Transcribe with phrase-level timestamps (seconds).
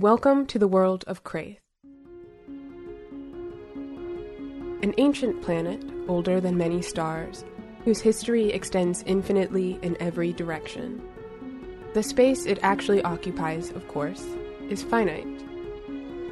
[0.00, 1.60] Welcome to the world of Kraith.
[4.82, 7.44] An ancient planet, older than many stars,
[7.84, 11.02] whose history extends infinitely in every direction.
[11.92, 14.24] The space it actually occupies, of course,
[14.70, 15.44] is finite.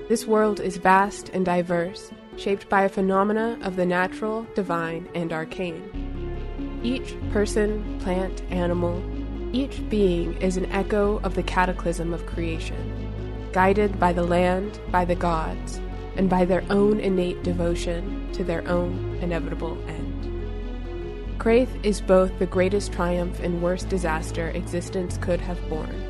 [0.08, 5.30] This world is vast and diverse, shaped by a phenomena of the natural, divine, and
[5.30, 6.80] arcane.
[6.82, 9.04] Each person, plant, animal,
[9.52, 13.07] each being is an echo of the cataclysm of creation,
[13.52, 15.80] guided by the land, by the gods,
[16.16, 21.38] and by their own innate devotion to their own inevitable end.
[21.38, 26.04] Kraith is both the greatest triumph and worst disaster existence could have borne.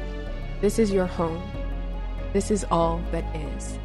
[0.60, 1.42] This is your home.
[2.32, 3.78] This is all that is.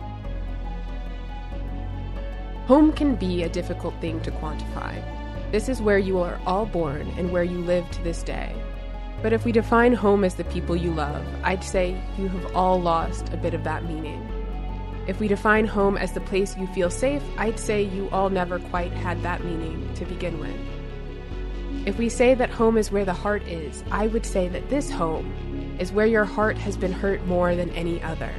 [2.67, 5.03] Home can be a difficult thing to quantify.
[5.51, 8.55] This is where you are all born and where you live to this day.
[9.23, 12.79] But if we define home as the people you love, I'd say you have all
[12.79, 14.21] lost a bit of that meaning.
[15.07, 18.59] If we define home as the place you feel safe, I'd say you all never
[18.59, 21.87] quite had that meaning to begin with.
[21.87, 24.91] If we say that home is where the heart is, I would say that this
[24.91, 28.33] home is where your heart has been hurt more than any other.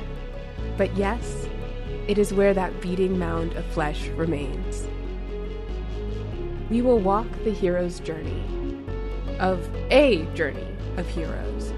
[0.76, 1.48] But yes,
[2.08, 4.86] it is where that beating mound of flesh remains.
[6.68, 8.44] We will walk the hero's journey,
[9.40, 11.72] of a journey of heroes.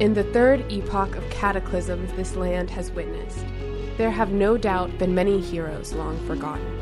[0.00, 3.44] In the third epoch of cataclysms this land has witnessed,
[3.98, 6.76] there have no doubt been many heroes long forgotten.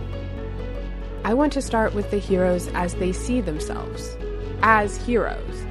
[1.25, 4.17] I want to start with the heroes as they see themselves,
[4.63, 5.64] as heroes.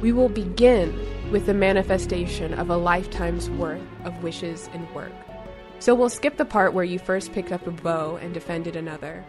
[0.00, 0.96] We will begin
[1.32, 5.12] with the manifestation of a lifetime's worth of wishes and work.
[5.80, 9.24] So we'll skip the part where you first picked up a bow and defended another,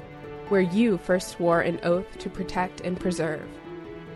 [0.50, 3.48] where you first swore an oath to protect and preserve,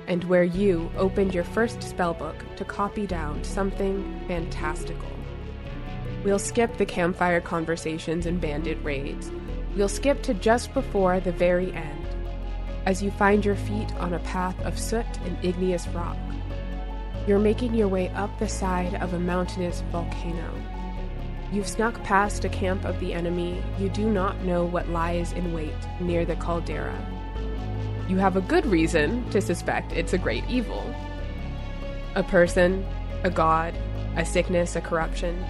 [0.07, 5.09] and where you opened your first spellbook to copy down something fantastical.
[6.23, 9.31] We'll skip the campfire conversations and bandit raids.
[9.75, 12.07] We'll skip to just before the very end,
[12.85, 16.17] as you find your feet on a path of soot and igneous rock.
[17.27, 20.51] You're making your way up the side of a mountainous volcano
[21.49, 23.63] You've snuck past a camp of the enemy.
[23.79, 26.93] You do not know what lies in wait near the caldera.
[28.07, 30.93] You have a good reason to suspect it's a great evil.
[32.15, 32.85] A person,
[33.23, 33.75] a god,
[34.15, 35.45] a sickness, a corruption.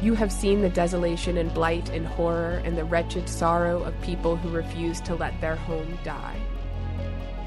[0.00, 4.36] You have seen the desolation and blight and horror and the wretched sorrow of people
[4.36, 6.40] who refuse to let their home die.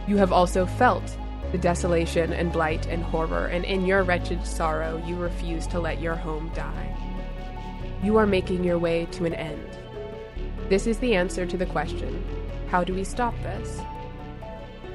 [0.08, 1.18] You have also felt
[1.52, 6.02] the desolation and blight and horror, and in your wretched sorrow, you refuse to let
[6.02, 6.96] your home die
[8.04, 9.78] you are making your way to an end.
[10.70, 12.24] This is the answer to the question
[12.70, 13.80] how do we stop this?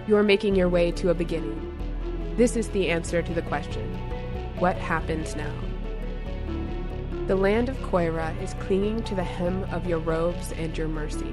[0.06, 1.68] You are making your way to a beginning.
[2.36, 3.88] This is the answer to the question
[4.58, 5.54] what happens now?
[7.26, 11.32] The land of Koira is clinging to the hem of your robes and your mercy.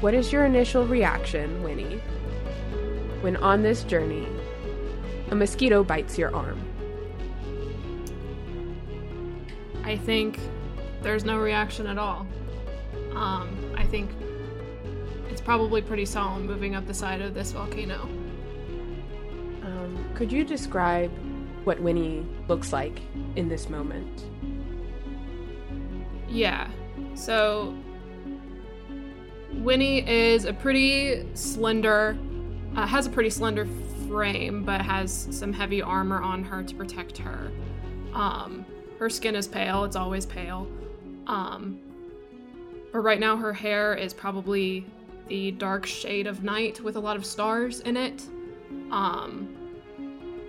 [0.00, 2.00] What is your initial reaction, Winnie,
[3.20, 4.26] when on this journey
[5.30, 6.60] a mosquito bites your arm?
[9.84, 10.38] I think
[11.02, 12.26] there's no reaction at all.
[13.14, 14.10] Um, I think
[15.40, 18.02] it's probably pretty solemn moving up the side of this volcano.
[19.62, 21.10] Um, could you describe
[21.64, 23.00] what Winnie looks like
[23.36, 24.26] in this moment?
[26.28, 26.70] Yeah.
[27.14, 27.74] So,
[29.54, 32.18] Winnie is a pretty slender,
[32.76, 33.66] uh, has a pretty slender
[34.08, 37.50] frame, but has some heavy armor on her to protect her.
[38.12, 38.66] Um,
[38.98, 40.68] her skin is pale, it's always pale.
[41.26, 41.80] Um,
[42.92, 44.84] but right now, her hair is probably
[45.30, 48.26] the dark shade of night with a lot of stars in it.
[48.90, 49.56] Um,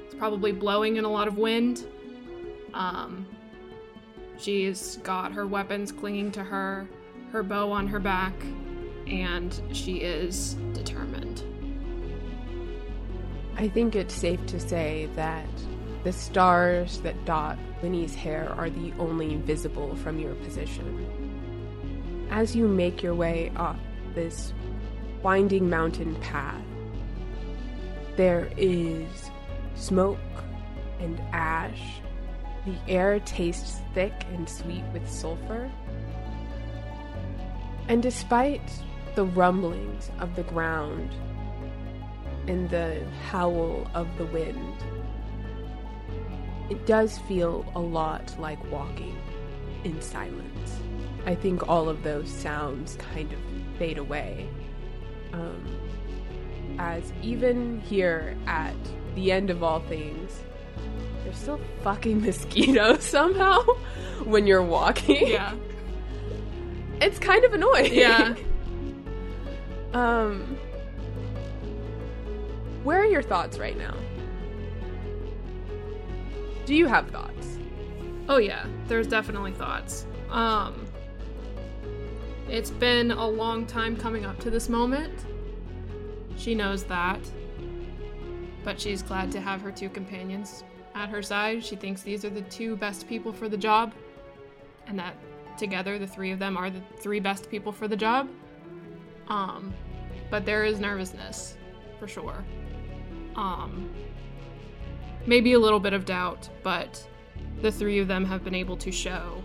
[0.04, 1.86] it's probably blowing in a lot of wind.
[2.74, 3.26] Um,
[4.38, 6.90] she's got her weapons clinging to her,
[7.32, 8.34] her bow on her back,
[9.06, 11.44] and she is determined.
[13.56, 15.48] I think it's safe to say that
[16.04, 21.06] the stars that dot Winnie's hair are the only visible from your position.
[22.32, 23.78] As you make your way up
[24.16, 24.54] this
[25.24, 26.62] winding mountain path,
[28.16, 29.32] there is
[29.76, 30.20] smoke
[31.00, 32.02] and ash.
[32.66, 35.72] The air tastes thick and sweet with sulfur.
[37.88, 38.62] And despite
[39.16, 41.14] the rumblings of the ground
[42.48, 44.76] and the howl of the wind,
[46.70, 49.18] it does feel a lot like walking
[49.84, 50.80] in silence.
[51.26, 53.40] I think all of those sounds kind of
[53.78, 54.48] fade away.
[55.34, 55.80] Um,
[56.80, 58.76] as even here at
[59.16, 60.44] the end of all things,
[61.24, 63.62] There's still fucking mosquitoes somehow
[64.24, 65.28] when you're walking.
[65.30, 65.56] Yeah.
[67.02, 67.94] It's kind of annoying.
[67.94, 68.36] Yeah.
[69.94, 70.58] um
[72.84, 73.96] Where are your thoughts right now?
[76.66, 77.60] Do you have thoughts?
[78.30, 80.06] Oh yeah, there's definitely thoughts.
[80.30, 80.86] Um
[82.52, 85.26] It's been a long time coming up to this moment.
[86.36, 87.22] She knows that.
[88.66, 91.64] But she's glad to have her two companions at her side.
[91.64, 93.94] She thinks these are the two best people for the job.
[94.86, 95.16] And that
[95.58, 98.28] together the three of them are the three best people for the job.
[99.30, 99.74] Um
[100.30, 101.56] but there is nervousness
[102.00, 102.44] for sure.
[103.38, 103.90] Um
[105.26, 107.08] maybe a little bit of doubt, but
[107.62, 109.42] the three of them have been able to show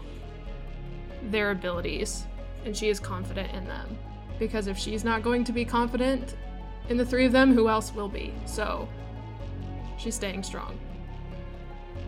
[1.31, 2.27] their abilities,
[2.67, 3.97] and she is confident in them.
[4.39, 6.37] Because if she's not going to be confident
[6.91, 8.35] in the three of them, who else will be?
[8.45, 8.87] So
[9.97, 10.79] she's staying strong.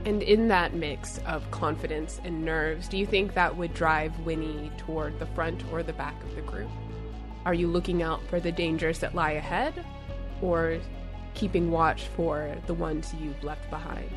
[0.04, 4.70] And in that mix of confidence and nerves, do you think that would drive Winnie
[4.76, 6.68] toward the front or the back of the group?
[7.46, 9.84] Are you looking out for the dangers that lie ahead,
[10.42, 10.78] or
[11.34, 14.08] keeping watch for the ones you've left behind?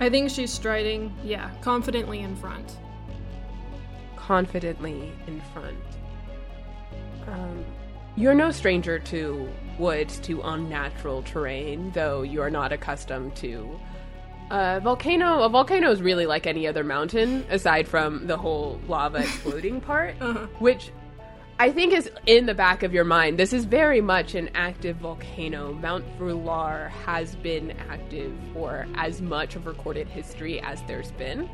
[0.00, 2.76] I think she's striding, yeah, confidently in front.
[4.36, 5.76] Confidently in front.
[7.26, 7.62] Um,
[8.16, 9.46] you're no stranger to
[9.78, 13.78] woods, to unnatural terrain, though you are not accustomed to.
[14.50, 15.42] A volcano.
[15.42, 20.14] A volcano is really like any other mountain, aside from the whole lava exploding part,
[20.18, 20.46] Uh-huh.
[20.60, 20.92] which
[21.58, 23.38] I think is in the back of your mind.
[23.38, 25.74] This is very much an active volcano.
[25.74, 31.50] Mount Brular has been active for as much of recorded history as there's been.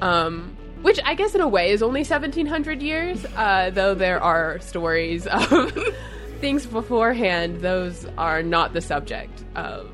[0.00, 4.60] Um, which I guess in a way is only 1700 years, uh, though there are
[4.60, 5.72] stories of
[6.42, 7.62] things beforehand.
[7.62, 9.90] Those are not the subject of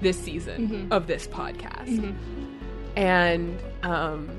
[0.00, 1.98] this season of this podcast.
[2.96, 4.30] And um,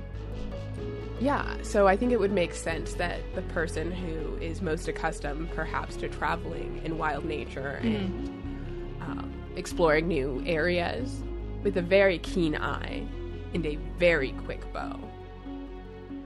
[1.22, 5.51] yeah, so I think it would make sense that the person who is most accustomed,
[5.51, 8.30] perhaps, to traveling in wild nature and
[9.00, 11.22] um, exploring new areas
[11.62, 13.06] with a very keen eye
[13.54, 15.00] and a very quick bow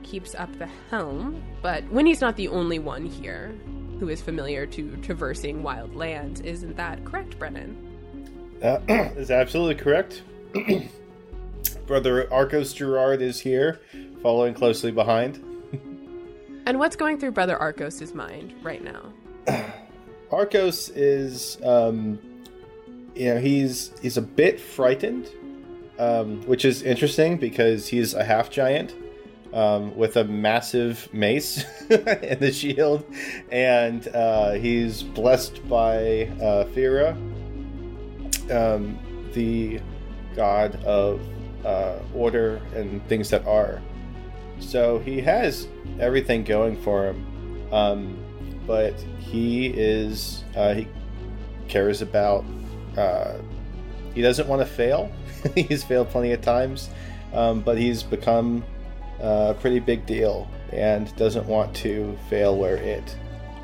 [0.10, 1.44] keeps up the helm.
[1.62, 3.56] But Winnie's not the only one here
[4.00, 6.42] who is familiar to traversing wild lands.
[6.42, 7.76] Isn't that correct, Brennan?
[8.64, 10.24] Uh, is absolutely correct.
[11.88, 13.80] Brother Arcos Gerard is here,
[14.22, 15.44] following closely behind.
[16.66, 19.14] And what's going through Brother Arcos's mind right now?
[20.32, 22.20] Arcos is, um,
[23.16, 25.30] you know, he's he's a bit frightened,
[25.98, 28.94] um, which is interesting because he's a half giant
[29.54, 33.06] um, with a massive mace and the shield,
[33.52, 37.12] and uh, he's blessed by uh, Fira,
[38.52, 38.98] um,
[39.34, 39.80] the
[40.36, 41.22] god of
[41.66, 43.82] uh, order and things that are.
[44.60, 45.68] So he has
[46.00, 48.18] everything going for him, um,
[48.66, 50.88] but he is uh, he
[51.68, 52.46] cares about.
[52.98, 53.38] Uh,
[54.14, 55.12] he doesn't want to fail.
[55.56, 56.90] he's failed plenty of times,
[57.34, 58.64] um, but he's become
[59.20, 63.18] a pretty big deal and doesn't want to fail where it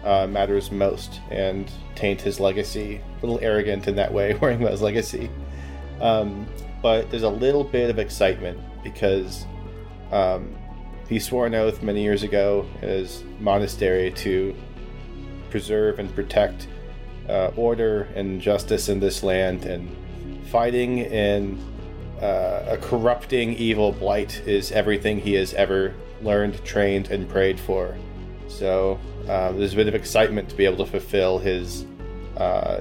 [0.03, 3.01] uh, matters most and taint his legacy.
[3.22, 5.29] A little arrogant in that way, worrying about his legacy.
[6.01, 6.48] Um,
[6.81, 9.45] but there's a little bit of excitement because
[10.12, 10.55] um,
[11.07, 14.55] he swore an oath many years ago in his monastery to
[15.50, 16.67] preserve and protect
[17.29, 19.89] uh, order and justice in this land, and
[20.48, 21.57] fighting in
[22.24, 27.98] uh, a corrupting evil blight is everything he has ever learned, trained, and prayed for.
[28.48, 31.86] So uh, there's a bit of excitement to be able to fulfill his
[32.38, 32.80] uh,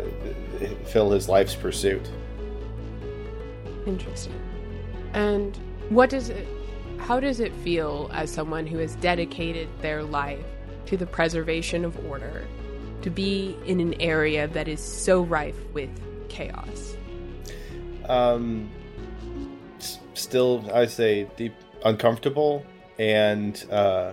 [0.58, 2.08] fulfill his life's pursuit.
[3.84, 4.40] Interesting.
[5.12, 5.58] And
[5.88, 6.46] what does it
[6.98, 10.44] how does it feel as someone who has dedicated their life
[10.86, 12.46] to the preservation of order
[13.02, 15.90] to be in an area that is so rife with
[16.28, 16.96] chaos?
[18.08, 18.70] Um,
[20.14, 21.54] still, I say deep
[21.84, 22.64] uncomfortable,
[22.98, 24.12] and uh,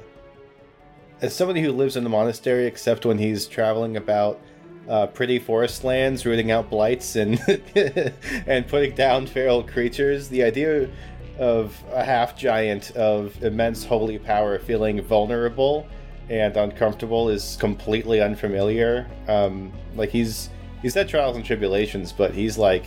[1.22, 4.40] as somebody who lives in the monastery, except when he's traveling about
[4.88, 7.40] uh, pretty forest lands, rooting out blights and
[8.48, 10.90] and putting down feral creatures, the idea
[11.38, 15.88] of a half giant of immense holy power feeling vulnerable
[16.30, 19.08] and uncomfortable is completely unfamiliar.
[19.28, 20.50] Um, like he's
[20.82, 22.86] he's had trials and tribulations, but he's like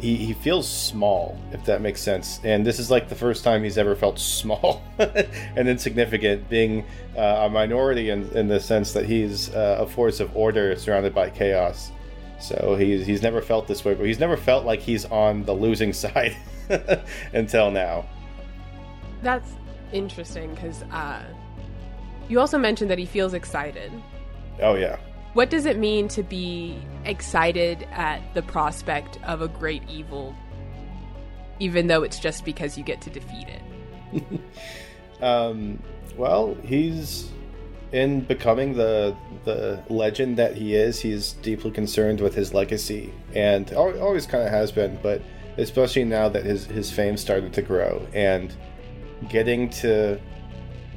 [0.00, 2.40] he, he feels small, if that makes sense.
[2.44, 6.84] And this is like the first time he's ever felt small and insignificant, being
[7.16, 11.14] uh, a minority in, in the sense that he's uh, a force of order surrounded
[11.14, 11.92] by chaos.
[12.40, 15.52] So he's he's never felt this way, but he's never felt like he's on the
[15.52, 16.36] losing side
[17.34, 18.06] until now.
[19.22, 19.52] That's
[19.92, 21.22] interesting because uh,
[22.28, 23.92] you also mentioned that he feels excited.
[24.62, 24.98] Oh yeah.
[25.32, 30.34] What does it mean to be excited at the prospect of a great evil,
[31.60, 34.42] even though it's just because you get to defeat it?
[35.22, 35.80] um,
[36.16, 37.30] well, he's
[37.92, 41.00] in becoming the the legend that he is.
[41.00, 45.22] He's deeply concerned with his legacy, and always kind of has been, but
[45.58, 48.52] especially now that his his fame started to grow and
[49.28, 50.20] getting to,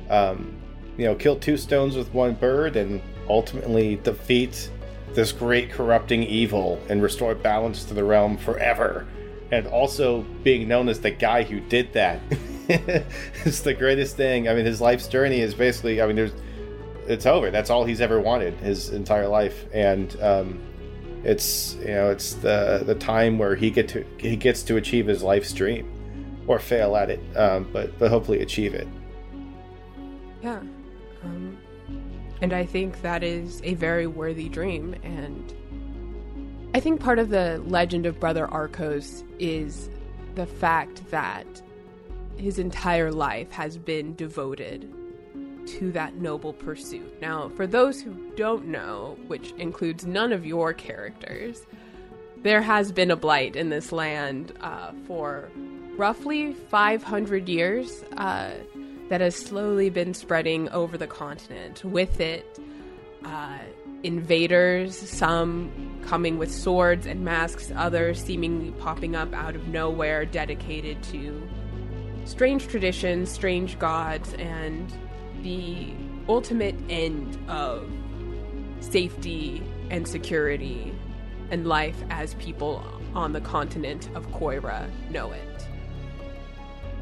[0.09, 0.55] um,
[0.97, 2.99] you know, kill two stones with one bird and
[3.29, 4.69] ultimately defeat
[5.13, 9.05] this great corrupting evil and restore balance to the realm forever.
[9.51, 12.19] And also being known as the guy who did that.
[12.69, 14.49] it's the greatest thing.
[14.49, 16.31] I mean, his life's journey is basically, I mean, there's,
[17.07, 17.51] it's over.
[17.51, 19.65] That's all he's ever wanted his entire life.
[19.73, 20.59] And, um,
[21.23, 25.07] it's you know it's the the time where he get to he gets to achieve
[25.07, 25.89] his life's dream
[26.47, 28.87] or fail at it um, but but hopefully achieve it
[30.41, 30.61] yeah
[31.23, 31.57] um,
[32.43, 34.97] and I think that is a very worthy dream.
[35.01, 35.53] And
[36.75, 39.89] I think part of the legend of Brother Arcos is
[40.35, 41.61] the fact that
[42.35, 44.93] his entire life has been devoted
[45.67, 47.21] to that noble pursuit.
[47.21, 51.65] Now, for those who don't know, which includes none of your characters,
[52.39, 55.49] there has been a blight in this land uh, for
[55.95, 58.03] roughly 500 years.
[58.17, 58.55] Uh,
[59.13, 61.85] that has slowly been spreading over the continent.
[61.85, 62.59] With it,
[63.23, 63.59] uh,
[64.01, 71.03] invaders, some coming with swords and masks, others seemingly popping up out of nowhere, dedicated
[71.03, 71.47] to
[72.25, 74.91] strange traditions, strange gods, and
[75.43, 75.93] the
[76.27, 77.87] ultimate end of
[78.79, 80.91] safety and security
[81.51, 85.67] and life as people on the continent of Koira know it.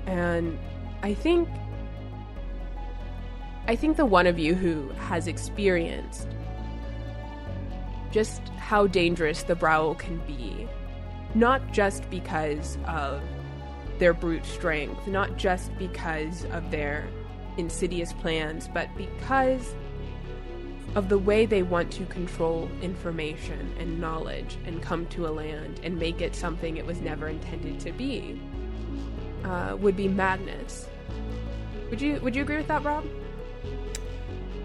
[0.07, 0.59] And
[1.03, 1.47] I think
[3.67, 6.27] I think the one of you who has experienced
[8.11, 10.67] just how dangerous the Browl can be,
[11.35, 13.21] not just because of
[13.99, 17.07] their brute strength, not just because of their
[17.57, 19.75] insidious plans, but because
[20.95, 25.79] of the way they want to control information and knowledge and come to a land
[25.83, 28.41] and make it something it was never intended to be,
[29.45, 30.87] uh, would be madness.
[31.89, 33.05] Would you Would you agree with that, Rob?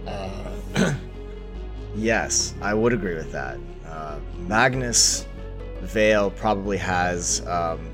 [0.07, 0.95] Uh,
[1.97, 3.59] yes, I would agree with that.
[3.87, 5.27] Uh, Magnus
[5.81, 7.91] Vale probably has um,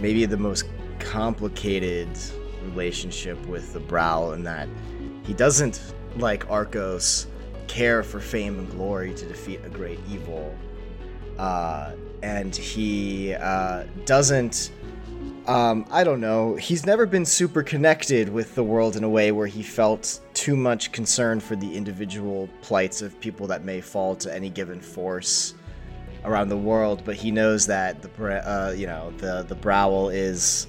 [0.00, 0.66] maybe the most
[0.98, 2.08] complicated
[2.64, 4.68] relationship with the Browl in that
[5.24, 7.26] he doesn't, like Arcos,
[7.66, 10.56] care for fame and glory to defeat a great evil.
[11.38, 14.70] Uh, and he uh, doesn't
[15.46, 16.56] um, I don't know.
[16.56, 20.54] He's never been super connected with the world in a way where he felt too
[20.54, 25.54] much concern for the individual plights of people that may fall to any given force
[26.24, 27.02] around the world.
[27.06, 28.10] But he knows that the
[28.46, 30.66] uh, you know the the Browl is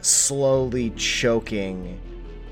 [0.00, 2.00] slowly choking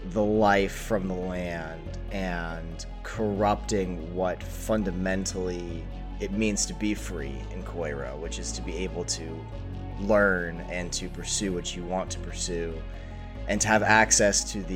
[0.06, 5.84] the life from the land and corrupting what fundamentally
[6.18, 9.46] it means to be free in Koira, which is to be able to
[10.00, 12.74] learn and to pursue what you want to pursue
[13.48, 14.74] and to have access to the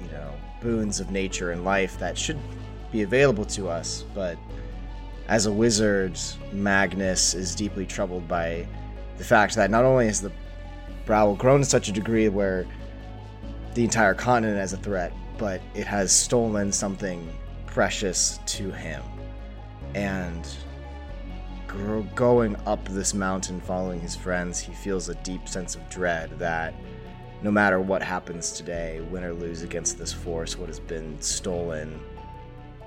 [0.00, 2.38] you know boons of nature and life that should
[2.90, 4.04] be available to us.
[4.14, 4.38] But
[5.28, 6.18] as a wizard
[6.52, 8.66] magnus is deeply troubled by
[9.18, 10.32] the fact that not only has the
[11.04, 12.66] Browl grown to such a degree where
[13.74, 15.12] the entire continent is a threat
[15.42, 17.28] but it has stolen something
[17.66, 19.02] precious to him.
[19.94, 20.46] And
[22.14, 26.74] going up this mountain following his friends, he feels a deep sense of dread that
[27.42, 32.00] no matter what happens today, win or lose against this force, what has been stolen,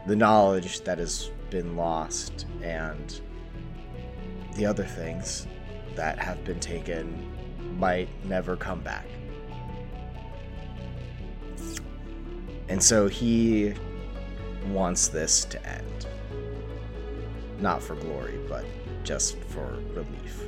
[0.07, 3.21] the knowledge that has been lost, and
[4.55, 5.47] the other things
[5.95, 7.31] that have been taken
[7.77, 9.05] might never come back.
[12.69, 13.73] And so he
[14.67, 16.07] wants this to end
[17.59, 18.65] not for glory, but
[19.03, 20.43] just for relief.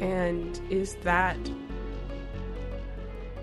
[0.00, 1.38] And is that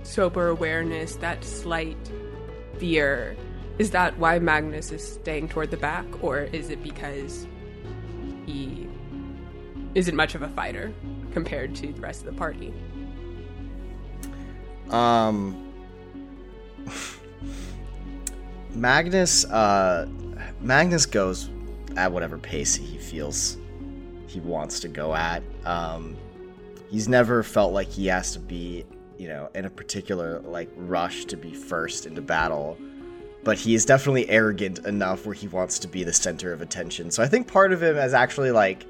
[0.05, 1.97] sober awareness, that slight
[2.77, 3.35] fear,
[3.77, 7.47] is that why Magnus is staying toward the back, or is it because
[8.45, 8.87] he
[9.95, 10.93] isn't much of a fighter
[11.31, 12.73] compared to the rest of the party?
[14.89, 15.73] Um,
[18.73, 20.07] Magnus, uh,
[20.61, 21.49] Magnus goes
[21.97, 23.57] at whatever pace he feels
[24.27, 25.41] he wants to go at.
[25.65, 26.17] Um,
[26.89, 28.85] he's never felt like he has to be,
[29.17, 32.77] you know, in a particular like rush to be first into battle.
[33.43, 37.11] But he is definitely arrogant enough where he wants to be the center of attention.
[37.11, 38.85] So I think part of him is actually like,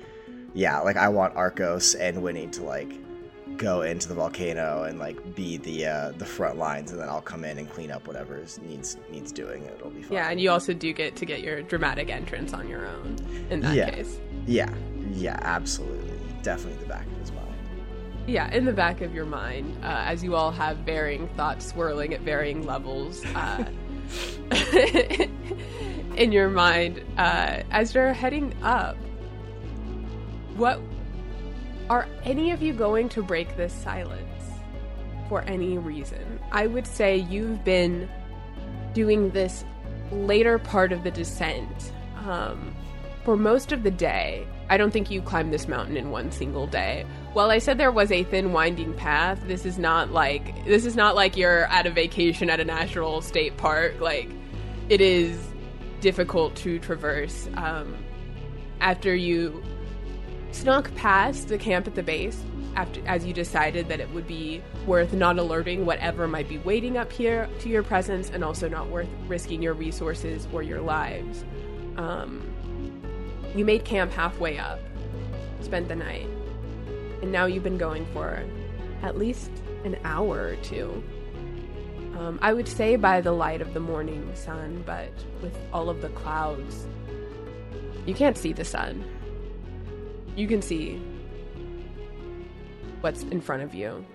[0.54, 2.90] yeah, like I want Arcos and Winnie to like
[3.58, 7.22] go into the volcano and like be the uh, the front lines, and then I'll
[7.22, 9.66] come in and clean up whatever needs needs doing.
[9.66, 10.14] It'll be fine.
[10.14, 13.18] Yeah, and you also do get to get your dramatic entrance on your own
[13.50, 13.90] in that Yeah.
[13.92, 14.18] case.
[14.48, 14.74] yeah,
[15.12, 17.35] yeah, absolutely, definitely the back of his mind.
[18.28, 22.14] Yeah, in the back of your mind, uh, as you all have varying thoughts swirling
[22.14, 23.66] at varying levels uh,
[26.16, 28.98] in your mind, uh, as you're heading up,
[30.56, 30.80] what
[31.90, 34.44] are any of you going to break this silence
[35.30, 36.40] for any reason?
[36.52, 38.10] I would say you've been
[38.94, 39.64] doing this
[40.12, 41.92] later part of the descent
[42.26, 42.74] um,
[43.24, 44.48] for most of the day.
[44.68, 47.06] I don't think you climbed this mountain in one single day.
[47.36, 50.96] While I said there was a thin winding path, this is not like this is
[50.96, 54.00] not like you're at a vacation at a national state park.
[54.00, 54.30] Like
[54.88, 55.38] it is
[56.00, 57.50] difficult to traverse.
[57.56, 57.98] Um,
[58.80, 59.62] after you
[60.52, 62.42] snuck past the camp at the base,
[62.78, 66.96] after as you decided that it would be worth not alerting whatever might be waiting
[66.96, 71.44] up here to your presence, and also not worth risking your resources or your lives.
[71.98, 72.50] Um,
[73.54, 74.80] you made camp halfway up,
[75.60, 76.30] spent the night,
[77.26, 78.44] and now you've been going for
[79.02, 79.50] at least
[79.84, 81.04] an hour or two.
[82.20, 85.10] Um, I would say by the light of the morning sun, but
[85.42, 86.86] with all of the clouds,
[88.06, 89.04] you can't see the sun.
[90.36, 91.02] You can see
[93.02, 94.06] what's in front of you.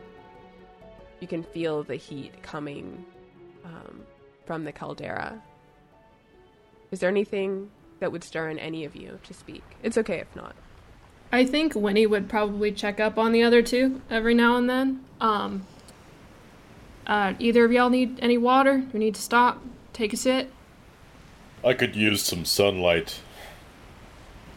[1.18, 3.04] You can feel the heat coming
[3.64, 4.02] um,
[4.46, 5.42] from the caldera.
[6.92, 9.64] Is there anything that would stir in any of you to speak?
[9.82, 10.54] It's okay if not.
[11.32, 15.04] I think Winnie would probably check up on the other two every now and then.
[15.20, 15.66] Um,
[17.06, 18.78] uh, either of y'all need any water?
[18.78, 19.62] Do we need to stop?
[19.92, 20.50] Take a sit?
[21.64, 23.20] I could use some sunlight.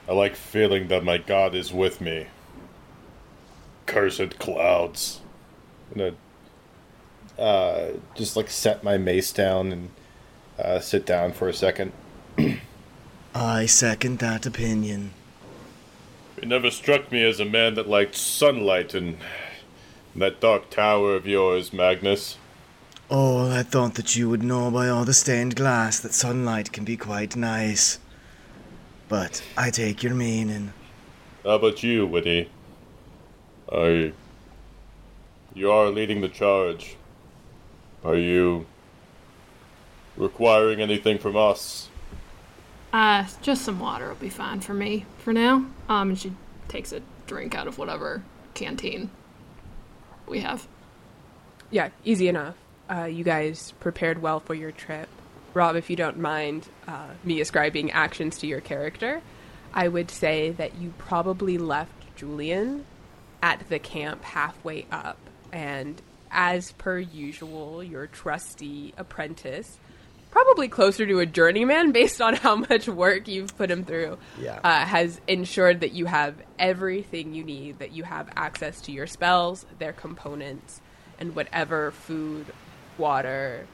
[0.08, 2.28] I like feeling that my god is with me.
[3.86, 5.22] Cursed clouds.
[5.92, 6.16] I'm gonna
[7.38, 9.90] uh, just like set my mace down and
[10.58, 11.92] uh, sit down for a second.
[13.36, 15.14] I second that opinion.
[16.44, 19.16] It never struck me as a man that liked sunlight in
[20.14, 22.36] that dark tower of yours, Magnus.
[23.10, 26.84] Oh, I thought that you would know by all the stained glass that sunlight can
[26.84, 27.98] be quite nice.
[29.08, 30.74] But I take your meaning.
[31.46, 32.50] How about you, Witty?
[33.72, 34.12] I.
[35.54, 36.98] You are leading the charge.
[38.04, 38.66] Are you
[40.18, 41.88] requiring anything from us?
[42.94, 45.66] Uh, just some water will be fine for me for now.
[45.90, 46.32] Um, and she
[46.68, 49.10] takes a drink out of whatever canteen
[50.28, 50.68] we have.
[51.72, 52.56] Yeah, easy enough.
[52.90, 55.10] Uh, you guys prepared well for your trip.
[55.56, 59.22] Rob, if you don't mind uh, me ascribing actions to your character,
[59.74, 62.86] I would say that you probably left Julian
[63.42, 65.18] at the camp halfway up.
[65.52, 66.00] And
[66.32, 69.80] as per usual, your trusty apprentice,
[70.34, 74.60] probably closer to a journeyman based on how much work you've put him through, Yeah.
[74.64, 79.06] uh, has ensured that you have everything you need, that you have access to your
[79.08, 80.82] spells, their components,
[81.20, 82.48] and whatever food,
[82.98, 83.68] water,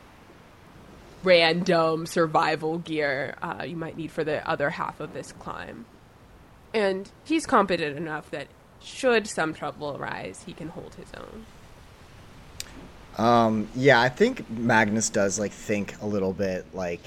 [1.23, 5.85] random survival gear uh, you might need for the other half of this climb.
[6.73, 8.47] And he's competent enough that
[8.81, 11.45] should some trouble arise, he can hold his own.
[13.19, 17.01] Um, yeah, I think Magnus does like think a little bit like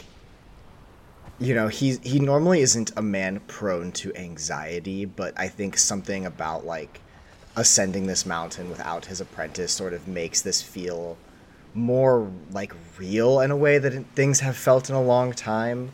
[1.39, 6.27] you know, he he normally isn't a man prone to anxiety, but I think something
[6.27, 7.01] about like
[7.57, 11.17] ascending this mountain without his apprentice sort of makes this feel
[11.75, 15.93] more like real in a way that things have felt in a long time.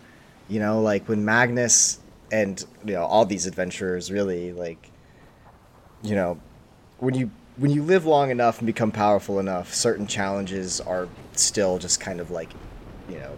[0.48, 2.00] You know, like when Magnus
[2.33, 4.90] and you know all these adventurers really like
[6.02, 6.40] you know
[6.98, 11.79] when you when you live long enough and become powerful enough, certain challenges are still
[11.79, 12.51] just kind of like,
[13.09, 13.37] you know,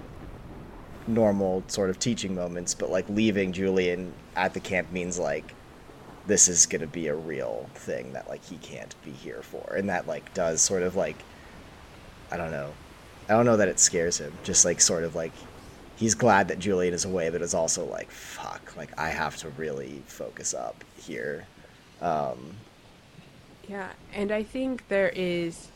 [1.07, 2.75] normal sort of teaching moments.
[2.75, 5.55] But like leaving Julian at the camp means like
[6.27, 9.89] this is gonna be a real thing that like he can't be here for, and
[9.89, 11.17] that like does sort of like,
[12.31, 12.73] I don't know,
[13.29, 14.33] I don't know that it scares him.
[14.45, 15.33] Just like sort of like
[15.97, 19.49] he's glad that Julian is away, but it's also like fuck, like I have to
[19.51, 21.47] really focus up here.
[22.03, 22.57] Um,
[23.71, 25.69] Yeah, and I think there is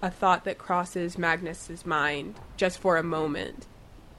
[0.00, 3.66] a thought that crosses Magnus's mind just for a moment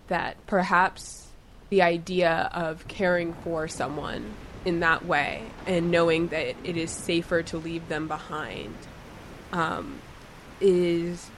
[0.07, 1.29] that perhaps
[1.69, 4.33] the idea of caring for someone
[4.65, 8.75] in that way and knowing that it is safer to leave them behind
[9.53, 10.01] um,
[10.59, 11.29] is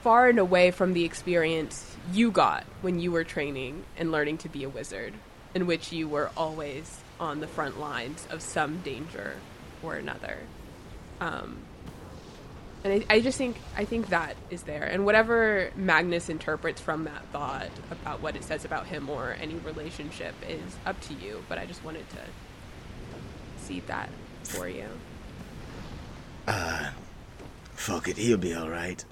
[0.00, 4.48] far and away from the experience you got when you were training and learning to
[4.48, 5.12] be a wizard,
[5.54, 9.34] in which you were always on the front lines of some danger
[9.82, 10.38] or another.
[11.20, 11.58] Um,
[12.84, 17.04] and I, I just think I think that is there, and whatever Magnus interprets from
[17.04, 21.44] that thought about what it says about him or any relationship is up to you.
[21.48, 22.18] But I just wanted to
[23.58, 24.08] see that
[24.44, 24.88] for you.
[27.74, 29.04] Fuck it, he'll be alright.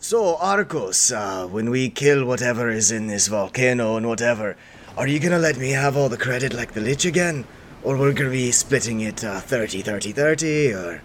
[0.00, 4.56] So, Arcos, uh, when we kill whatever is in this volcano and whatever,
[4.96, 7.46] are you gonna let me have all the credit like the Lich again?
[7.84, 11.02] Or we're gonna be splitting it uh, 30, 30, 30, or.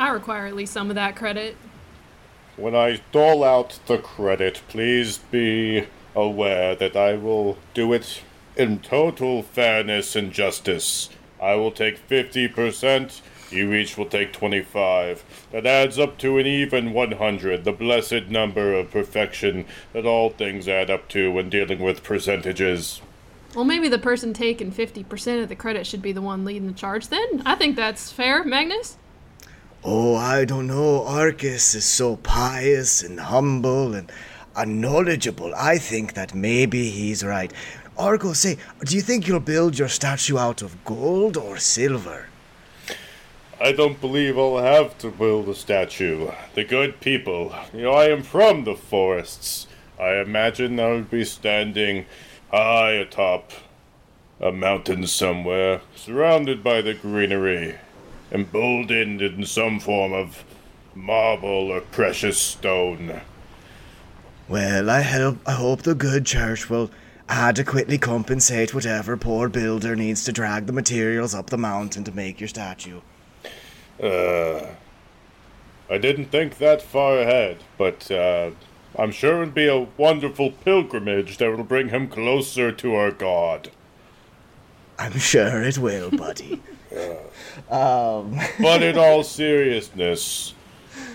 [0.00, 1.58] I require at least some of that credit.
[2.56, 8.22] When I dole out the credit, please be aware that I will do it
[8.56, 11.10] in total fairness and justice.
[11.40, 15.22] I will take 50%, you each will take 25.
[15.52, 20.66] That adds up to an even 100, the blessed number of perfection that all things
[20.66, 23.02] add up to when dealing with percentages.
[23.54, 26.72] Well, maybe the person taking 50% of the credit should be the one leading the
[26.72, 27.42] charge then.
[27.44, 28.96] I think that's fair, Magnus.
[29.82, 31.06] Oh, I don't know.
[31.06, 34.12] Arcos is so pious and humble and,
[34.66, 35.54] knowledgeable.
[35.54, 37.50] I think that maybe he's right.
[37.96, 42.26] Arcos, say, do you think you'll build your statue out of gold or silver?
[43.58, 46.30] I don't believe I'll have to build a statue.
[46.54, 47.54] The good people.
[47.72, 49.66] You know, I am from the forests.
[49.98, 52.04] I imagine I would be standing
[52.50, 53.52] high atop
[54.40, 57.76] a mountain somewhere, surrounded by the greenery,
[58.32, 60.44] emboldened in some form of
[60.94, 63.20] marble or precious stone.
[64.48, 66.90] Well, I hope, I hope the good church will
[67.28, 72.40] adequately compensate whatever poor builder needs to drag the materials up the mountain to make
[72.40, 73.00] your statue.
[74.02, 74.66] Uh,
[75.88, 78.50] I didn't think that far ahead, but uh,
[78.98, 83.70] I'm sure it'll be a wonderful pilgrimage that will bring him closer to our God.
[84.98, 86.60] I'm sure it will, buddy.
[87.70, 90.54] um, But in all seriousness,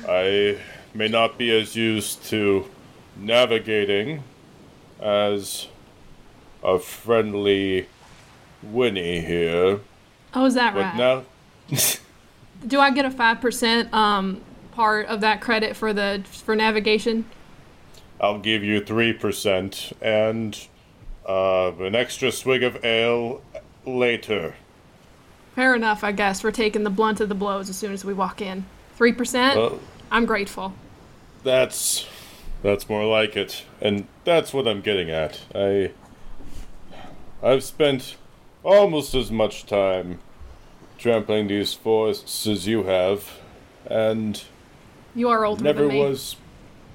[0.07, 0.57] I
[0.93, 2.69] may not be as used to
[3.17, 4.23] navigating
[4.99, 5.67] as
[6.63, 7.88] a friendly
[8.63, 9.79] Winnie here.
[10.33, 10.95] Oh, is that But right?
[10.97, 11.23] now,
[12.67, 17.25] Do I get a 5% um, part of that credit for the for navigation?
[18.19, 20.67] I'll give you 3% and
[21.27, 23.41] uh, an extra swig of ale
[23.85, 24.55] later.
[25.56, 26.44] Fair enough, I guess.
[26.44, 28.65] We're taking the blunt of the blows as soon as we walk in.
[29.00, 29.56] 3%?
[29.56, 29.80] Well,
[30.12, 30.74] I'm grateful.
[31.44, 32.08] that's
[32.63, 35.41] that's more like it, and that's what I'm getting at.
[35.54, 35.91] I
[37.44, 38.15] I've spent
[38.63, 40.20] almost as much time
[40.98, 43.30] trampling these forests as you have,
[43.86, 44.41] and
[45.13, 46.00] You are older never than me.
[46.00, 46.38] was.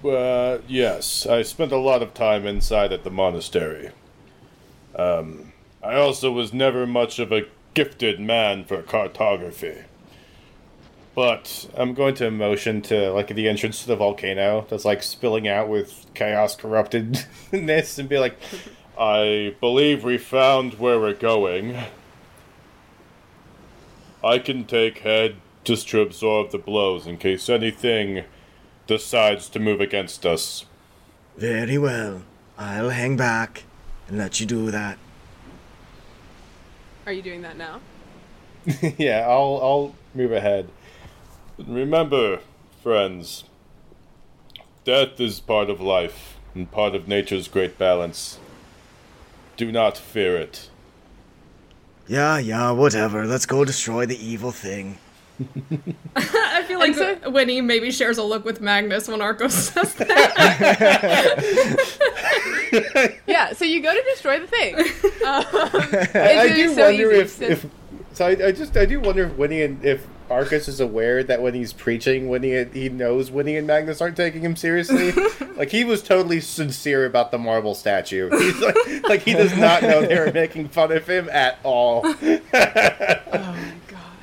[0.04, 3.90] Uh, yes, I spent a lot of time inside at the monastery.
[4.96, 7.42] Um, I also was never much of a
[7.74, 9.84] gifted man for cartography.
[11.14, 15.48] But I'm going to motion to like the entrance to the volcano that's like spilling
[15.48, 18.36] out with chaos corruptedness and be like,
[18.98, 21.76] I believe we found where we're going.
[24.22, 28.24] I can take head just to absorb the blows in case anything
[28.86, 30.66] decides to move against us.
[31.36, 32.22] very well.
[32.58, 33.64] I'll hang back
[34.08, 34.98] and let you do that.
[37.10, 37.80] Are you doing that now?
[38.96, 40.68] yeah, I'll I'll move ahead.
[41.58, 42.38] Remember,
[42.84, 43.42] friends,
[44.84, 48.38] death is part of life and part of nature's great balance.
[49.56, 50.70] Do not fear it.
[52.06, 53.26] Yeah, yeah, whatever.
[53.26, 54.98] Let's go destroy the evil thing.
[56.16, 61.36] I feel like so- Winnie maybe shares a look with Magnus when Arcos says that.
[63.26, 64.76] Yeah, so you go to destroy the thing.
[64.76, 64.84] Um,
[65.24, 67.20] I, I do so wonder easy.
[67.20, 67.66] if, So- if
[68.12, 68.26] so.
[68.26, 71.54] I, I just I do wonder if Winnie and if Arcos is aware that when
[71.54, 75.12] he's preaching, Winnie he knows Winnie and Magnus aren't taking him seriously.
[75.56, 78.30] like he was totally sincere about the marble statue.
[78.30, 78.76] He's like,
[79.08, 82.02] like he does not know they were making fun of him at all.
[82.04, 83.58] Oh my god,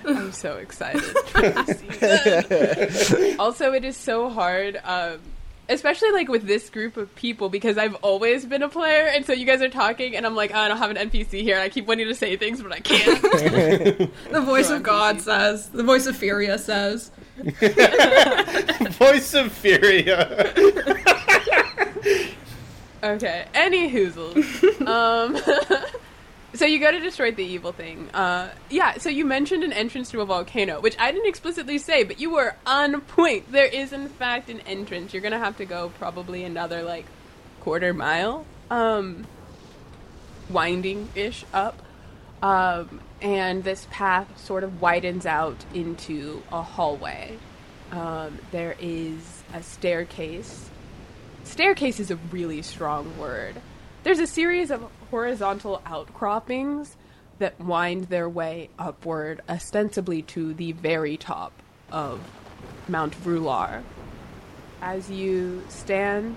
[0.08, 3.36] I'm so excited for this season.
[3.40, 5.20] also, it is so hard, um,
[5.70, 9.34] especially like with this group of people because I've always been a player, and so
[9.34, 11.60] you guys are talking, and I'm like, oh, I don't have an NPC here.
[11.60, 13.22] I keep wanting to say things, but I can't.
[14.32, 15.70] the voice Sure, of God says.
[15.70, 17.12] The voice of Furia says.
[18.98, 20.54] Voice of Furia.
[23.04, 24.88] okay, any hoozles.
[24.88, 25.36] um,
[26.54, 28.10] so you go to destroy the evil thing.
[28.14, 28.98] Uh, yeah.
[28.98, 32.32] So you mentioned an entrance to a volcano, which I didn't explicitly say, but you
[32.32, 33.52] were on point.
[33.52, 35.14] There is in fact an entrance.
[35.14, 37.06] You're gonna have to go probably another like
[37.60, 39.28] quarter mile, um,
[40.50, 41.82] winding ish up,
[42.42, 47.38] um, and this path sort of widens out into a hallway.
[47.92, 50.70] Um, there is a staircase.
[51.44, 53.62] Staircase is a really strong word.
[54.04, 56.98] There's a series of horizontal outcroppings
[57.40, 61.52] that wind their way upward, ostensibly to the very top
[61.92, 62.20] of
[62.88, 63.84] Mount Vrular.
[64.82, 66.36] As you stand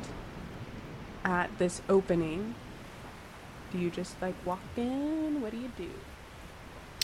[1.25, 2.55] at this opening,
[3.73, 5.41] do you just like walk in?
[5.41, 5.89] What do you do?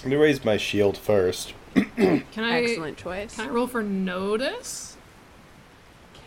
[0.02, 1.54] I'm gonna raise my shield first.
[1.74, 3.34] Can I Excellent choice.
[3.34, 4.96] can I roll for notice?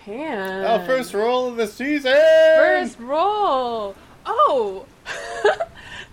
[0.05, 0.63] Can.
[0.65, 2.13] Oh, first roll of the season.
[2.13, 3.95] First roll.
[4.25, 4.85] Oh.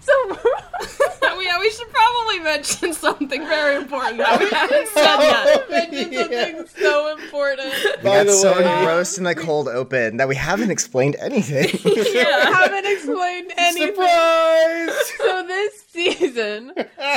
[0.06, 0.38] So
[1.28, 5.70] Oh, yeah, we should probably mention something very important that we haven't said yet.
[5.92, 7.72] mentioned something so important.
[7.84, 11.68] We By got so way- engrossed in the cold open that we haven't explained anything.
[11.84, 13.94] I haven't explained anything.
[13.94, 15.12] Surprise!
[15.18, 16.72] So this season,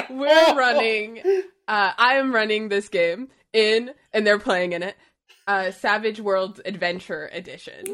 [0.10, 1.20] we're running.
[1.68, 4.96] Uh, I am running this game in, and they're playing in it.
[5.48, 7.86] Uh, Savage Worlds Adventure Edition.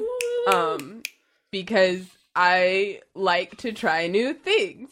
[0.52, 1.04] Um,
[1.52, 4.90] because I like to try new things,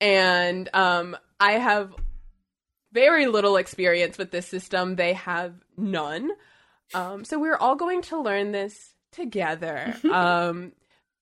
[0.00, 1.94] and um, I have
[2.92, 4.96] very little experience with this system.
[4.96, 6.30] They have none.
[6.94, 9.94] Um, so we're all going to learn this together.
[10.12, 10.72] um,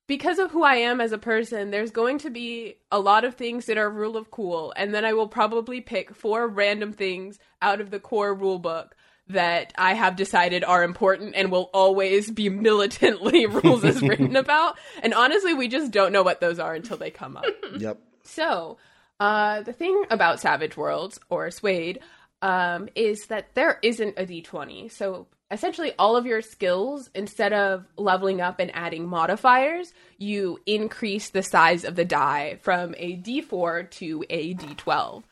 [0.07, 3.35] because of who I am as a person, there's going to be a lot of
[3.35, 7.39] things that are rule of cool, and then I will probably pick four random things
[7.63, 8.95] out of the core rule book
[9.29, 14.79] that I have decided are important and will always be militantly rules as written about.
[15.03, 17.45] And honestly, we just don't know what those are until they come up.
[17.79, 17.99] yep.
[18.23, 18.79] So,
[19.21, 22.01] uh, the thing about Savage Worlds or SWADE
[22.43, 24.91] um, is that there isn't a d20.
[24.93, 31.31] So, essentially, all of your skills, instead of leveling up and adding modifiers, you increase
[31.31, 35.23] the size of the die from a d4 to a d12.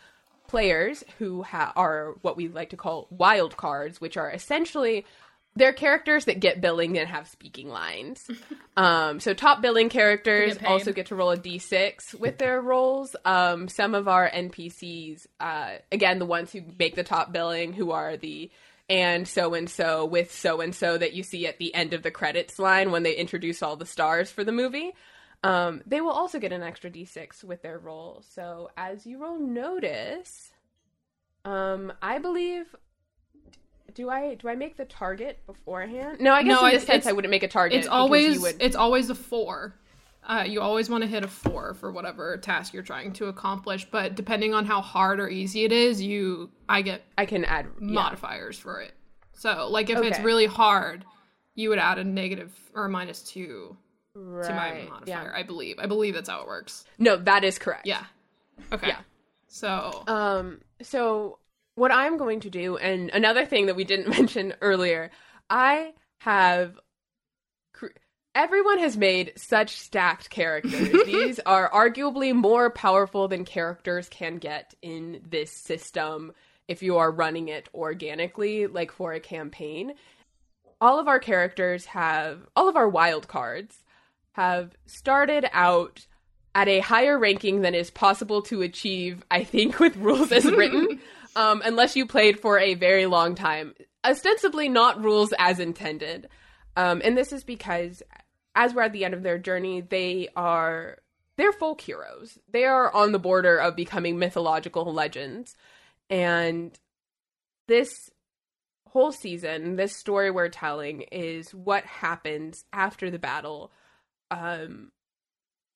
[0.53, 5.07] Players who ha- are what we like to call wild cards, which are essentially
[5.57, 8.29] they're characters that get billing and have speaking lines.
[8.75, 13.15] Um, so top billing characters get also get to roll a d6 with their rolls.
[13.27, 17.91] Um, some of our NPCs, uh, again, the ones who make the top billing, who
[17.91, 18.51] are the
[18.89, 22.03] and so and so with so and so that you see at the end of
[22.03, 24.93] the credits line when they introduce all the stars for the movie.
[25.45, 28.23] Um, they will also get an extra d6 with their roll.
[28.27, 30.53] So as you roll notice,
[31.45, 32.75] um, I believe.
[33.95, 36.19] Do I do I make the target beforehand?
[36.21, 37.79] No, I guess No, in this sense I wouldn't make a target.
[37.79, 39.75] It's always you would- it's always a four.
[40.25, 43.85] Uh, you always want to hit a four for whatever task you're trying to accomplish,
[43.91, 47.67] but depending on how hard or easy it is, you I get I can add
[47.67, 47.93] yeah.
[47.93, 48.95] modifiers for it.
[49.33, 51.05] So, like if it's really hard,
[51.55, 53.77] you would add a negative or a minus two
[54.15, 55.05] to my modifier.
[55.07, 55.33] yeah.
[55.35, 55.77] I believe.
[55.79, 56.85] I believe that's how it works.
[56.99, 57.87] No, that is correct.
[57.87, 58.05] Yeah.
[58.73, 58.89] Okay.
[58.89, 58.99] Yeah.
[59.49, 61.39] So Um, so
[61.75, 65.11] what I'm going to do, and another thing that we didn't mention earlier,
[65.49, 66.79] I have.
[68.35, 70.91] Everyone has made such stacked characters.
[71.07, 76.33] These are arguably more powerful than characters can get in this system
[76.67, 79.93] if you are running it organically, like for a campaign.
[80.81, 83.82] All of our characters have, all of our wild cards
[84.33, 86.07] have started out
[86.55, 91.01] at a higher ranking than is possible to achieve, I think, with rules as written,
[91.37, 93.75] um, unless you played for a very long time.
[94.05, 96.29] Ostensibly, not rules as intended.
[96.77, 98.03] Um, and this is because,
[98.55, 100.99] as we're at the end of their journey, they are
[101.37, 102.39] they're folk heroes.
[102.51, 105.57] They are on the border of becoming mythological legends,
[106.11, 106.79] and
[107.69, 108.11] this
[108.89, 113.73] whole season, this story we're telling is what happens after the battle.
[114.33, 114.93] Um,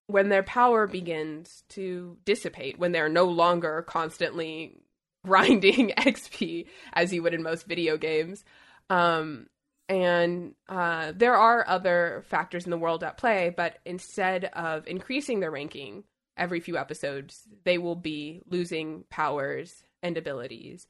[0.09, 4.81] when their power begins to dissipate, when they're no longer constantly
[5.25, 8.45] grinding XP as you would in most video games.
[8.89, 9.49] Um,
[9.89, 15.41] and uh, there are other factors in the world at play, but instead of increasing
[15.41, 16.05] their ranking
[16.37, 20.87] every few episodes, they will be losing powers and abilities.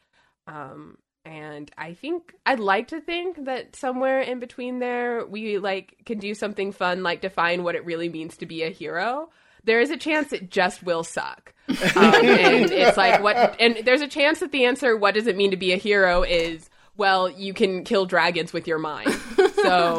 [0.47, 5.97] Um, and I think I'd like to think that somewhere in between there, we like
[6.07, 9.29] can do something fun, like define what it really means to be a hero.
[9.65, 13.57] There is a chance it just will suck, um, and it's like what.
[13.61, 16.23] And there's a chance that the answer, "What does it mean to be a hero?"
[16.23, 19.13] is well, you can kill dragons with your mind.
[19.57, 19.99] So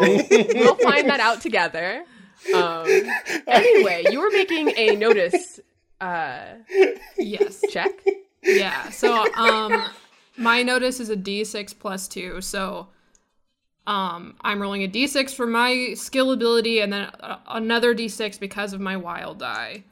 [0.56, 2.04] we'll find that out together.
[2.56, 2.88] Um,
[3.46, 5.60] anyway, you were making a notice
[6.00, 6.46] Uh,
[7.18, 7.62] Yes.
[7.70, 7.92] check.
[8.42, 8.90] Yeah.
[8.92, 9.84] So um
[10.38, 12.41] my notice is a d6 plus 2.
[12.41, 12.88] So
[13.86, 17.10] um I'm rolling a d6 for my skill ability and then
[17.47, 19.84] another d6 because of my wild die.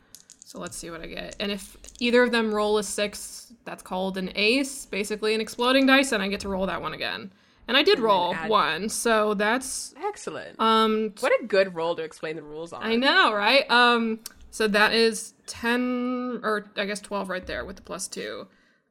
[0.46, 1.36] So let's see what I get.
[1.40, 5.86] And if either of them roll a 6, that's called an ace, basically an exploding
[5.86, 7.32] dice and I get to roll that one again.
[7.68, 8.90] And I did roll add- one.
[8.90, 10.60] So that's Excellent.
[10.60, 12.84] um what a good roll to explain the rules on.
[12.84, 13.70] I know, right?
[13.72, 14.20] Um,
[14.52, 18.48] so that is ten, or I guess twelve right there with the plus two.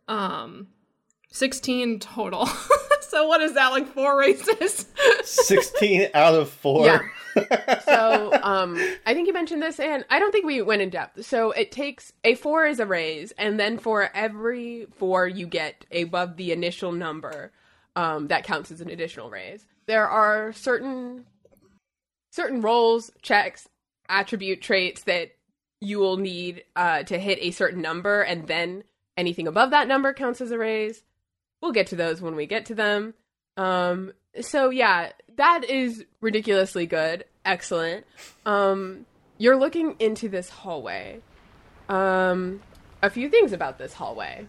[0.08, 0.66] Um,
[1.34, 2.46] sixteen total.
[3.00, 3.68] so what is that?
[3.68, 4.86] Like four raises?
[5.24, 6.86] 16 out of 4.
[6.86, 7.00] Yeah.
[7.84, 11.26] So, um, I think you mentioned this, and I don't think we went in depth.
[11.26, 15.84] So it takes a four is a raise, and then for every four you get
[15.92, 17.50] above the initial number,
[17.96, 19.66] um, that counts as an additional raise.
[19.86, 21.26] There are certain
[22.30, 23.68] certain roles, checks,
[24.08, 25.32] attribute traits that
[25.80, 28.84] you will need uh, to hit a certain number, and then
[29.16, 31.02] anything above that number counts as a raise.
[31.64, 33.14] We'll get to those when we get to them.
[33.56, 37.24] Um, so yeah, that is ridiculously good.
[37.42, 38.04] Excellent.
[38.44, 39.06] Um,
[39.38, 41.22] you're looking into this hallway.
[41.88, 42.60] Um,
[43.02, 44.46] a few things about this hallway.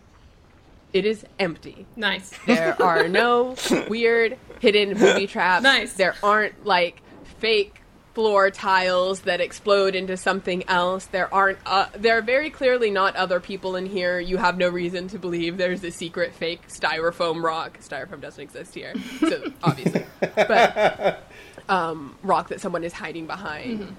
[0.91, 1.85] It is empty.
[1.95, 2.33] nice.
[2.47, 3.55] There are no
[3.89, 5.63] weird hidden booby traps.
[5.63, 5.93] Nice.
[5.93, 7.01] There aren't like
[7.39, 7.81] fake
[8.15, 11.05] floor tiles that explode into something else.
[11.05, 11.59] There aren't.
[11.65, 14.19] Uh, there are very clearly not other people in here.
[14.19, 17.79] You have no reason to believe there's a secret fake styrofoam rock.
[17.81, 21.23] Styrofoam doesn't exist here, so obviously, but
[21.69, 23.95] um, rock that someone is hiding behind.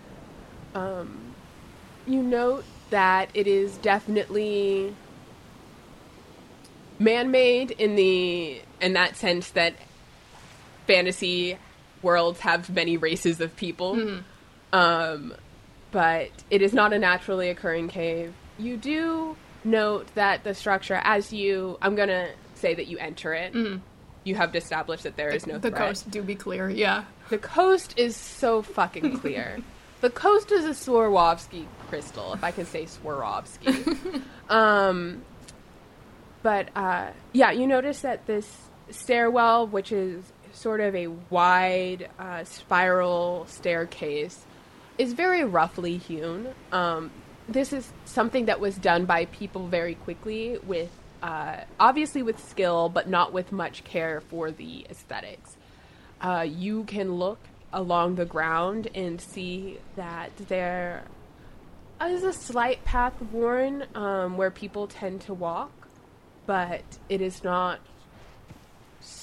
[0.75, 1.35] Um,
[2.07, 4.95] you note that it is definitely
[6.99, 9.75] man-made in the in that sense that
[10.87, 11.59] fantasy
[12.03, 14.21] worlds have many races of people.
[14.73, 15.35] Um,
[15.91, 18.33] but it is not a naturally occurring cave.
[18.59, 23.55] You do note that the structure, as you, I'm gonna say that you enter it.
[24.25, 25.89] You have established that there is no the threat.
[25.89, 26.69] coast do be clear.
[26.69, 27.05] Yeah.
[27.29, 29.59] The coast is so fucking clear.
[30.01, 34.23] the coast is a Swarovski crystal, if I can say Swarovski.
[34.49, 35.23] um,
[36.43, 38.51] but uh, yeah, you notice that this
[38.91, 40.25] stairwell, which is
[40.57, 44.45] sort of a wide uh, spiral staircase,
[44.99, 46.49] is very roughly hewn.
[46.73, 47.11] Um,
[47.49, 50.91] this is something that was done by people very quickly with
[51.23, 55.57] uh, obviously with skill but not with much care for the aesthetics
[56.21, 57.39] uh, you can look
[57.73, 61.05] along the ground and see that there
[62.05, 65.89] is a slight path worn um, where people tend to walk,
[66.47, 67.81] but it is not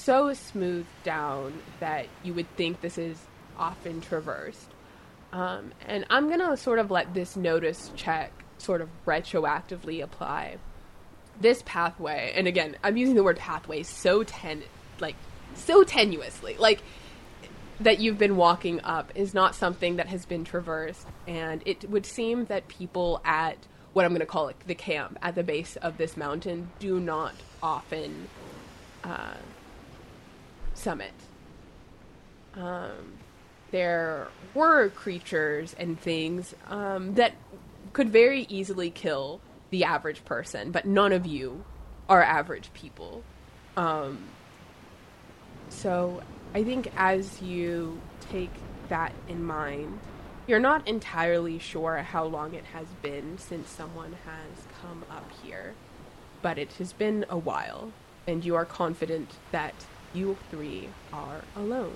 [0.04, 3.18] so smoothed down that you would think this is
[3.58, 4.70] often traversed.
[5.32, 10.58] Um, and I'm gonna sort of let this notice check sort of retroactively apply.
[11.40, 14.64] This pathway, and again, I'm using the word pathway so ten,
[15.00, 15.16] like
[15.56, 16.82] so tenuously, like
[17.80, 22.06] that you've been walking up is not something that has been traversed, and it would
[22.06, 23.58] seem that people at
[23.94, 27.00] what I'm going to call it the camp at the base of this mountain do
[27.00, 28.28] not often
[29.04, 29.36] uh,
[30.84, 31.14] summit.
[32.56, 33.14] Um,
[33.72, 37.34] there were creatures and things um, that
[37.94, 39.40] could very easily kill
[39.72, 41.64] the average person, but none of you
[42.08, 43.24] are average people.
[43.76, 44.20] Um,
[45.70, 46.22] so
[46.54, 48.52] I think as you take
[48.90, 50.00] that in mind,
[50.46, 55.74] you're not entirely sure how long it has been since someone has come up here,
[56.42, 57.92] but it has been a while,
[58.28, 59.74] and you are confident that
[60.14, 61.96] you three are alone.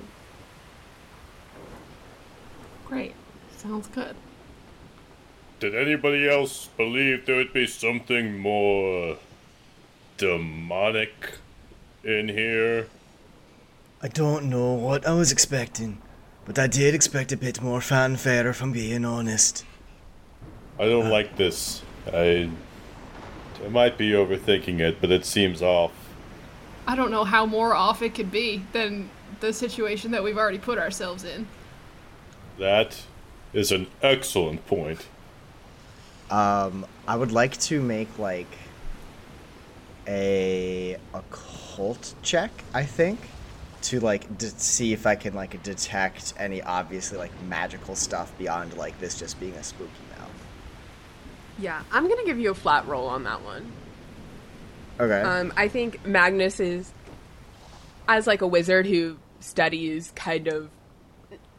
[2.85, 3.13] Great.
[3.57, 4.15] Sounds good.
[5.59, 9.17] Did anybody else believe there would be something more
[10.17, 11.39] demonic
[12.03, 12.87] in here?
[14.01, 15.99] I don't know what I was expecting,
[16.45, 19.65] but I did expect a bit more fanfare, if I'm being honest.
[20.79, 21.11] I don't uh.
[21.11, 21.81] like this.
[22.13, 22.49] I
[23.65, 25.91] I might be overthinking it, but it seems off.
[26.87, 29.09] I don't know how more off it could be than
[29.41, 31.47] the situation that we've already put ourselves in.
[32.57, 33.03] That
[33.53, 35.05] is an excellent point.
[36.31, 38.47] Um, I would like to make like
[40.07, 42.51] a occult check.
[42.73, 43.19] I think
[43.83, 48.75] to like d- see if I can like detect any obviously like magical stuff beyond
[48.75, 50.31] like this just being a spooky mouth.
[51.59, 53.71] Yeah, I'm gonna give you a flat roll on that one.
[54.99, 55.21] Okay.
[55.21, 56.91] Um, I think Magnus is,
[58.07, 60.69] as like a wizard who studies kind of,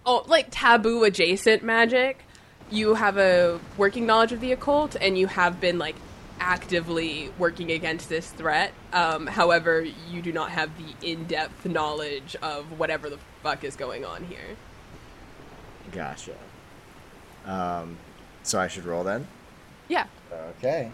[0.05, 2.25] oh, like taboo adjacent magic.
[2.71, 5.97] you have a working knowledge of the occult, and you have been like
[6.41, 8.73] actively working against this threat.
[8.93, 14.05] Um, however, you do not have the in-depth knowledge of whatever the fuck is going
[14.05, 14.57] on here.
[15.93, 16.35] Gotcha.
[17.45, 17.97] Um,
[18.43, 19.27] so I should roll then.
[19.89, 20.07] Yeah.
[20.59, 20.91] Okay.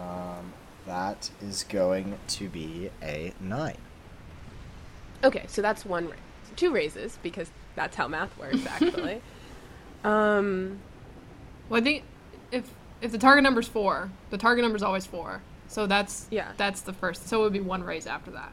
[0.00, 0.52] Um,
[0.86, 3.76] that is going to be a nine.
[5.22, 6.18] Okay, so that's one raise.
[6.56, 9.20] Two raises because that's how math works actually.
[10.04, 10.78] um
[11.68, 12.04] Well, I think
[12.50, 12.64] if
[13.02, 15.42] if the target number's four, the target number's always four.
[15.68, 16.52] So that's Yeah.
[16.56, 17.28] that's the first.
[17.28, 18.52] So it would be one raise after that.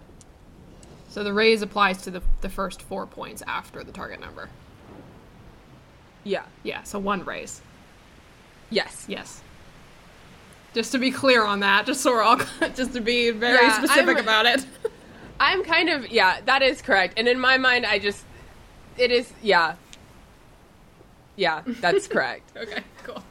[1.10, 4.50] So the raise applies to the the first four points after the target number.
[6.24, 6.44] yeah.
[6.64, 6.84] Yeah.
[6.84, 7.62] So one raise.
[8.70, 9.06] Yes.
[9.08, 9.42] Yes.
[10.78, 12.38] Just to be clear on that, just so we're all
[12.76, 14.64] just to be very Yeah, specific I'm- about it.
[15.40, 17.16] I'm kind of yeah, that is correct.
[17.18, 18.24] And in my mind I just
[18.96, 19.74] it is yeah.
[21.36, 22.56] Yeah, that's correct.
[22.56, 22.84] okay.
[23.04, 23.24] Cool.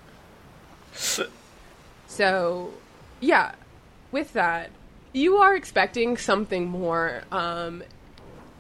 [2.09, 2.71] So,
[3.21, 3.55] yeah,
[4.11, 4.71] with that,
[5.13, 7.23] you are expecting something more.
[7.31, 7.83] Um,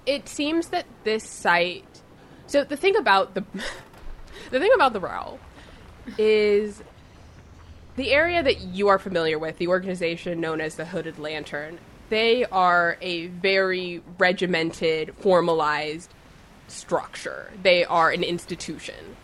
[0.05, 1.84] it seems that this site.
[2.47, 3.45] So the thing about the
[4.51, 5.39] the thing about the Row
[6.18, 6.82] is
[7.97, 11.78] the area that you are familiar with, the organization known as the Hooded Lantern.
[12.09, 16.12] They are a very regimented, formalized
[16.68, 17.51] structure.
[17.62, 19.16] They are an institution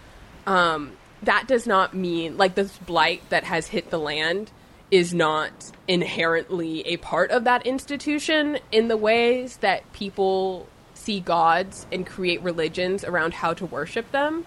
[0.46, 0.92] um,
[1.22, 4.50] that does not mean like this blight that has hit the land
[4.90, 5.52] is not
[5.88, 12.42] inherently a part of that institution in the ways that people see gods and create
[12.42, 14.44] religions around how to worship them.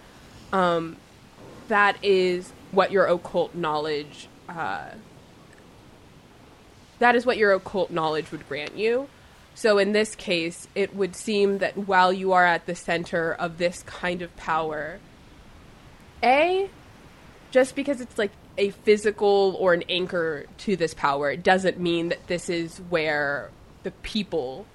[0.53, 0.97] Um,
[1.67, 4.27] that is what your occult knowledge.
[4.47, 4.89] Uh,
[6.99, 9.07] that is what your occult knowledge would grant you.
[9.55, 13.57] So in this case, it would seem that while you are at the center of
[13.57, 14.99] this kind of power,
[16.21, 16.69] a,
[17.51, 22.09] just because it's like a physical or an anchor to this power, it doesn't mean
[22.09, 23.49] that this is where
[23.83, 24.65] the people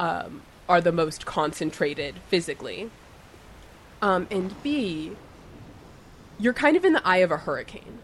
[0.00, 2.90] um, are the most concentrated physically.
[4.02, 5.12] Um, and B,
[6.38, 7.98] you're kind of in the eye of a hurricane.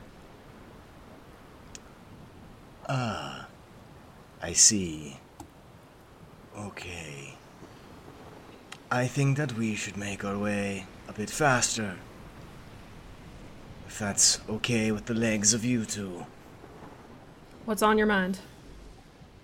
[2.89, 3.41] Ah
[4.43, 5.19] I see.
[6.57, 7.35] Okay.
[8.91, 11.97] I think that we should make our way a bit faster.
[13.87, 16.27] If that's okay with the legs of you two.
[17.65, 18.39] What's on your mind?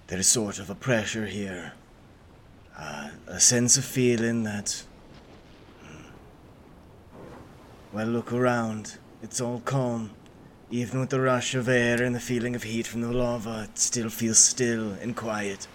[0.07, 1.75] There's sort of a pressure here.
[2.79, 4.83] Uh, a sense of feeling that.
[5.83, 6.09] hmm.
[7.97, 8.99] Well, look around.
[9.23, 10.11] It's all calm.
[10.71, 13.79] Even with the rush of air and the feeling of heat from the lava, it
[13.79, 15.67] still feels still and quiet.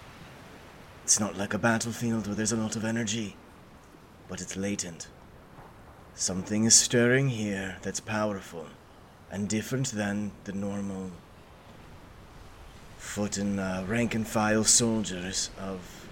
[1.02, 3.34] It's not like a battlefield where there's a lot of energy,
[4.28, 5.08] but it's latent.
[6.14, 8.66] Something is stirring here that's powerful
[9.28, 11.10] and different than the normal
[12.98, 16.06] foot and uh, rank and file soldiers of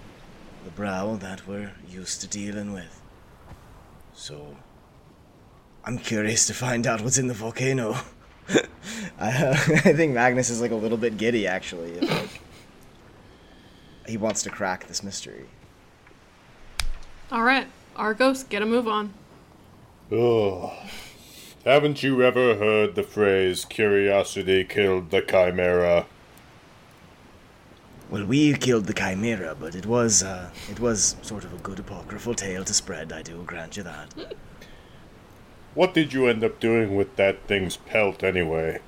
[0.65, 3.01] the Browl that we're used to dealing with.
[4.13, 4.57] So,
[5.83, 7.95] I'm curious to find out what's in the volcano.
[9.19, 11.91] I, uh, I think Magnus is like a little bit giddy, actually.
[11.93, 12.41] It's like
[14.07, 15.45] he wants to crack this mystery.
[17.31, 19.13] All right, Arcos, get a move on.
[20.11, 20.71] Ugh.
[21.63, 26.07] Haven't you ever heard the phrase curiosity killed the chimera?
[28.09, 31.79] Well, we killed the chimera, but it was uh, it was sort of a good
[31.79, 33.13] apocryphal tale to spread.
[33.13, 34.13] I do grant you that.
[35.73, 38.79] What did you end up doing with that thing's pelt anyway?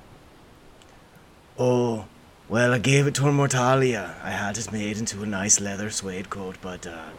[1.58, 2.06] Oh,
[2.48, 4.22] well, I gave it to Mortalia.
[4.22, 7.10] I had it made into a nice leather suede coat, but uh,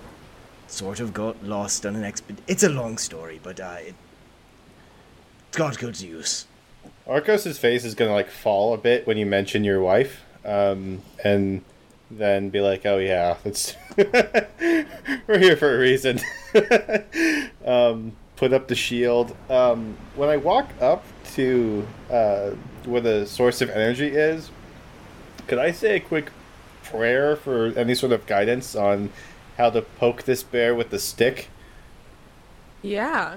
[0.67, 2.37] sort of got lost on an exped.
[2.47, 3.95] It's a long story, but uh, it
[5.53, 6.45] got good use.
[7.07, 11.63] Arcos's face is gonna like fall a bit when you mention your wife, um, and
[12.11, 16.19] then be like, "Oh yeah, that's we're here for a reason."
[17.65, 19.35] um, put up the shield.
[19.49, 22.51] Um, when I walk up to uh,
[22.85, 24.51] where the source of energy is,
[25.47, 26.31] could I say a quick
[26.83, 29.09] prayer for any sort of guidance on
[29.57, 31.49] how to poke this bear with the stick?
[32.81, 33.35] Yeah.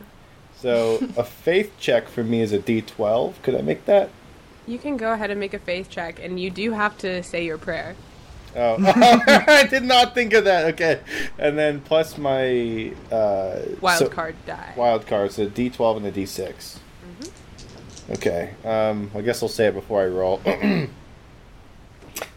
[0.56, 3.42] So a faith check for me is a D12.
[3.42, 4.10] Could I make that?
[4.66, 7.44] You can go ahead and make a faith check, and you do have to say
[7.44, 7.96] your prayer.
[8.60, 8.76] Oh,
[9.46, 10.74] I did not think of that.
[10.74, 11.00] Okay,
[11.38, 14.74] and then plus my uh, Wild so- card die.
[14.76, 16.80] Wild card, so D twelve and a D 6
[18.10, 20.40] Okay, um, I guess I'll say it before I roll.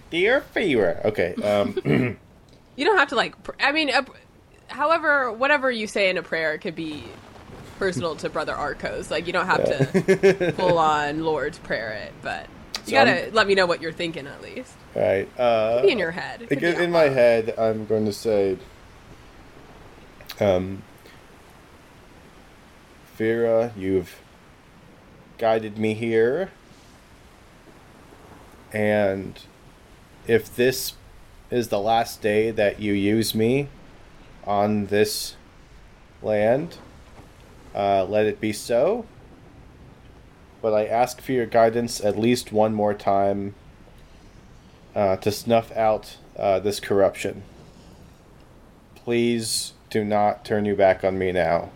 [0.09, 1.01] Dear Fever.
[1.05, 1.77] Okay, um,
[2.77, 3.41] You don't have to like.
[3.43, 4.05] Pr- I mean, a,
[4.67, 7.03] however, whatever you say in a prayer could be
[7.79, 9.09] personal to Brother Arcos.
[9.11, 12.47] Like you don't have to full on Lord's prayer it, but
[12.79, 14.73] you So gotta I'm- let me know what you're thinking at least.
[14.95, 15.27] Right.
[15.39, 16.47] Uh, Be in your head.
[16.49, 18.57] Could in in my head, I'm going to say,
[20.39, 20.83] um,
[23.15, 24.19] Vera, you've
[25.37, 26.51] guided me here,
[28.73, 29.39] and
[30.27, 30.93] if this
[31.49, 33.69] is the last day that you use me
[34.45, 35.35] on this
[36.21, 36.77] land,
[37.73, 39.05] uh, let it be so.
[40.61, 43.55] But I ask for your guidance at least one more time
[44.95, 47.43] uh, to snuff out uh, this corruption.
[48.95, 51.69] Please do not turn your back on me now.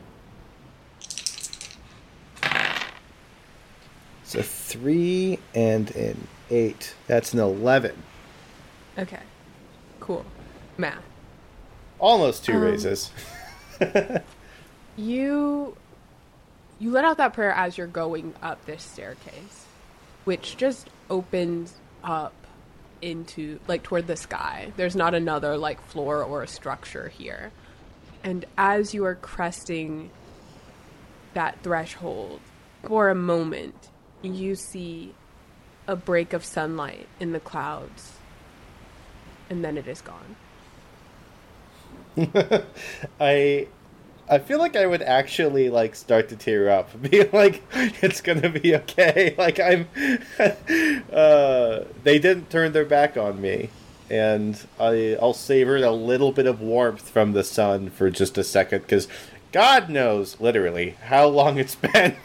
[4.22, 6.96] It's a three and an eight.
[7.08, 8.02] That's an eleven.
[8.98, 9.20] Okay.
[10.00, 10.26] Cool.
[10.78, 11.04] Math.
[12.00, 13.12] Almost two Um, raises.
[14.98, 15.76] You
[16.80, 19.66] you let out that prayer as you're going up this staircase,
[20.24, 22.34] which just opens up
[23.06, 24.74] into like toward the sky.
[24.76, 27.52] There's not another like floor or a structure here.
[28.24, 30.10] And as you are cresting
[31.34, 32.40] that threshold,
[32.84, 33.90] for a moment,
[34.22, 35.14] you see
[35.88, 38.14] a break of sunlight in the clouds.
[39.50, 40.36] And then it is gone.
[43.20, 43.68] I
[44.28, 47.64] I feel like I would actually like start to tear up, be like,
[48.02, 49.88] "It's gonna be okay." Like I'm,
[51.12, 53.70] uh, they didn't turn their back on me,
[54.10, 58.44] and I I'll savor a little bit of warmth from the sun for just a
[58.44, 59.08] second, because
[59.52, 62.16] God knows, literally, how long it's been.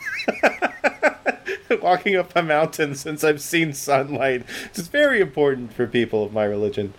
[1.81, 4.45] Walking up a mountain since I've seen sunlight.
[4.67, 6.93] It's very important for people of my religion.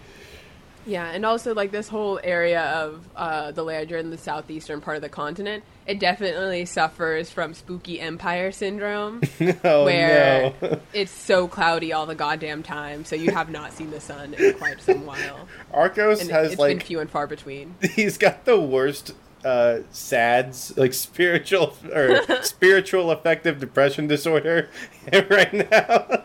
[0.85, 4.81] Yeah, and also like this whole area of uh, the land you're in the southeastern
[4.81, 9.21] part of the continent, it definitely suffers from spooky empire syndrome,
[9.63, 10.79] Oh where no.
[10.93, 14.53] it's so cloudy all the goddamn time, so you have not seen the sun in
[14.55, 17.75] quite some while, Arcos and has it's like been few and far between.
[17.95, 19.13] he's got the worst
[19.43, 24.69] uh sads like spiritual or spiritual affective depression disorder
[25.11, 26.23] right now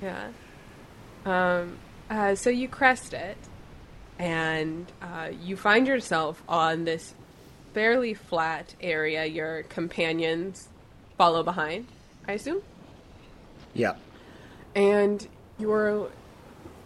[0.00, 0.28] Yeah.
[1.24, 1.78] Um,
[2.12, 3.38] uh, so you crest it,
[4.18, 7.14] and uh, you find yourself on this
[7.72, 9.24] fairly flat area.
[9.24, 10.68] Your companions
[11.16, 11.86] follow behind,
[12.28, 12.62] I assume.
[13.74, 13.94] Yeah.
[14.74, 15.26] and
[15.58, 16.10] you're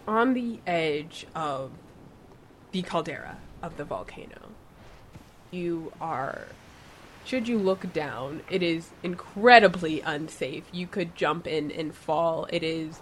[0.07, 1.71] on the edge of
[2.71, 4.51] the caldera of the volcano.
[5.51, 6.47] You are,
[7.25, 10.63] should you look down, it is incredibly unsafe.
[10.71, 12.47] You could jump in and fall.
[12.49, 12.99] It is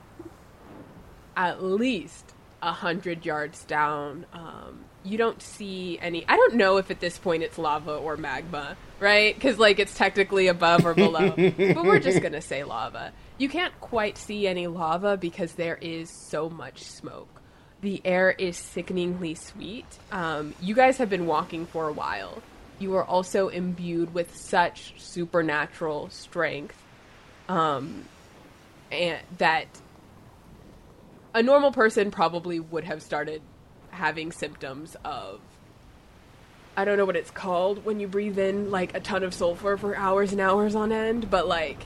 [1.36, 4.26] at least a hundred yards down.
[4.34, 6.26] Um, you don't see any.
[6.28, 9.36] I don't know if at this point it's lava or magma, right?
[9.36, 13.14] Because like it's technically above or below, but we're just gonna say lava.
[13.38, 17.42] You can't quite see any lava because there is so much smoke.
[17.82, 19.86] The air is sickeningly sweet.
[20.12, 22.42] Um, you guys have been walking for a while.
[22.80, 26.82] You are also imbued with such supernatural strength,
[27.48, 28.06] um,
[28.92, 29.68] and that
[31.36, 33.42] a normal person probably would have started
[33.92, 35.42] having symptoms of
[36.78, 39.78] I don't know what it's called when you breathe in like a ton of sulfur
[39.78, 41.86] for hours and hours on end, but like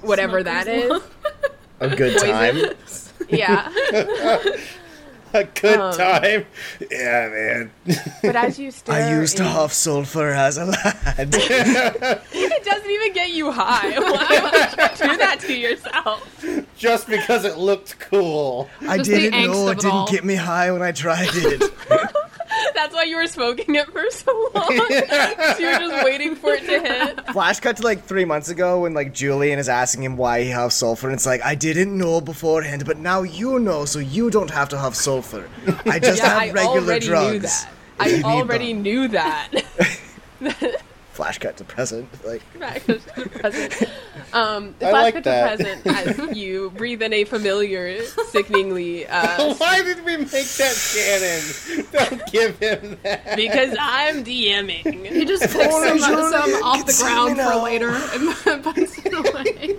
[0.00, 1.02] whatever that is.
[1.80, 2.58] a good time.
[3.28, 3.72] yeah.
[5.40, 6.46] a good Um, time
[6.90, 7.70] yeah man
[8.22, 10.94] But as you stare I used to in- huff sulfur as a lad.
[11.34, 13.98] it doesn't even get you high.
[13.98, 16.44] Why would you do that to yourself?
[16.76, 20.06] just because it looked cool I Just didn't know it it didn't all.
[20.08, 21.62] get me high when I tried it.
[22.74, 24.66] That's why you were smoking it for so long.
[24.76, 27.26] so you were just waiting for it to hit.
[27.32, 30.50] Flash cut to like three months ago when like Julian is asking him why he
[30.50, 34.30] huffs sulfur, and it's like I didn't know beforehand, but now you know, so you
[34.30, 35.48] don't have to huff sulfur.
[35.86, 37.32] I just Yeah, have I regular already drugs.
[37.32, 37.70] knew that.
[38.00, 39.50] I already knew that.
[41.14, 42.08] Flash cut to present.
[42.26, 43.74] Like Back to present.
[44.32, 49.54] Um, I flash like cut to present as you breathe in a familiar, sickeningly, uh,
[49.54, 55.06] why did we make that canon don't give him that because I'm DMing.
[55.06, 59.14] He just picks only some, Julian some off the ground for later and puts it
[59.14, 59.76] away.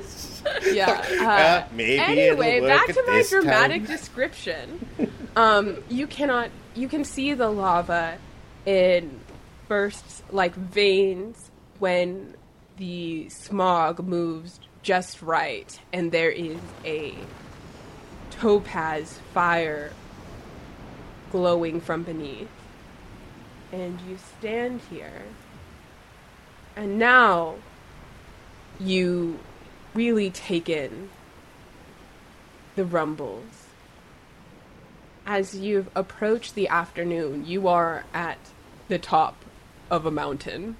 [0.73, 1.03] Yeah.
[1.21, 3.97] Uh, Uh, maybe anyway, back to my dramatic time.
[3.97, 5.11] description.
[5.35, 6.49] Um, you cannot.
[6.75, 8.19] You can see the lava
[8.65, 9.19] in
[9.67, 12.35] bursts like veins when
[12.77, 17.15] the smog moves just right, and there is a
[18.31, 19.93] topaz fire
[21.31, 22.49] glowing from beneath.
[23.71, 25.23] And you stand here
[26.75, 27.55] And now
[28.79, 29.39] you
[29.93, 31.09] really take in
[32.75, 33.67] the rumbles.
[35.25, 38.37] As you've approached the afternoon, you are at
[38.89, 39.44] the top
[39.89, 40.77] of a mountain.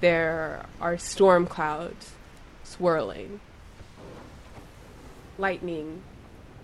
[0.00, 2.12] There are storm clouds
[2.64, 3.40] swirling.
[5.38, 6.02] Lightning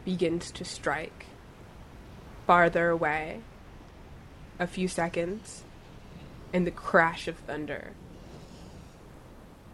[0.05, 1.27] begins to strike.
[2.47, 3.41] Farther away,
[4.59, 5.65] a few seconds,
[6.53, 7.93] and the crash of thunder.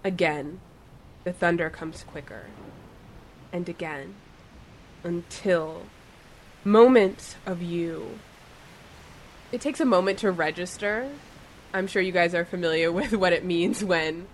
[0.02, 0.60] Again,
[1.24, 2.46] the thunder comes quicker.
[3.52, 4.14] And again,
[5.04, 5.82] until
[6.64, 8.18] moments of you.
[9.52, 11.10] It takes a moment to register.
[11.74, 14.26] I'm sure you guys are familiar with what it means when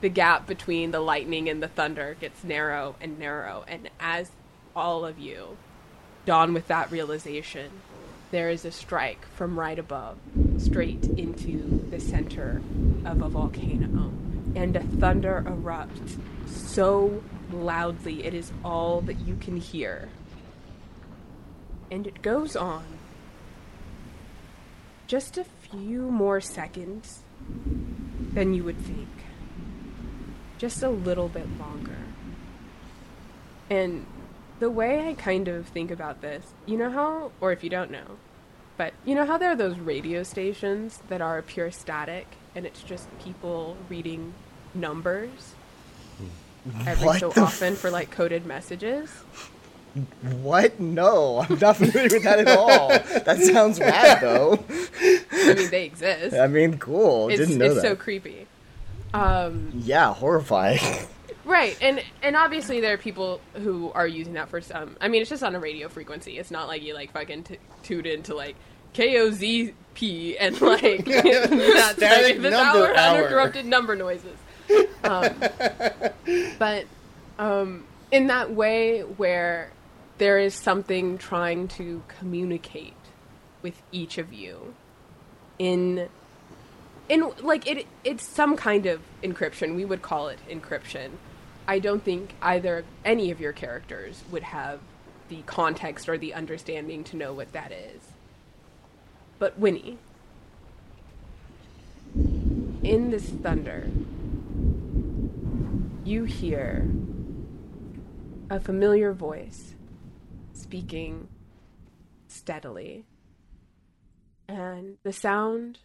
[0.00, 3.64] the gap between the lightning and the thunder gets narrow and narrow.
[3.68, 4.30] And as
[4.74, 5.58] all of you
[6.24, 7.70] dawn with that realization,
[8.30, 10.16] there is a strike from right above,
[10.56, 12.62] straight into the center
[13.04, 14.12] of a volcano.
[14.56, 17.22] And a thunder erupts so
[17.52, 20.08] loudly it is all that you can hear.
[21.90, 22.84] And it goes on.
[25.12, 27.20] Just a few more seconds
[28.32, 29.10] than you would think.
[30.56, 31.98] Just a little bit longer.
[33.68, 34.06] And
[34.58, 37.90] the way I kind of think about this, you know how, or if you don't
[37.90, 38.16] know,
[38.78, 42.82] but you know how there are those radio stations that are pure static and it's
[42.82, 44.32] just people reading
[44.72, 45.52] numbers
[46.16, 46.88] hmm.
[46.88, 49.10] every What so often for like coded messages?
[50.40, 50.80] What?
[50.80, 52.88] No, I'm not familiar with that at all.
[52.88, 54.64] That sounds rad, though.
[55.30, 56.34] I mean, they exist.
[56.36, 57.28] I mean, cool.
[57.28, 57.82] it's Didn't know it's that.
[57.82, 58.46] so creepy.
[59.12, 60.80] Um, yeah, horrifying.
[61.44, 64.96] right, and and obviously there are people who are using that for some.
[65.00, 66.38] I mean, it's just on a radio frequency.
[66.38, 68.56] It's not like you like fucking t- tune into like
[68.94, 73.16] KOZP and like that's like this number hour, hour.
[73.18, 74.36] uninterrupted number noises.
[75.04, 75.34] Um,
[76.58, 76.86] but
[77.38, 79.70] um, in that way where
[80.22, 82.94] there is something trying to communicate
[83.60, 84.72] with each of you
[85.58, 86.08] in
[87.08, 89.74] in like it it's some kind of encryption.
[89.74, 91.10] We would call it encryption.
[91.66, 94.78] I don't think either any of your characters would have
[95.28, 98.02] the context or the understanding to know what that is.
[99.40, 99.98] But winnie
[102.14, 103.90] in this thunder
[106.04, 106.88] you hear
[108.48, 109.71] a familiar voice
[110.72, 111.28] speaking
[112.28, 113.04] steadily
[114.48, 115.80] and the sound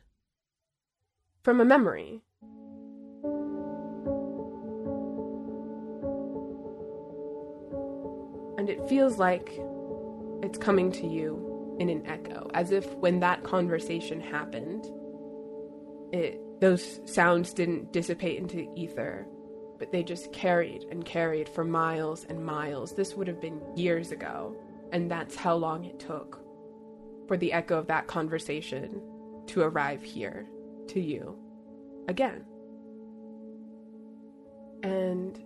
[1.43, 2.21] from a memory.
[8.57, 9.59] And it feels like
[10.41, 14.85] it's coming to you in an echo, as if when that conversation happened,
[16.13, 19.27] it those sounds didn't dissipate into ether,
[19.79, 22.95] but they just carried and carried for miles and miles.
[22.95, 24.55] This would have been years ago,
[24.91, 26.39] and that's how long it took
[27.27, 29.01] for the echo of that conversation
[29.47, 30.47] to arrive here
[30.87, 31.37] to you
[32.07, 32.45] again.
[34.83, 35.37] And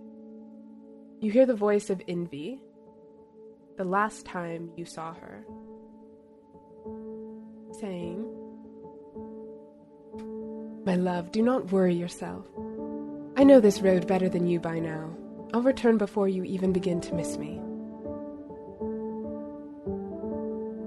[1.19, 2.61] you hear the voice of Envy
[3.77, 5.45] the last time you saw her
[7.79, 8.25] saying,
[10.85, 12.45] My love, do not worry yourself.
[13.37, 15.15] I know this road better than you by now.
[15.53, 17.60] I'll return before you even begin to miss me.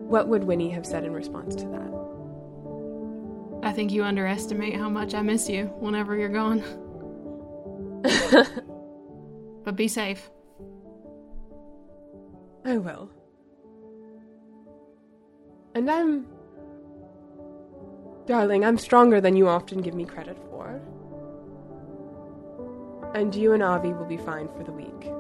[0.07, 1.95] What would Winnie have said in response to that?
[3.65, 6.63] I think you underestimate how much I miss you whenever you're gone.
[9.65, 10.31] but be safe.
[12.65, 13.11] I will.
[15.75, 16.27] And I'm.
[18.27, 20.81] Darling, I'm stronger than you often give me credit for.
[23.15, 25.11] And you and Avi will be fine for the week.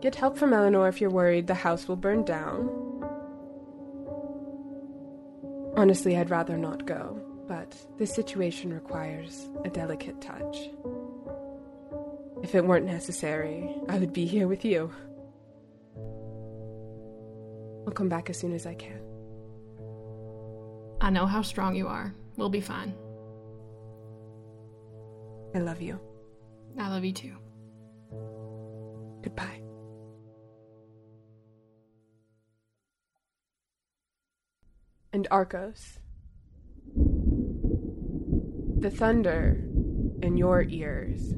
[0.00, 2.87] Get help from Eleanor if you're worried the house will burn down.
[5.76, 10.70] Honestly, I'd rather not go, but this situation requires a delicate touch.
[12.42, 14.92] If it weren't necessary, I would be here with you.
[17.86, 19.00] I'll come back as soon as I can.
[21.00, 22.14] I know how strong you are.
[22.36, 22.94] We'll be fine.
[25.54, 25.98] I love you.
[26.78, 27.34] I love you too.
[29.22, 29.67] Goodbye.
[35.18, 35.98] And Arcos.
[38.78, 39.56] The thunder
[40.22, 41.34] in your ears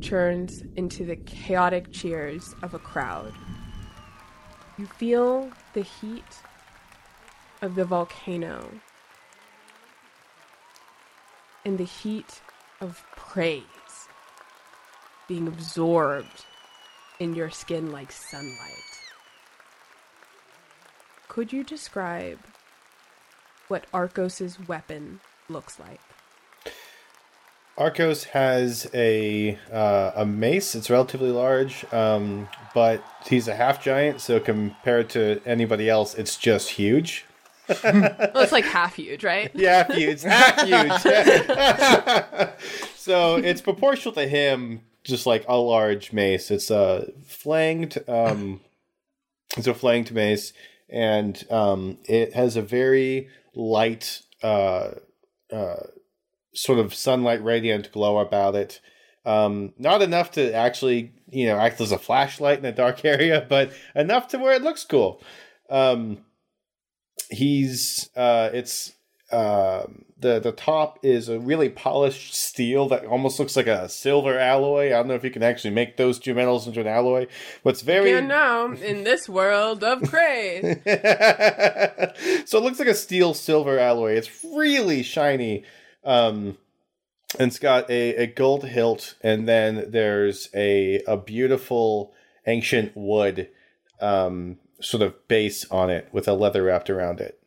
[0.00, 3.34] churns into the chaotic cheers of a crowd.
[4.78, 6.24] You feel the heat
[7.60, 8.70] of the volcano
[11.66, 12.40] and the heat
[12.80, 14.08] of praise
[15.28, 16.46] being absorbed
[17.20, 18.94] in your skin like sunlight.
[21.28, 22.38] Could you describe
[23.68, 26.00] what Arcos's weapon looks like?
[27.76, 30.74] Arcos has a uh, a mace.
[30.76, 36.36] It's relatively large, um, but he's a half giant, so compared to anybody else, it's
[36.36, 37.24] just huge.
[37.82, 39.50] well, it's like half huge, right?
[39.54, 40.92] Yeah, huge, half huge.
[42.96, 46.50] so it's proportional to him, just like a large mace.
[46.52, 48.60] It's a flanged, um,
[49.56, 50.52] it's a flanged mace,
[50.88, 54.90] and um, it has a very light, uh,
[55.52, 55.86] uh,
[56.54, 58.80] sort of sunlight radiant glow about it.
[59.24, 63.44] Um, not enough to actually, you know, act as a flashlight in a dark area,
[63.48, 65.22] but enough to where it looks cool.
[65.70, 66.18] Um,
[67.30, 68.92] he's uh, it's
[69.32, 74.38] um, the the top is a really polished steel that almost looks like a silver
[74.38, 74.86] alloy.
[74.86, 77.26] I don't know if you can actually make those two metals into an alloy.
[77.62, 80.62] What's very Yeah, now in this world of craze.
[82.46, 84.12] so it looks like a steel silver alloy.
[84.12, 85.64] It's really shiny.
[86.04, 86.58] Um,
[87.38, 92.12] and it's got a, a gold hilt, and then there's a a beautiful
[92.46, 93.48] ancient wood
[94.00, 97.40] um, sort of base on it with a leather wrapped around it.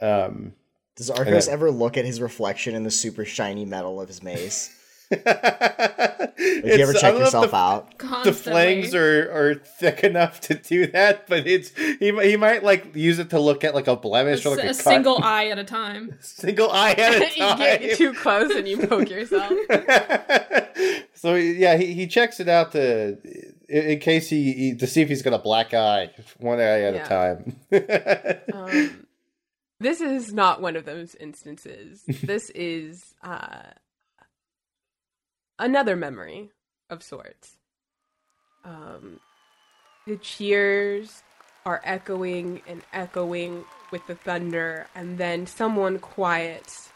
[0.00, 0.54] Um,
[0.96, 4.74] Does Arcos ever look at his reflection in the super shiny metal of his mace?
[5.10, 7.90] like Like, you ever check yourself out?
[7.92, 8.42] the Constantly.
[8.52, 13.18] flangs are, are thick enough to do that, but it's he, he might like use
[13.18, 15.64] it to look at like a blemish or like a, a single eye at a
[15.64, 16.14] time.
[16.20, 17.58] single eye at a time.
[17.80, 19.50] you get too close and you poke yourself.
[21.14, 23.16] so yeah, he, he checks it out to
[23.68, 26.82] in, in case he, he to see if he's got a black eye, one eye
[26.82, 27.04] at Yeah.
[27.04, 27.56] a time.
[28.52, 29.06] Um,
[29.80, 32.02] this is not one of those instances.
[32.22, 33.62] This is uh,
[35.58, 36.50] another memory
[36.90, 37.56] of sorts.
[38.64, 39.20] Um,
[40.06, 41.22] the cheers
[41.64, 46.90] are echoing and echoing with the thunder, and then someone quiets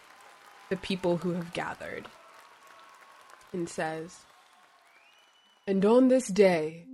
[0.70, 2.08] the people who have gathered
[3.52, 4.20] and says,
[5.66, 6.86] And on this day,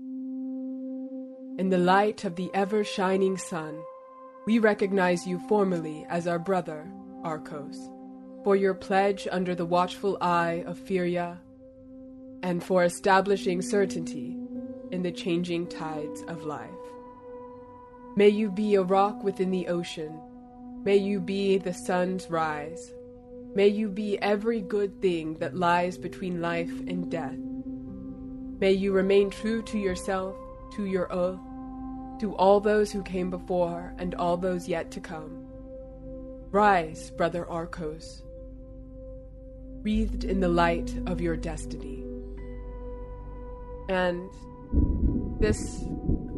[1.59, 3.81] in the light of the ever shining sun,
[4.49, 6.91] we recognize you formally as our brother,
[7.23, 7.91] Arcos,
[8.45, 11.39] for your pledge under the watchful eye of Furia,
[12.43, 14.39] and for establishing certainty
[14.91, 16.71] in the changing tides of life.
[18.17, 20.19] May you be a rock within the ocean.
[20.83, 22.95] May you be the sun's rise.
[23.55, 27.37] May you be every good thing that lies between life and death.
[28.61, 30.35] May you remain true to yourself,
[30.77, 31.39] to your oath,
[32.21, 35.47] to all those who came before and all those yet to come.
[36.51, 38.23] Rise, brother Arcos,
[39.83, 42.05] wreathed in the light of your destiny.
[43.89, 44.31] And
[45.41, 45.85] this,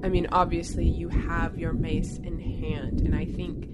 [0.03, 3.69] I mean, obviously you have your mace in hand, and I think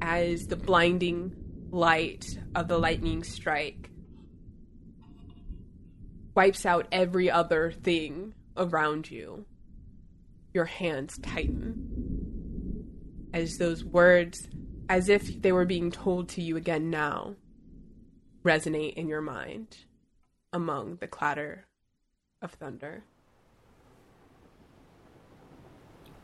[0.00, 1.34] as the blinding
[1.70, 3.90] light of the lightning strike
[6.34, 9.44] wipes out every other thing around you,
[10.52, 12.08] your hands tighten
[13.32, 14.48] as those words,
[14.88, 17.34] as if they were being told to you again now,
[18.44, 19.76] resonate in your mind
[20.52, 21.66] among the clatter
[22.40, 23.04] of thunder.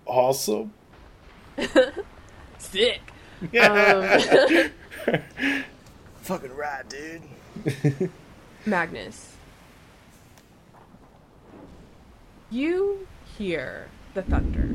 [0.07, 0.73] Awesome.
[2.59, 3.01] Sick.
[3.61, 4.21] Um,
[6.23, 8.11] Fucking rad, dude.
[8.67, 9.35] Magnus,
[12.51, 13.07] you
[13.37, 14.75] hear the thunder.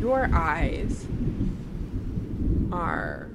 [0.00, 1.06] Your eyes
[2.72, 3.30] are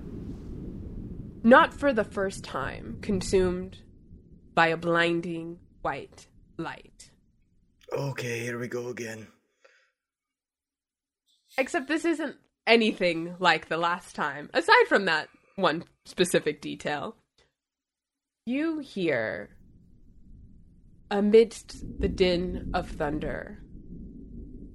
[1.44, 3.80] not for the first time consumed
[4.56, 6.28] by a blinding white
[6.58, 7.12] light.
[7.92, 9.28] Okay, here we go again.
[11.58, 17.16] Except this isn't anything like the last time, aside from that one specific detail.
[18.46, 19.50] You hear,
[21.12, 23.63] amidst the din of thunder,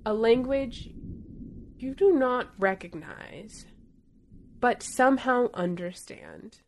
[0.09, 0.89] a language
[1.77, 3.67] you do not recognize,
[4.59, 6.63] but somehow understand,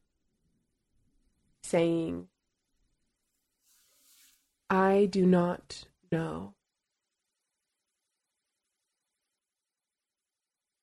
[1.62, 2.28] saying,
[4.68, 6.52] I do not know.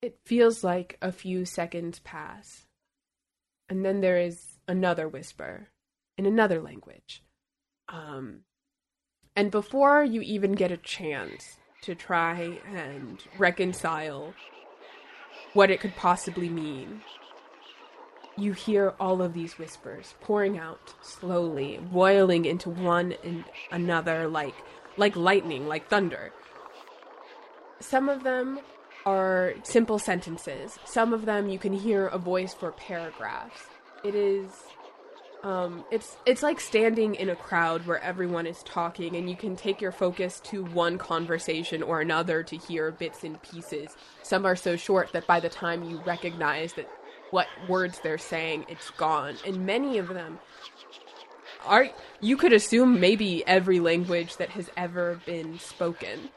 [0.02, 2.66] It feels like a few seconds pass.
[3.70, 5.68] And then there is another whisper
[6.18, 7.22] in another language.
[7.88, 8.40] Um,
[9.36, 14.34] and before you even get a chance to try and reconcile
[15.54, 17.02] what it could possibly mean,
[18.38, 24.56] you hear all of these whispers pouring out slowly, boiling into one and another like
[24.98, 26.32] like lightning, like thunder.
[27.80, 28.60] Some of them
[29.06, 30.78] are simple sentences.
[30.86, 33.64] Some of them you can hear a voice for paragraphs.
[34.04, 34.50] It is
[35.48, 39.56] um, it's it's like standing in a crowd where everyone is talking and you can
[39.56, 43.96] take your focus to one conversation or another to hear bits and pieces.
[44.24, 46.90] Some are so short that by the time you recognize that
[47.32, 49.38] what words they're saying, it's gone.
[49.46, 50.40] And many of them
[51.66, 51.88] are
[52.20, 56.30] you could assume maybe every language that has ever been spoken.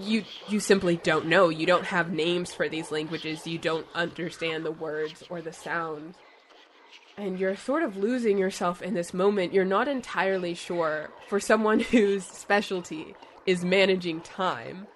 [0.00, 1.48] You you simply don't know.
[1.48, 3.46] You don't have names for these languages.
[3.46, 6.16] You don't understand the words or the sounds
[7.18, 9.52] and you're sort of losing yourself in this moment.
[9.52, 13.14] You're not entirely sure, for someone whose specialty
[13.44, 14.86] is managing time,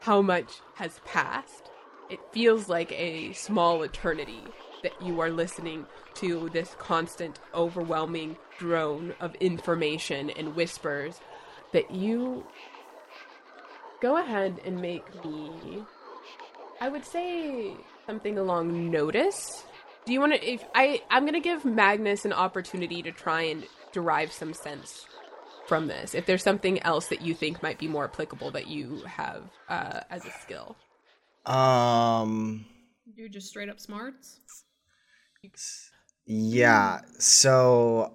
[0.00, 1.70] how much has passed.
[2.10, 4.42] It feels like a small eternity
[4.82, 11.20] that you are listening to this constant, overwhelming drone of information and whispers
[11.72, 12.44] that you
[14.00, 15.84] go ahead and make me,
[16.80, 17.76] I would say,
[18.06, 19.64] something along notice
[20.04, 20.44] do you want to?
[20.44, 25.06] If I, I'm going to give Magnus an opportunity to try and derive some sense
[25.66, 26.14] from this.
[26.14, 30.00] If there's something else that you think might be more applicable that you have uh,
[30.10, 30.76] as a skill.
[31.46, 32.66] Um.
[33.14, 34.40] You just straight up smarts.
[36.26, 37.00] Yeah.
[37.18, 38.14] So.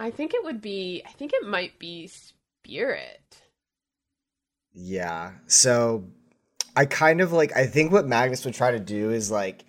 [0.00, 1.02] I think it would be.
[1.06, 3.42] I think it might be spirit.
[4.74, 5.32] Yeah.
[5.46, 6.08] So,
[6.74, 7.54] I kind of like.
[7.56, 9.64] I think what Magnus would try to do is like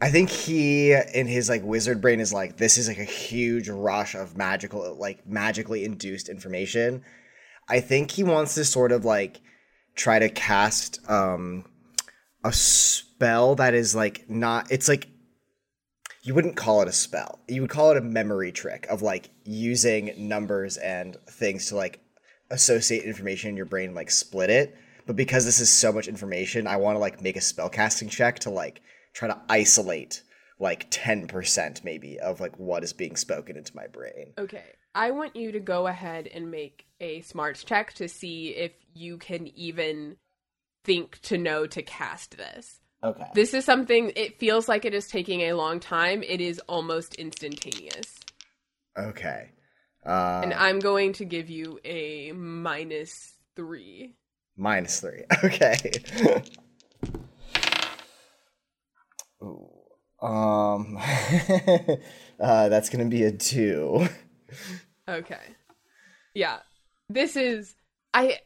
[0.00, 3.68] I think he in his like wizard brain is like this is like a huge
[3.68, 7.02] rush of magical like magically induced information.
[7.68, 9.40] I think he wants to sort of like
[9.94, 11.64] try to cast um
[12.44, 15.08] a spell that is like not it's like
[16.22, 17.38] you wouldn't call it a spell.
[17.48, 22.00] You would call it a memory trick of like using numbers and things to like
[22.50, 24.76] associate information in your brain and, like split it.
[25.06, 28.08] But because this is so much information, I want to like make a spell casting
[28.08, 28.82] check to like
[29.16, 30.22] try to isolate
[30.58, 34.32] like 10% maybe of like what is being spoken into my brain.
[34.38, 34.64] Okay.
[34.94, 39.18] I want you to go ahead and make a smarts check to see if you
[39.18, 40.16] can even
[40.84, 42.80] think to know to cast this.
[43.02, 43.26] Okay.
[43.34, 46.22] This is something it feels like it is taking a long time.
[46.22, 48.18] It is almost instantaneous.
[48.98, 49.50] Okay.
[50.04, 54.14] Uh, and I'm going to give you a minus 3.
[54.56, 55.24] Minus 3.
[55.44, 56.42] Okay.
[59.40, 60.98] Um,
[62.40, 64.08] uh, that's gonna be a two.
[65.08, 65.54] Okay.
[66.34, 66.58] Yeah.
[67.08, 67.74] This is
[68.12, 68.40] I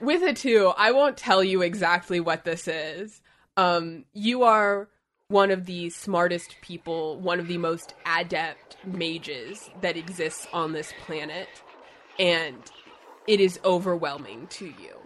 [0.00, 0.72] with a two.
[0.76, 3.22] I won't tell you exactly what this is.
[3.56, 4.88] Um, you are
[5.28, 10.92] one of the smartest people, one of the most adept mages that exists on this
[11.04, 11.48] planet,
[12.18, 12.70] and
[13.26, 14.96] it is overwhelming to you.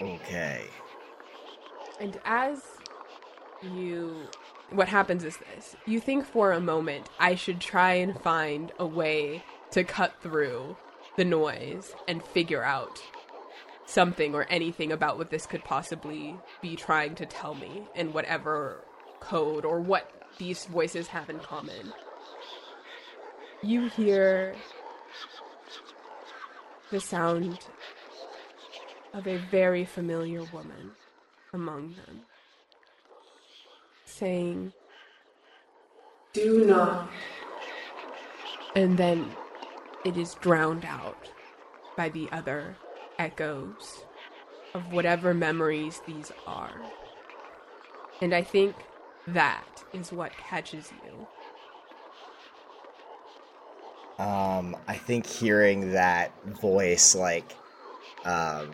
[0.00, 0.66] Okay.
[2.02, 2.60] And as
[3.62, 4.26] you.
[4.70, 8.86] What happens is this you think for a moment, I should try and find a
[8.86, 10.76] way to cut through
[11.16, 13.00] the noise and figure out
[13.86, 18.82] something or anything about what this could possibly be trying to tell me in whatever
[19.20, 21.92] code or what these voices have in common.
[23.62, 24.56] You hear
[26.90, 27.60] the sound
[29.12, 30.92] of a very familiar woman
[31.52, 32.20] among them,
[34.04, 34.72] saying,
[36.32, 37.10] Do not.
[38.74, 39.30] And then
[40.04, 41.28] it is drowned out
[41.96, 42.76] by the other
[43.18, 44.04] echoes
[44.74, 46.80] of whatever memories these are.
[48.20, 48.74] And I think
[49.26, 51.26] that is what catches you.
[54.24, 57.52] Um, I think hearing that voice, like,
[58.24, 58.70] um,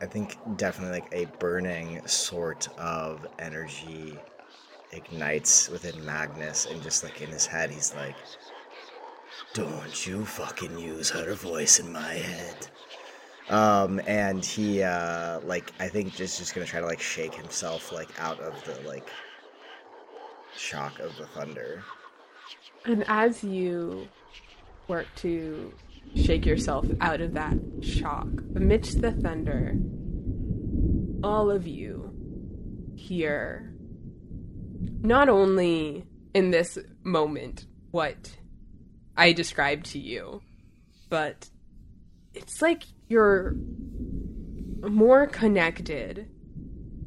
[0.00, 4.18] I think definitely like a burning sort of energy
[4.92, 8.16] ignites within Magnus, and just like in his head, he's like,
[9.54, 12.68] "Don't you fucking use her voice in my head."
[13.48, 17.92] Um, and he, uh, like, I think just just gonna try to like shake himself
[17.92, 19.08] like out of the like
[20.56, 21.82] shock of the thunder.
[22.84, 24.08] And as you
[24.88, 25.72] work to
[26.14, 28.28] shake yourself out of that shock.
[28.54, 29.76] Amidst the thunder,
[31.22, 32.12] all of you
[32.94, 33.72] hear
[35.00, 36.04] not only
[36.34, 38.36] in this moment what
[39.16, 40.42] I described to you,
[41.08, 41.48] but
[42.34, 43.54] it's like you're
[44.88, 46.28] more connected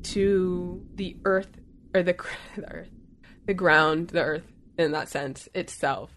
[0.04, 1.50] to the earth
[1.94, 2.16] or the,
[2.56, 2.90] the earth,
[3.46, 6.12] the ground, the earth in that sense itself.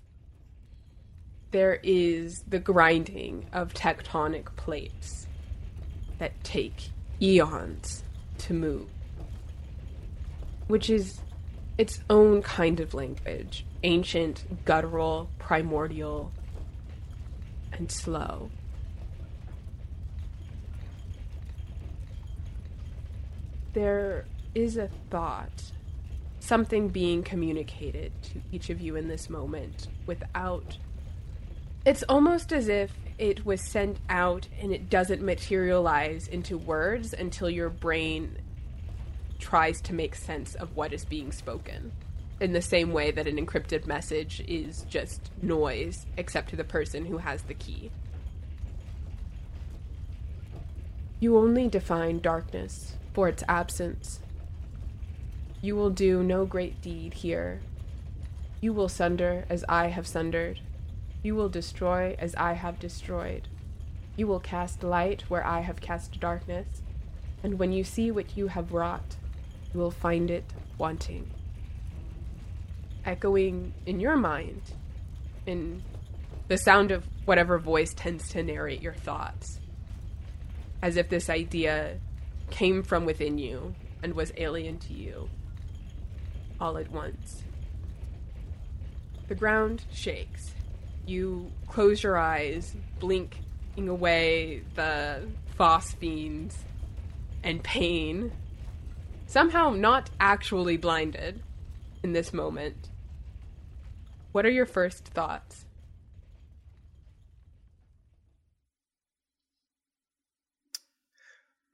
[1.53, 5.26] There is the grinding of tectonic plates
[6.18, 6.90] that take
[7.20, 8.05] eons
[8.38, 8.88] to move,
[10.66, 11.20] which is
[11.76, 16.32] its own kind of language ancient, guttural, primordial,
[17.72, 18.50] and slow.
[23.74, 24.24] There
[24.55, 25.72] is a thought,
[26.40, 30.78] something being communicated to each of you in this moment without.
[31.85, 37.51] It's almost as if it was sent out and it doesn't materialize into words until
[37.51, 38.39] your brain
[39.41, 41.91] tries to make sense of what is being spoken.
[42.41, 47.05] In the same way that an encrypted message is just noise, except to the person
[47.05, 47.91] who has the key.
[51.18, 54.20] You only define darkness for its absence.
[55.61, 57.61] You will do no great deed here.
[58.61, 60.61] You will sunder as I have sundered.
[61.22, 63.48] You will destroy as I have destroyed.
[64.16, 66.82] You will cast light where I have cast darkness.
[67.42, 69.16] And when you see what you have wrought,
[69.72, 70.44] you will find it
[70.78, 71.30] wanting.
[73.04, 74.62] Echoing in your mind,
[75.46, 75.82] in
[76.48, 79.58] the sound of whatever voice tends to narrate your thoughts,
[80.82, 81.98] as if this idea
[82.50, 85.28] came from within you and was alien to you
[86.60, 87.42] all at once.
[89.28, 90.54] The ground shakes.
[91.07, 95.26] You close your eyes, blinking away the
[95.57, 96.57] phosphenes
[97.42, 98.32] and pain.
[99.26, 101.42] Somehow not actually blinded
[102.03, 102.88] in this moment.
[104.32, 105.64] What are your first thoughts?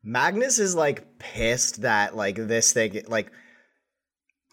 [0.03, 3.31] Magnus is like pissed that like this thing like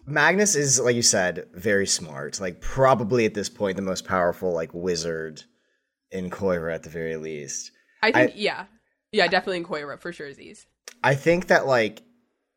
[0.06, 4.52] Magnus is like you said very smart like probably at this point the most powerful
[4.52, 5.42] like wizard
[6.10, 7.72] in Koira at the very least.
[8.02, 8.64] I think I, yeah.
[9.12, 10.66] Yeah, definitely in Koira for sure Z's.
[11.02, 12.02] I think that like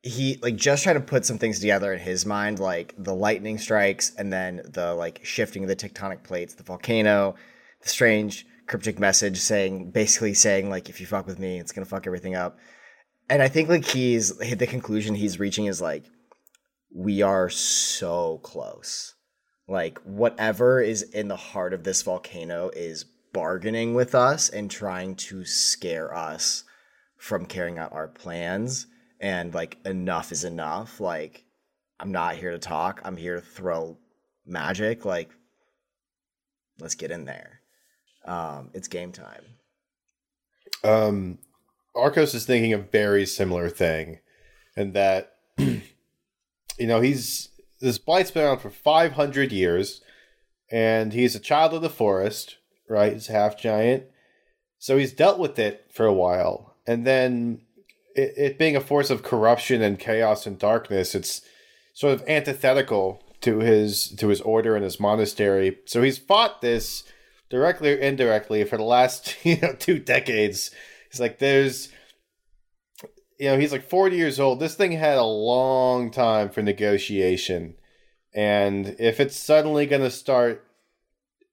[0.04, 3.58] he like just trying to put some things together in his mind like the lightning
[3.58, 7.36] strikes and then the like shifting of the tectonic plates, the volcano,
[7.82, 11.84] the strange cryptic message saying basically saying like if you fuck with me it's going
[11.84, 12.60] to fuck everything up
[13.28, 16.06] and I think like he's hit the conclusion he's reaching is like
[16.94, 19.16] we are so close.
[19.68, 25.16] Like whatever is in the heart of this volcano is bargaining with us and trying
[25.16, 26.64] to scare us
[27.18, 28.88] from carrying out our plans.
[29.20, 31.00] And like enough is enough.
[31.00, 31.44] Like
[32.00, 33.02] i'm not here to talk.
[33.04, 33.98] I'm here to throw
[34.46, 35.06] magic.
[35.06, 35.30] Like
[36.80, 37.62] let's get in there.
[38.26, 39.44] Um it's game time.
[40.84, 41.38] Um
[41.96, 44.20] Arcos is thinking a very similar thing,
[44.76, 45.34] and that
[46.80, 47.50] you know he's
[47.80, 50.02] this blight's been around for five hundred years,
[50.72, 52.58] and he's a child of the forest,
[52.88, 53.14] right?
[53.14, 54.06] He's half giant,
[54.78, 57.62] so he's dealt with it for a while, and then
[58.16, 61.42] it, it being a force of corruption and chaos and darkness, it's
[61.94, 65.78] sort of antithetical to his to his order and his monastery.
[65.86, 67.04] So he's fought this
[67.50, 70.72] directly or indirectly for the last you know two decades
[71.10, 71.90] He's like, there's,
[73.40, 74.60] you know, he's like 40 years old.
[74.60, 77.76] This thing had a long time for negotiation.
[78.34, 80.68] And if it's suddenly going to start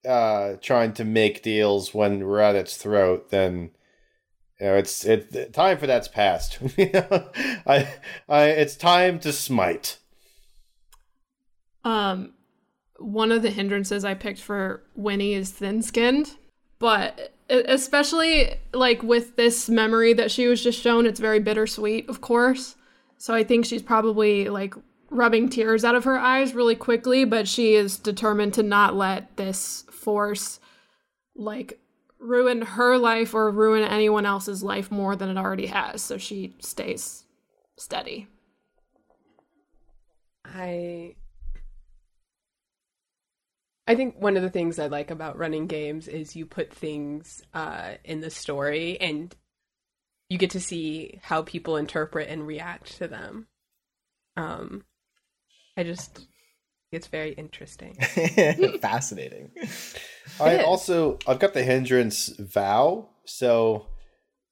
[0.07, 3.71] uh, trying to make deals when we're at its throat, then
[4.61, 6.59] you know, it's it time for that's past.
[6.77, 7.31] you know?
[7.67, 7.89] I,
[8.29, 9.99] I, it's time to smite.
[11.85, 12.35] Um,
[12.99, 16.33] one of the hindrances I picked for Winnie is thin-skinned,
[16.81, 22.21] but especially like with this memory that she was just shown it's very bittersweet of
[22.21, 22.77] course.
[23.19, 24.75] So i think she's probably like
[25.11, 29.37] rubbing tears out of her eyes really quickly but she is determined to not let
[29.37, 30.61] this force
[31.37, 31.79] like
[32.19, 36.03] ruin her life or ruin anyone else's life more than it already has.
[36.03, 37.25] So she stays
[37.77, 38.29] steady.
[40.45, 41.17] I
[43.87, 47.43] I think one of the things I like about running games is you put things
[47.55, 49.35] uh, in the story and
[50.29, 53.47] you get to see how people interpret and react to them.
[54.37, 54.85] Um,
[55.77, 56.27] I just
[56.93, 57.95] it's very interesting,
[58.81, 59.51] fascinating.
[60.41, 63.87] I also I've got the hindrance vow, so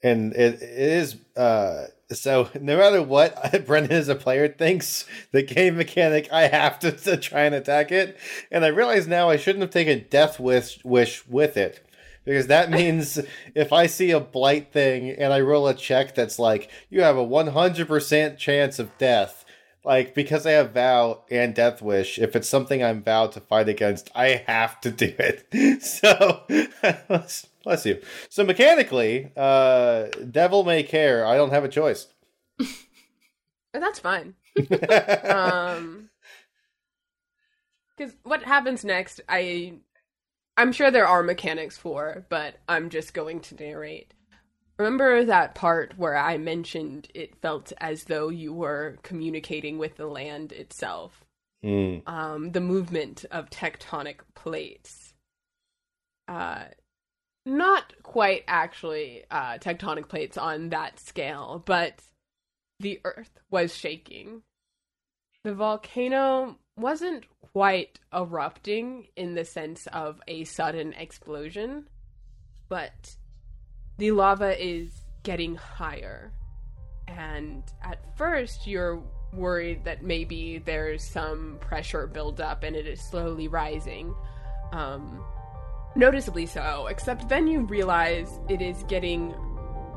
[0.02, 5.42] and it, it is uh so no matter what Brendan as a player thinks the
[5.42, 8.18] game mechanic, I have to, to try and attack it.
[8.50, 11.84] And I realize now I shouldn't have taken Death Wish, wish with it
[12.24, 13.20] because that means
[13.54, 17.16] if I see a blight thing and I roll a check that's like you have
[17.16, 19.44] a 100% chance of death,
[19.84, 23.68] like because I have vow and death wish, if it's something I'm vowed to fight
[23.68, 25.46] against, I have to do it.
[25.82, 26.44] So
[27.64, 28.00] bless, you.
[28.28, 31.26] So mechanically, uh, devil may care.
[31.26, 32.08] I don't have a choice.
[33.72, 34.34] That's fine.
[35.24, 36.10] um,
[37.96, 39.74] because what happens next, I,
[40.56, 44.14] I'm sure there are mechanics for, but I'm just going to narrate.
[44.78, 50.06] Remember that part where I mentioned it felt as though you were communicating with the
[50.06, 51.24] land itself?
[51.64, 52.06] Mm.
[52.08, 55.14] Um, the movement of tectonic plates.
[56.26, 56.64] Uh,
[57.46, 62.00] not quite actually uh, tectonic plates on that scale, but
[62.80, 64.42] the earth was shaking.
[65.42, 71.86] The volcano wasn't quite erupting in the sense of a sudden explosion,
[72.68, 73.16] but
[73.98, 74.90] the lava is
[75.22, 76.32] getting higher.
[77.06, 83.48] And at first, you're worried that maybe there's some pressure buildup and it is slowly
[83.48, 84.14] rising.
[84.72, 85.22] Um,
[85.94, 89.34] noticeably so, except then you realize it is getting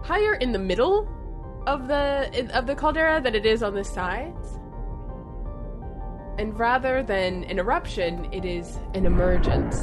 [0.04, 1.08] higher in the middle
[1.66, 4.60] of the of the caldera than it is on the sides.
[6.38, 9.82] And rather than an eruption, it is an emergence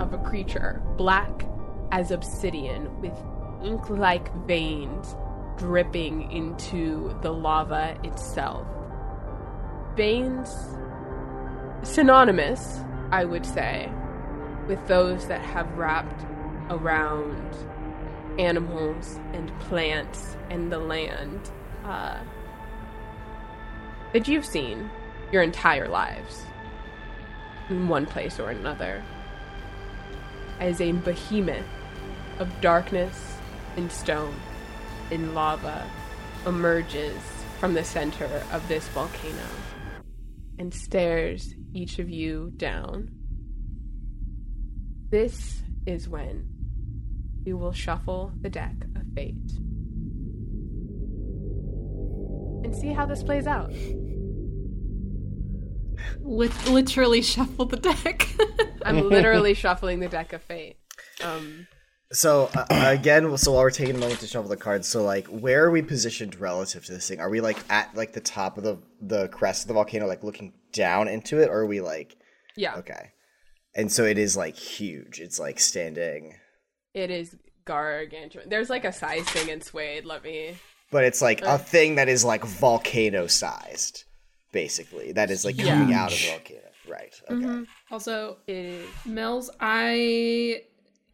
[0.00, 1.46] of a creature, black
[1.90, 3.12] as obsidian, with
[3.62, 5.14] ink like veins
[5.58, 8.66] dripping into the lava itself.
[9.96, 10.48] Veins
[11.82, 12.80] synonymous,
[13.10, 13.92] I would say,
[14.66, 16.24] with those that have wrapped
[16.70, 17.56] around
[18.38, 21.50] animals and plants and the land
[21.84, 22.18] uh,
[24.12, 24.90] that you've seen
[25.30, 26.44] your entire lives
[27.68, 29.02] in one place or another
[30.60, 31.64] as a behemoth
[32.38, 33.36] of darkness
[33.76, 34.34] and stone
[35.10, 35.88] and lava
[36.46, 37.16] emerges
[37.58, 39.46] from the center of this volcano
[40.58, 43.21] and stares each of you down.
[45.12, 46.48] This is when
[47.44, 49.34] you will shuffle the deck of fate
[52.64, 53.70] and see how this plays out.
[56.22, 58.26] Lit- literally shuffle the deck.
[58.86, 60.78] I'm literally shuffling the deck of fate.
[61.22, 61.66] Um,
[62.10, 65.26] So uh, again, so while we're taking a moment to shuffle the cards, so like,
[65.26, 67.20] where are we positioned relative to this thing?
[67.20, 70.24] Are we like at like the top of the the crest of the volcano, like
[70.24, 72.16] looking down into it, or are we like
[72.56, 73.10] yeah, okay?
[73.74, 75.20] And so it is like huge.
[75.20, 76.34] It's like standing,
[76.94, 78.48] it is gargantuan.
[78.48, 80.04] There's like a size thing in SWADE.
[80.04, 80.56] Let me.
[80.90, 84.04] but it's like a thing that is like volcano sized,
[84.52, 85.12] basically.
[85.12, 87.14] That is like coming out of a volcano, right?
[87.30, 87.34] Okay.
[87.44, 87.62] Mm-hmm.
[87.90, 88.88] also, It is.
[89.06, 90.62] Mills, I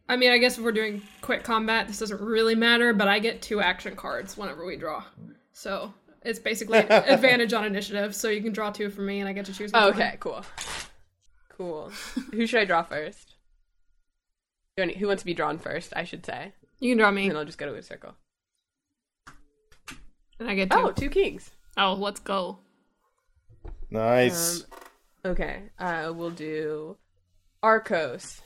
[0.09, 3.19] I mean, I guess if we're doing quick combat, this doesn't really matter, but I
[3.19, 5.03] get two action cards whenever we draw.
[5.53, 9.33] So it's basically advantage on initiative, so you can draw two for me and I
[9.33, 9.93] get to choose which Oh, one.
[10.01, 10.43] okay, cool.
[11.59, 11.89] Cool.
[12.31, 13.35] who should I draw first?
[14.77, 15.91] Who wants to be drawn first?
[15.93, 16.53] I should say.
[16.79, 18.15] You can draw me And then I'll just go to a circle.
[20.39, 20.77] and I get two.
[20.77, 21.51] Oh, two kings.
[21.75, 22.59] Oh, let's go.
[23.91, 24.61] Nice.
[25.25, 25.63] Um, okay.
[25.77, 26.95] Uh, we'll do
[27.61, 28.39] Arcos,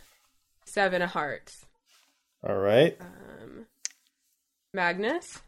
[0.65, 1.65] seven of hearts.
[2.44, 2.98] All right.
[2.99, 3.68] Um,
[4.73, 5.40] Magnus,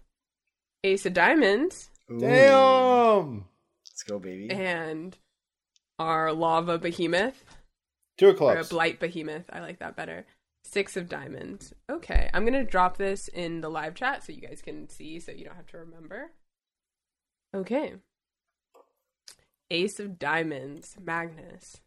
[0.83, 3.45] ace of diamonds, Ooh, Damn.
[3.89, 4.51] Let's go, baby.
[4.51, 5.17] and
[5.97, 7.43] our lava behemoth
[8.17, 9.45] Two of or a blight behemoth.
[9.51, 10.25] I like that better.
[10.63, 11.73] Six of diamonds.
[11.89, 15.31] Okay, I'm gonna drop this in the live chat so you guys can see, so
[15.31, 16.31] you don't have to remember.
[17.53, 17.93] Okay.
[19.71, 21.77] Ace of diamonds, Magnus.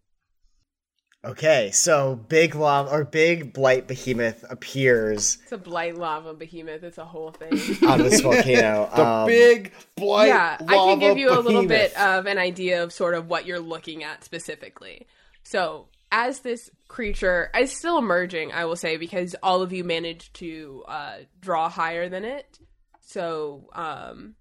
[1.24, 6.84] Okay, so big lava or big blight behemoth appears It's a blight lava behemoth.
[6.84, 7.52] It's a whole thing.
[7.88, 8.88] on this volcano.
[8.94, 10.28] the Um, big blight.
[10.28, 13.46] yeah, I can give you a little bit of an idea of sort of what
[13.46, 15.08] you're looking at specifically.
[15.42, 20.34] So, as this creature is still emerging, I will say, because all of you managed
[20.34, 22.58] to uh, draw higher than it.
[23.00, 24.34] So, um,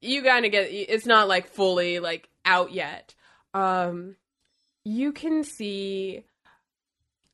[0.00, 3.14] you kind of get it's not like fully like out yet.
[3.52, 4.16] Um,
[4.84, 6.24] you can see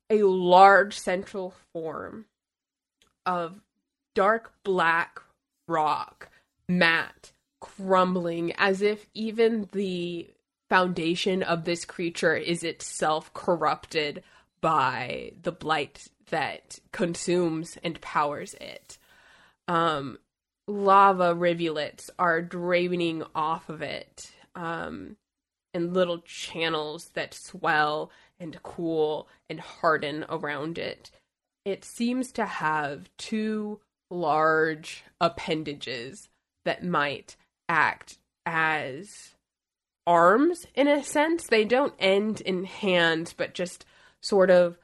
[0.09, 2.27] a large central form
[3.25, 3.61] of
[4.15, 5.21] dark black
[5.67, 6.31] rock,
[6.69, 10.31] matte, crumbling, as if even the
[10.71, 14.23] foundation of this creature is itself corrupted
[14.63, 18.97] by the blight that consumes and powers it.
[19.69, 20.19] Um,
[20.67, 25.17] lava rivulets are draining off of it, um,
[25.75, 31.11] and little channels that swell and cool and harden around it
[31.65, 33.81] it seems to have two
[34.11, 36.29] large appendages
[36.65, 37.37] that might
[37.69, 39.35] act as
[40.07, 41.47] arms in a sense.
[41.47, 43.85] They don't end in hands, but just
[44.21, 44.79] sort of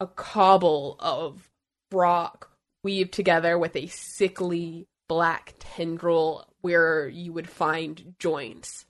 [0.00, 1.50] a cobble of
[1.92, 2.50] rock
[2.84, 8.86] weaved together with a sickly black tendril where you would find joints.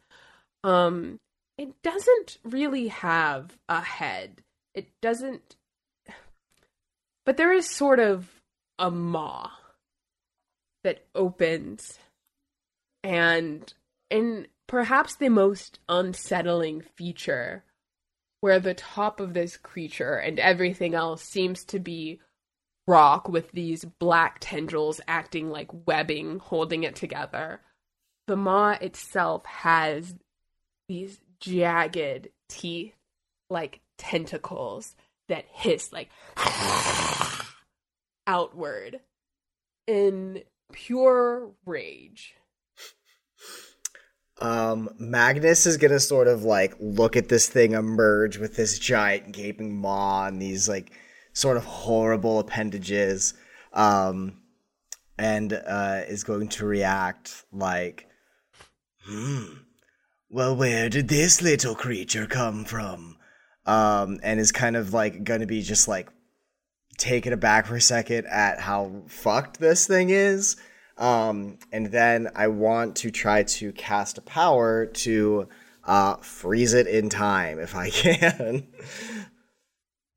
[0.65, 1.19] Um,
[1.57, 4.43] it doesn't really have a head.
[4.75, 5.57] It doesn't.
[7.25, 8.29] But there is sort of
[8.79, 9.51] a maw
[10.85, 11.99] that opens
[13.03, 13.73] and
[14.11, 17.65] in perhaps the most unsettling feature
[18.41, 22.21] where the top of this creature and everything else seems to be
[22.87, 27.61] rock with these black tendrils acting like webbing holding it together
[28.29, 30.15] the maw itself has
[30.89, 32.95] these jagged teeth
[33.51, 34.95] like tentacles
[35.29, 36.09] that hiss like
[38.27, 39.01] outward
[39.89, 42.35] in pure rage.
[44.41, 49.33] Um, Magnus is gonna sort of like look at this thing emerge with this giant
[49.33, 50.93] gaping maw and these like
[51.33, 53.35] sort of horrible appendages,
[53.73, 54.41] um,
[55.19, 58.07] and uh, is going to react like,
[59.05, 59.45] hmm,
[60.31, 63.17] well, where did this little creature come from?
[63.67, 66.09] Um, and is kind of like gonna be just like
[66.97, 70.57] taken aback for a second at how fucked this thing is.
[70.99, 75.49] Um, and then I want to try to cast a power to
[75.85, 78.67] uh, freeze it in time if I can.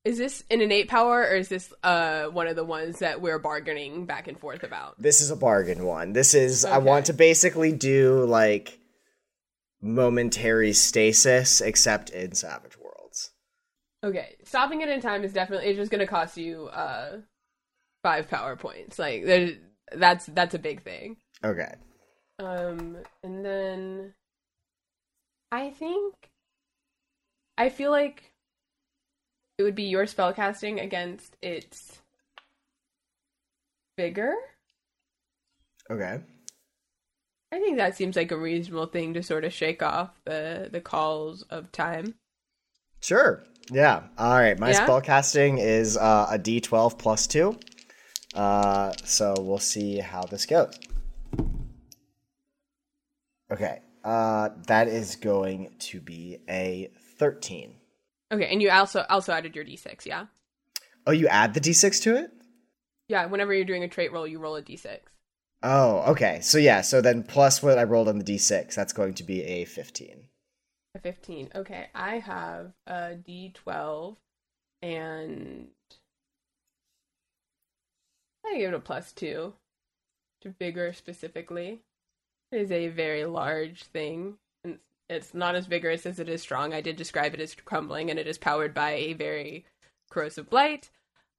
[0.04, 3.38] Is this an innate power or is this uh, one of the ones that we're
[3.38, 5.00] bargaining back and forth about?
[5.00, 6.14] this is a bargain one.
[6.14, 8.80] This is I want to basically do like
[9.82, 13.32] momentary stasis, except in Savage Worlds.
[14.04, 17.18] Okay, stopping it in time is definitely it's just going to cost you uh,
[18.02, 18.98] five power points.
[18.98, 19.58] Like there's
[19.96, 21.18] that's that's a big thing.
[21.44, 21.74] Okay.
[22.40, 24.14] Um, and then
[25.52, 26.16] I think
[27.58, 28.32] I feel like
[29.58, 32.00] it would be your spellcasting against its
[33.98, 34.34] vigor.
[35.90, 36.20] Okay.
[37.54, 40.82] I think that seems like a reasonable thing to sort of shake off the the
[40.82, 42.16] calls of time.
[43.02, 43.44] Sure.
[43.70, 44.04] Yeah.
[44.18, 44.58] All right.
[44.58, 44.88] My Yeah?
[44.88, 47.58] spellcasting is uh, a D12 plus two.
[48.34, 50.80] Uh, so we'll see how this goes.
[53.52, 53.82] Okay.
[54.04, 57.76] Uh, that is going to be a 13.
[58.34, 60.28] Okay, and you also also added your d6, yeah?
[61.06, 62.32] Oh, you add the D6 to it?
[63.10, 65.00] Yeah, whenever you're doing a trait roll, you roll a d6.
[65.64, 66.40] Oh, okay.
[66.42, 69.44] So yeah, so then plus what I rolled on the D6, that's going to be
[69.44, 70.24] a 15.
[70.96, 71.50] A 15.
[71.56, 74.16] Okay, I have a d12
[74.82, 75.68] and
[78.46, 79.54] I give it a plus 2
[80.42, 81.82] to vigor specifically.
[82.52, 84.38] It is a very large thing.
[84.64, 86.74] And it's not as vigorous as it is strong.
[86.74, 89.66] I did describe it as crumbling and it is powered by a very
[90.10, 90.90] corrosive blight.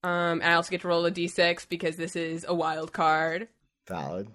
[0.05, 3.49] Um, and I also get to roll a d6 because this is a wild card.
[3.87, 4.29] Valid.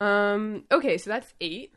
[0.00, 0.64] Um.
[0.70, 1.74] Okay, so that's eight.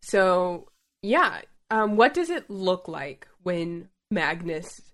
[0.00, 0.68] So
[1.02, 1.42] yeah.
[1.70, 1.96] Um.
[1.96, 4.91] What does it look like when Magnus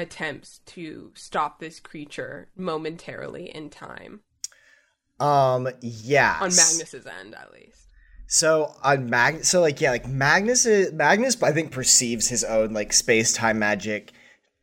[0.00, 4.20] attempts to stop this creature momentarily in time
[5.20, 6.38] Um, yeah.
[6.40, 7.76] on Magnus's end, at least?
[8.26, 11.42] So on Mag, so like yeah, like Magnus is Magnus.
[11.42, 14.12] I think perceives his own like space time magic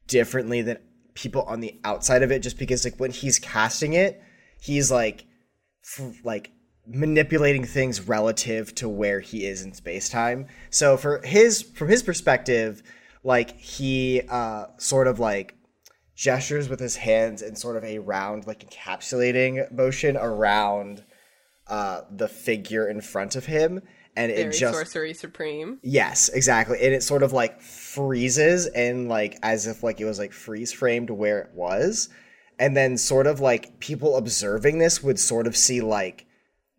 [0.07, 0.77] differently than
[1.15, 4.21] people on the outside of it, just because like when he's casting it,
[4.61, 5.25] he's like
[5.83, 6.51] f- like
[6.87, 10.47] manipulating things relative to where he is in space time.
[10.69, 12.81] So for his from his perspective,
[13.27, 15.55] like he uh sort of like
[16.15, 21.03] gestures with his hands in sort of a round like encapsulating motion around
[21.67, 23.81] uh the figure in front of him
[24.15, 25.77] and it just sorcery supreme.
[25.83, 30.17] yes exactly and it sort of like freezes and like as if like it was
[30.17, 32.07] like freeze framed where it was
[32.57, 36.25] and then sort of like people observing this would sort of see like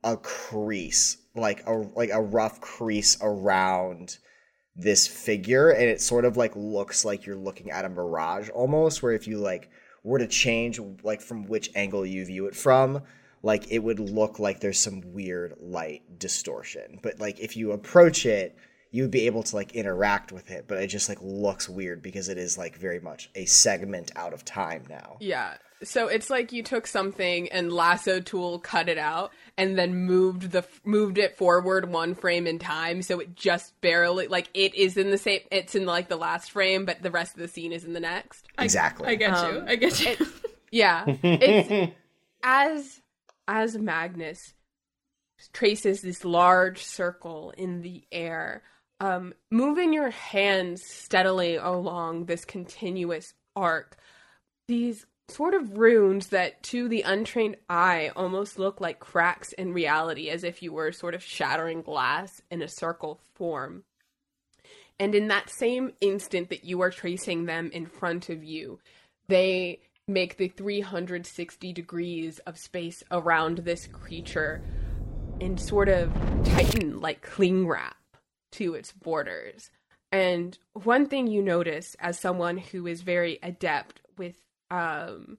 [0.02, 4.16] a crease like a like a rough crease around
[4.78, 9.02] this figure and it sort of like looks like you're looking at a mirage almost
[9.02, 9.68] where if you like
[10.04, 13.02] were to change like from which angle you view it from
[13.42, 18.24] like it would look like there's some weird light distortion but like if you approach
[18.24, 18.56] it
[18.90, 22.02] you would be able to like interact with it, but it just like looks weird
[22.02, 25.16] because it is like very much a segment out of time now.
[25.20, 25.54] Yeah.
[25.82, 30.52] So it's like you took something and lasso tool cut it out and then moved
[30.52, 34.96] the moved it forward one frame in time so it just barely like it is
[34.96, 37.72] in the same it's in like the last frame but the rest of the scene
[37.72, 38.46] is in the next.
[38.58, 39.08] Exactly.
[39.08, 39.58] I get you.
[39.58, 40.26] Um, I get you.
[40.70, 41.04] Yeah.
[41.06, 41.94] It's
[42.42, 43.00] as
[43.46, 44.54] as Magnus
[45.52, 48.62] traces this large circle in the air,
[49.00, 53.96] um, moving your hands steadily along this continuous arc.
[54.66, 60.30] These sort of runes that to the untrained eye almost look like cracks in reality,
[60.30, 63.84] as if you were sort of shattering glass in a circle form.
[64.98, 68.80] And in that same instant that you are tracing them in front of you,
[69.28, 74.62] they make the 360 degrees of space around this creature
[75.40, 76.12] and sort of
[76.44, 77.96] tighten like cling wrap
[78.52, 79.70] to its borders.
[80.10, 84.36] And one thing you notice as someone who is very adept with
[84.70, 85.38] um,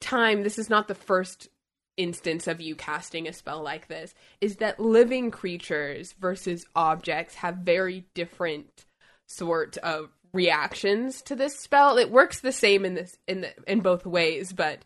[0.00, 1.48] time, this is not the first
[1.96, 7.56] instance of you casting a spell like this, is that living creatures versus objects have
[7.56, 8.86] very different
[9.26, 11.98] sort of reactions to this spell.
[11.98, 14.84] It works the same in this in the, in both ways, but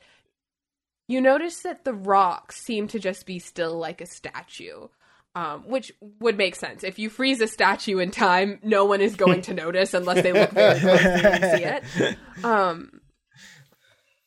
[1.08, 4.88] you notice that the rocks seem to just be still like a statue.
[5.36, 5.90] Um, which
[6.20, 6.84] would make sense.
[6.84, 10.32] If you freeze a statue in time, no one is going to notice unless they
[10.32, 12.16] look very closely and see it.
[12.44, 13.00] Um,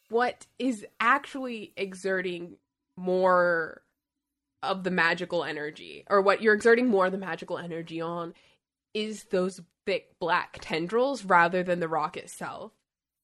[0.09, 2.57] what is actually exerting
[2.97, 3.81] more
[4.63, 8.34] of the magical energy, or what you're exerting more of the magical energy on,
[8.93, 12.71] is those thick black tendrils rather than the rock itself.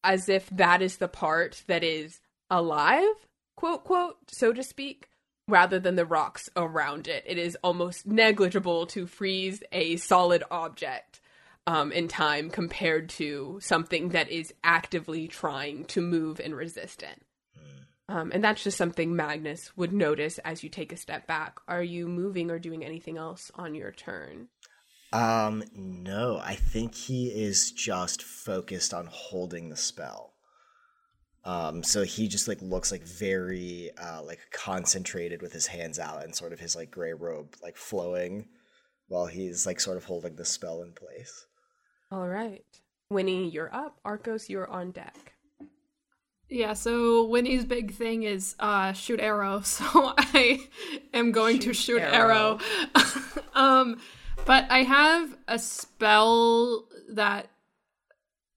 [0.04, 2.20] As if that is the part that is
[2.50, 5.08] alive, quote, quote, so to speak,
[5.48, 7.24] rather than the rocks around it.
[7.26, 11.20] It is almost negligible to freeze a solid object
[11.66, 17.22] um, in time compared to something that is actively trying to move and resist it.
[18.10, 21.60] Um, and that's just something Magnus would notice as you take a step back.
[21.68, 24.50] Are you moving or doing anything else on your turn?
[25.14, 30.34] Um, no, I think he is just focused on holding the spell.
[31.46, 36.24] Um, so he just like looks like very uh like concentrated with his hands out
[36.24, 38.48] and sort of his like gray robe like flowing
[39.10, 41.46] while he's like sort of holding the spell in place.
[42.14, 42.64] All right.
[43.10, 44.00] Winnie, you're up.
[44.06, 45.34] Arcos, you're on deck.
[46.48, 49.84] Yeah, so Winnie's big thing is uh, shoot arrow, so
[50.18, 50.68] I
[51.12, 52.60] am going to Shoot shoot arrow.
[53.56, 54.00] um,
[54.46, 57.50] but I have a spell that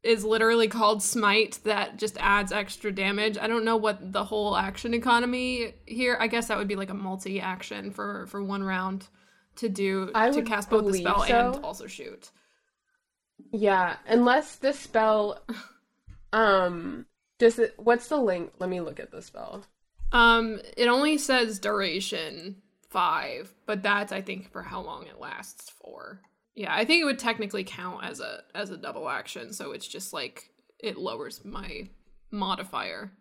[0.03, 3.39] is literally called Smite that just adds extra damage.
[3.39, 6.19] I don't know what the whole action economy here.
[6.21, 9.09] I guess that would be like a multi-action for for one round
[9.57, 11.55] to do I to cast both the spell so.
[11.55, 12.31] and also shoot.
[13.53, 15.41] Yeah, unless the spell
[16.33, 17.07] um
[17.39, 18.53] does it what's the link?
[18.59, 19.65] Let me look at the spell.
[20.13, 22.57] Um, it only says duration
[22.89, 26.21] five, but that's I think for how long it lasts for.
[26.55, 29.87] Yeah, I think it would technically count as a as a double action, so it's
[29.87, 31.89] just like it lowers my
[32.31, 33.13] modifier.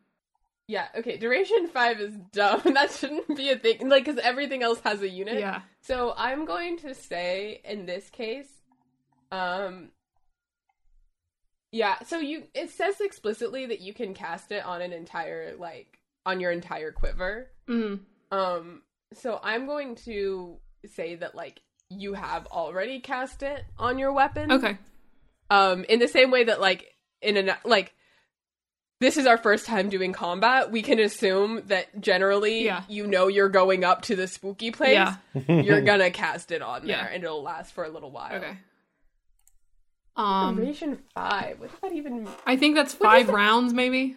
[0.68, 2.62] Yeah, okay, duration 5 is dumb.
[2.74, 5.40] that shouldn't be a thing like cuz everything else has a unit.
[5.40, 5.62] Yeah.
[5.82, 8.50] So I'm going to say in this case,
[9.32, 9.92] um,
[11.76, 11.96] yeah.
[12.08, 16.40] So you it says explicitly that you can cast it on an entire like on
[16.40, 17.50] your entire quiver.
[17.68, 18.00] Mm.
[18.32, 18.82] Um,
[19.14, 20.58] so I'm going to
[20.94, 24.52] say that like you have already cast it on your weapon.
[24.52, 24.78] Okay.
[25.50, 27.94] Um, in the same way that like in a like
[29.02, 32.84] this is our first time doing combat, we can assume that generally Yeah.
[32.88, 34.94] you know you're going up to the spooky place.
[34.94, 35.18] Yeah.
[35.48, 37.10] You're gonna cast it on there Yeah.
[37.14, 38.34] and it'll last for a little while.
[38.34, 38.58] Okay.
[40.18, 41.60] Um, Duration five.
[41.60, 42.28] What does that even?
[42.46, 44.16] I think that's five rounds, maybe.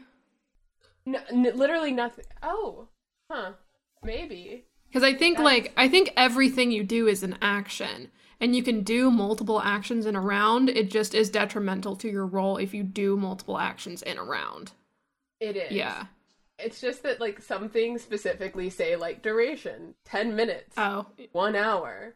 [1.04, 2.26] No, n- literally nothing.
[2.42, 2.88] Oh,
[3.30, 3.52] huh?
[4.02, 4.64] Maybe.
[4.88, 8.10] Because I think That's- like I think everything you do is an action,
[8.40, 10.68] and you can do multiple actions in a round.
[10.70, 14.72] It just is detrimental to your role if you do multiple actions in a round.
[15.40, 15.72] It is.
[15.72, 16.06] Yeah.
[16.58, 22.14] It's just that like some things specifically say like duration ten minutes, Oh, one hour.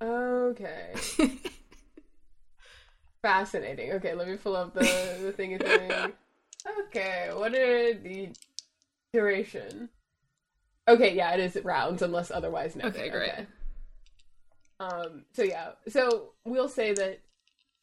[0.02, 0.94] okay.
[3.24, 3.94] Fascinating.
[3.94, 6.14] Okay, let me pull up the the thingy thing.
[6.88, 8.30] Okay, what are the
[9.14, 9.90] duration?
[10.88, 12.96] Okay, yeah, it is rounds unless otherwise noted.
[12.96, 13.32] Okay, great.
[14.80, 15.26] Um.
[15.34, 15.72] So yeah.
[15.90, 17.20] So we'll say that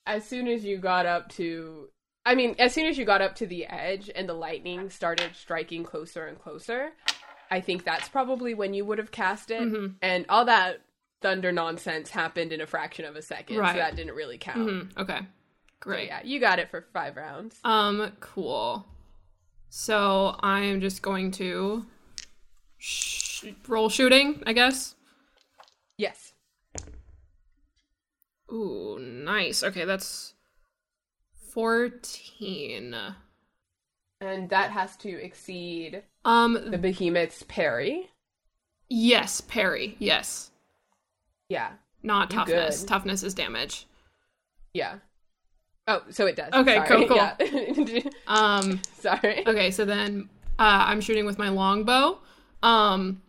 [0.06, 1.88] as soon as you got up to
[2.26, 5.32] I mean, as soon as you got up to the edge and the lightning started
[5.34, 6.92] striking closer and closer,
[7.50, 9.60] I think that's probably when you would have cast it.
[9.60, 9.96] Mhm.
[10.00, 10.80] And all that
[11.20, 13.72] thunder nonsense happened in a fraction of a second, Right.
[13.72, 14.58] so that didn't really count.
[14.68, 15.18] Mhm, Okay.
[15.20, 15.26] So,
[15.80, 16.06] Great.
[16.08, 17.60] yeah, you got it for five rounds.
[17.62, 18.86] Um, cool.
[19.68, 21.84] So I am just going to
[22.78, 24.94] sh- roll shooting, I guess.
[25.98, 26.32] Yes.
[28.52, 29.62] Ooh, nice.
[29.62, 30.33] Okay, that's
[31.54, 32.94] 14.
[34.20, 38.10] And that has to exceed Um, the behemoth's parry.
[38.88, 39.96] yes, parry.
[39.98, 40.50] Yes.
[41.48, 41.72] Yeah.
[42.02, 42.80] Not You toughness.
[42.80, 42.88] good.
[42.88, 43.86] Toughness is damage.
[44.72, 44.96] Yeah.
[45.86, 46.52] Oh, so it does.
[46.52, 47.06] Okay, Sorry.
[47.06, 47.16] cool, cool.
[47.86, 48.10] Yeah.
[48.26, 49.46] Um, Sorry.
[49.46, 50.28] okay, so then
[50.58, 52.18] uh, I'm shooting with my longbow.
[52.62, 53.20] Um,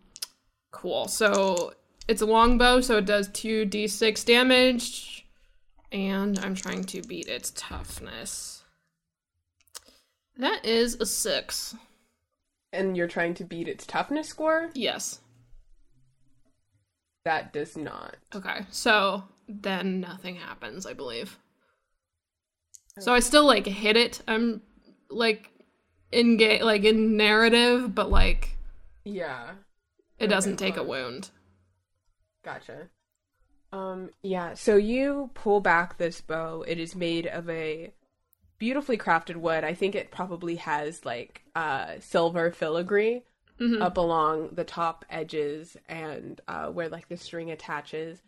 [0.72, 1.06] cool.
[1.08, 1.74] So
[2.08, 5.15] it's a longbow, so it does 2d6 damage.
[5.92, 8.64] And I'm trying to beat its toughness.
[10.36, 11.74] That is a 6.
[12.72, 14.70] And you're trying to beat its toughness score?
[14.74, 15.20] Yes.
[17.24, 18.16] That does not.
[18.34, 21.38] Okay, so then nothing happens, I believe.
[22.98, 23.00] Oh.
[23.02, 24.20] So I still like hit it.
[24.28, 24.62] I'm
[25.10, 25.50] like
[26.12, 28.56] in ga- like in narrative, but like
[29.04, 29.54] Yeah.
[30.18, 31.30] it doesn't Okay, take a wound.
[32.44, 32.88] Gotcha.
[33.72, 36.62] Um, yeah, so you pull back this bow.
[36.66, 37.92] It is made of a
[38.58, 39.64] beautifully crafted wood.
[39.64, 43.22] I think it probably has like uh silver filigree
[43.60, 43.82] Mhm.
[43.82, 48.22] up along the top edges and uh where like the string attaches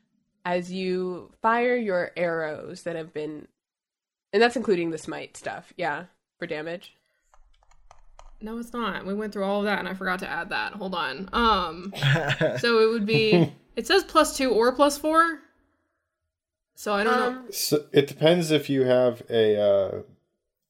[0.44, 3.46] as you fire your arrows that have been
[4.32, 6.04] and that's including the smite stuff, yeah,
[6.38, 6.94] for damage.
[8.40, 9.04] No, it's not.
[9.04, 10.74] We went through all of that and I forgot to add that.
[10.74, 11.28] Hold on.
[11.32, 11.92] Um
[12.58, 15.38] so it would be it says plus 2 or plus 4.
[16.74, 17.28] So I don't know.
[17.40, 20.02] Um, So it depends if you have a uh,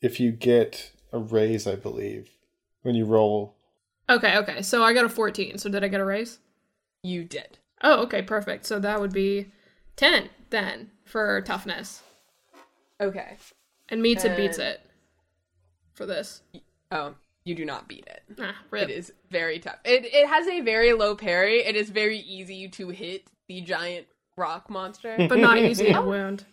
[0.02, 2.28] if you get a raise, I believe,
[2.82, 3.55] when you roll.
[4.10, 4.60] Okay, okay.
[4.62, 5.56] So I got a 14.
[5.56, 6.39] So did I get a raise?
[7.02, 7.59] you did.
[7.82, 8.66] Oh, okay, perfect.
[8.66, 9.52] So that would be
[9.97, 12.02] 10 then for toughness.
[13.01, 13.36] Okay.
[13.89, 14.80] And meets it beats it
[15.94, 16.43] for this.
[16.90, 17.14] Oh,
[17.48, 18.22] you do not beat it.
[18.38, 18.54] Ah.
[18.76, 19.78] It is very tough.
[19.84, 21.60] It it has a very low parry.
[21.64, 24.06] It is very easy to hit the giant
[24.36, 25.16] rock monster.
[25.28, 26.44] But not easy to wound.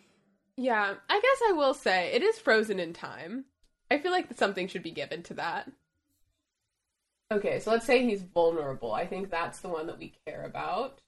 [0.58, 3.46] yeah, I guess I will say it is frozen in time.
[3.92, 5.70] I feel like something should be given to that.
[7.32, 8.94] Okay, so let's say he's vulnerable.
[8.94, 11.02] I think that's the one that we care about.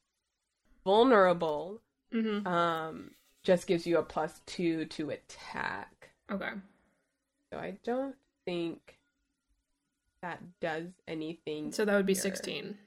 [0.85, 1.81] Vulnerable
[2.13, 2.47] Mm-hmm.
[2.47, 3.11] um
[3.43, 6.09] just gives you a plus 2 to attack.
[6.31, 6.49] Okay.
[7.51, 8.15] So I don't
[8.45, 8.96] think
[10.27, 11.71] that does anything.
[11.71, 12.21] So that would be here.
[12.21, 12.77] 16.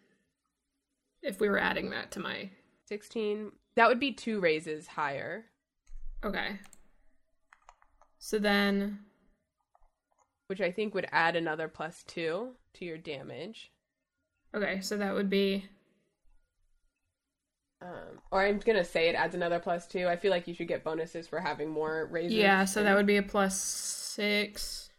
[1.23, 2.51] If we were adding that to my.
[2.87, 3.53] 16.
[3.77, 5.47] That would be two raises higher.
[6.25, 6.59] Okay.
[8.19, 9.01] So then.
[10.49, 13.71] which I think would add another plus two to your damage.
[14.55, 15.65] Okay, so that would be.
[17.81, 20.09] Um, or I'm gonna say it adds another plus two.
[20.09, 22.35] I feel like you should get bonuses for having more raises.
[22.35, 24.90] Yeah, so that would be a plus 6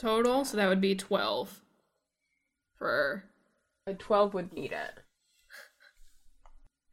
[0.00, 0.44] total.
[0.44, 1.60] So that would be 12
[2.80, 3.24] for.
[3.86, 5.00] a twelve would need it.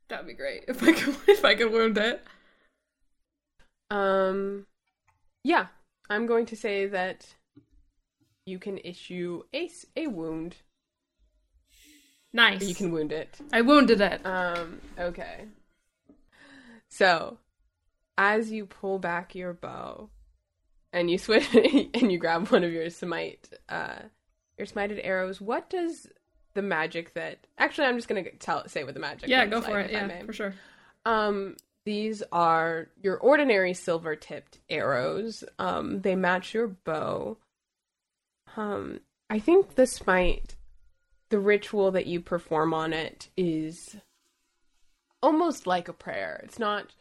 [0.09, 2.23] That would be great if I could if I could wound it.
[3.89, 4.67] Um,
[5.43, 5.67] yeah,
[6.09, 7.25] I'm going to say that
[8.45, 10.57] you can issue Ace a wound.
[12.33, 12.63] Nice.
[12.63, 13.37] You can wound it.
[13.53, 14.25] I wounded it.
[14.25, 15.45] Um, okay.
[16.89, 17.37] So,
[18.17, 20.09] as you pull back your bow
[20.97, 21.47] and you switch
[21.93, 23.99] and you grab one of your smite uh
[24.57, 26.07] your smited arrows, what does
[26.55, 29.61] the magic that Actually, I'm just going to tell say what the magic yeah, go
[29.61, 29.91] for like, it.
[29.91, 30.53] Yeah, for sure.
[31.05, 31.55] Um
[31.85, 35.43] these are your ordinary silver tipped arrows.
[35.59, 37.37] Um they match your bow.
[38.55, 38.99] Um
[39.29, 40.55] I think the smite
[41.29, 43.97] the ritual that you perform on it is
[45.21, 46.41] almost like a prayer.
[46.43, 46.93] It's not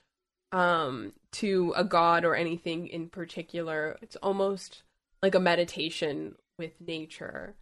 [0.53, 3.99] um to a god or anything in particular.
[4.01, 4.83] It's almost
[5.23, 7.57] like a meditation with nature.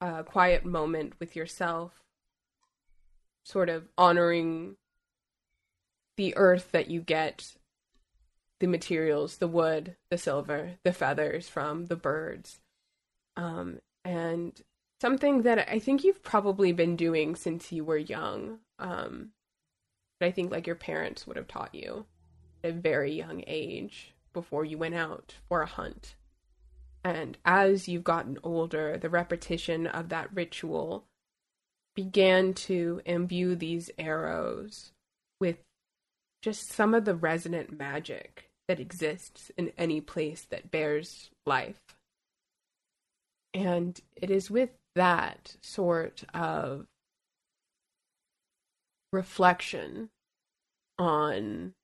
[0.00, 2.02] A quiet moment with yourself.
[3.44, 4.74] Sort of honoring
[6.16, 7.54] the earth that you get
[8.58, 12.60] the materials, the wood, the silver, the feathers from the birds.
[13.36, 14.60] Um and
[15.00, 18.58] something that I think you've probably been doing since you were young.
[18.80, 19.30] Um,
[20.18, 22.06] but I think like your parents would have taught you
[22.64, 26.14] a very young age before you went out for a hunt.
[27.04, 31.04] And as you've gotten older, the repetition of that ritual
[31.94, 34.92] began to imbue these arrows
[35.40, 35.58] with
[36.40, 41.80] just some of the resonant magic that exists in any place that bears life.
[43.52, 46.86] And it is with that sort of
[49.12, 50.08] reflection
[50.98, 51.74] on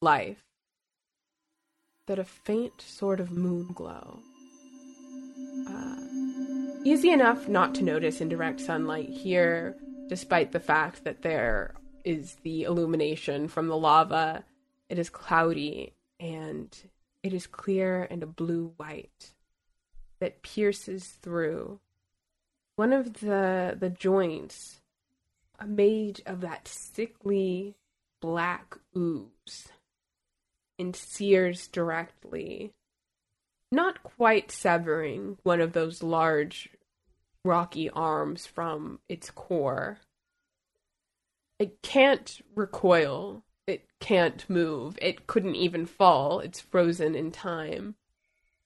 [0.00, 0.44] life.
[2.06, 4.20] That a faint sort of moon glow,
[5.68, 5.96] uh,
[6.84, 9.76] easy enough not to notice in direct sunlight here,
[10.08, 14.44] despite the fact that there is the illumination from the lava.
[14.88, 16.74] It is cloudy and
[17.22, 19.34] it is clear and a blue white
[20.18, 21.80] that pierces through.
[22.76, 24.80] One of the the joints
[25.66, 27.74] made of that sickly
[28.20, 29.68] black ooze
[30.78, 32.72] and sears directly.
[33.70, 36.70] Not quite severing one of those large
[37.44, 39.98] rocky arms from its core.
[41.58, 43.42] It can't recoil.
[43.66, 44.98] It can't move.
[45.02, 46.40] It couldn't even fall.
[46.40, 47.96] It's frozen in time.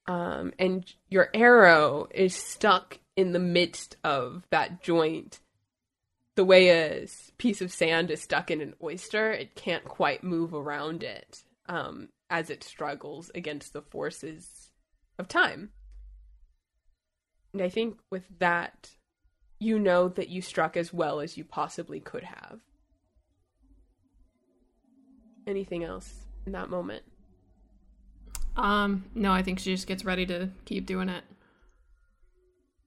[0.06, 5.40] Um, and your arrow is stuck in the midst of that joint.
[6.34, 7.06] The way a
[7.38, 12.08] piece of sand is stuck in an oyster, it can't quite move around it um,
[12.30, 14.70] as it struggles against the forces
[15.18, 15.70] of time.
[17.52, 18.90] And I think with that,
[19.58, 22.60] you know that you struck as well as you possibly could have.
[25.46, 27.02] Anything else in that moment?
[28.56, 31.24] Um, no, I think she just gets ready to keep doing it.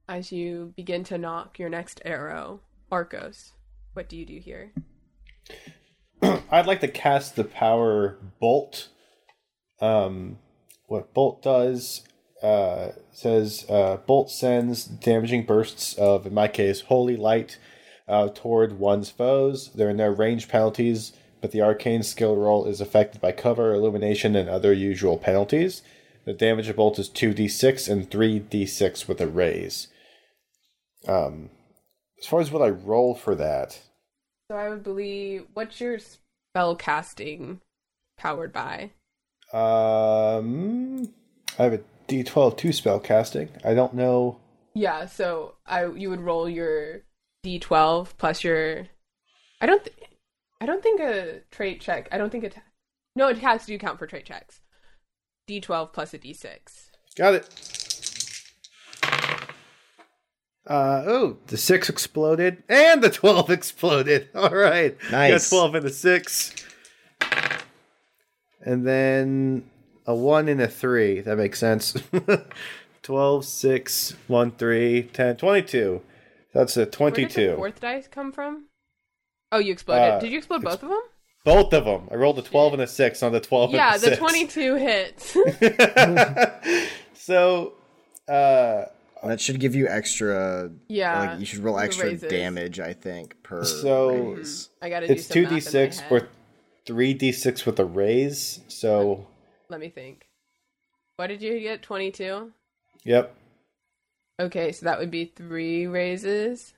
[0.07, 2.61] As you begin to nock your next arrow,
[2.91, 3.53] Arcos,
[3.93, 4.71] what do you do here?
[6.51, 8.89] I'd like to cast the power bolt.
[9.81, 10.39] Um,
[10.87, 12.03] what bolt does
[12.41, 17.57] uh, says uh, bolt sends damaging bursts of, in my case, holy light
[18.07, 19.71] uh, toward one's foes.
[19.73, 21.13] There are no range penalties
[21.45, 25.83] but the arcane skill roll is affected by cover, illumination, and other usual penalties.
[26.25, 29.87] The damage of bolt is 2d6 and 3d6 with a raise.
[31.07, 31.51] Um,
[32.19, 33.79] as far as what I roll for that.
[34.49, 37.61] So I would believe, what's your spell casting
[38.17, 38.91] powered by?
[39.51, 41.13] Um,
[41.57, 43.49] I have a d12 two spell casting.
[43.63, 44.39] I don't know.
[44.73, 47.01] Yeah, so I you would roll your
[47.45, 48.87] d12 plus your.
[49.61, 49.83] I don't.
[49.83, 49.97] Th-
[50.61, 52.07] I don't think a trait check.
[52.11, 52.57] I don't think it.
[53.15, 54.61] No, it has to count for trait checks.
[55.49, 56.89] D12 plus a D6.
[57.15, 57.84] Got it.
[60.67, 64.29] Uh oh, the six exploded and the twelve exploded.
[64.35, 65.49] All right, Nice.
[65.49, 66.55] Got twelve and a six,
[68.61, 69.69] and then
[70.07, 71.21] a one and a three.
[71.21, 71.95] That makes sense.
[73.03, 76.01] 12, 6, 1, 3, 10, 22.
[76.55, 77.55] That's a Where did the 22.
[77.55, 78.65] fourth dice come from?
[79.51, 80.13] Oh, you exploded.
[80.13, 81.01] Uh, did you explode both of them?
[81.43, 82.07] Both of them.
[82.11, 84.75] I rolled a 12 and a 6 on the 12 Yeah, and a the 22
[84.77, 85.37] hits.
[87.13, 87.73] so,
[88.27, 88.85] uh,
[89.27, 90.71] That should give you extra.
[90.87, 91.31] yeah.
[91.31, 92.29] like you should roll extra raises.
[92.29, 94.69] damage, I think, per So- raise.
[94.81, 96.11] I gotta do it's some math in my 2d6 head.
[96.11, 96.27] or
[96.85, 98.59] 3d6 with a raise.
[98.67, 99.27] So,
[99.69, 100.27] Let me think.
[101.17, 101.81] What did you get?
[101.81, 102.51] 22?
[103.03, 103.35] yep.
[104.39, 106.73] Okay, so that would be three raises.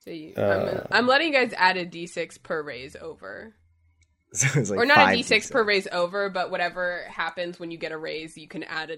[0.00, 3.54] So you, Uh, I'm, I'm letting you guys add a d6 per raise over.
[4.32, 7.70] So it's like or not a five d6 per raise over, but whatever happens when
[7.70, 8.96] you get a raise, you can add a,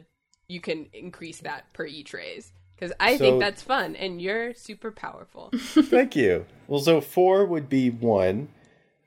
[0.48, 2.52] you can increase that per each raise.
[2.74, 5.50] Because I So- think that's fun, and you're super powerful.
[5.54, 6.46] Thank you.
[6.68, 8.48] Well, so 4 would be 1,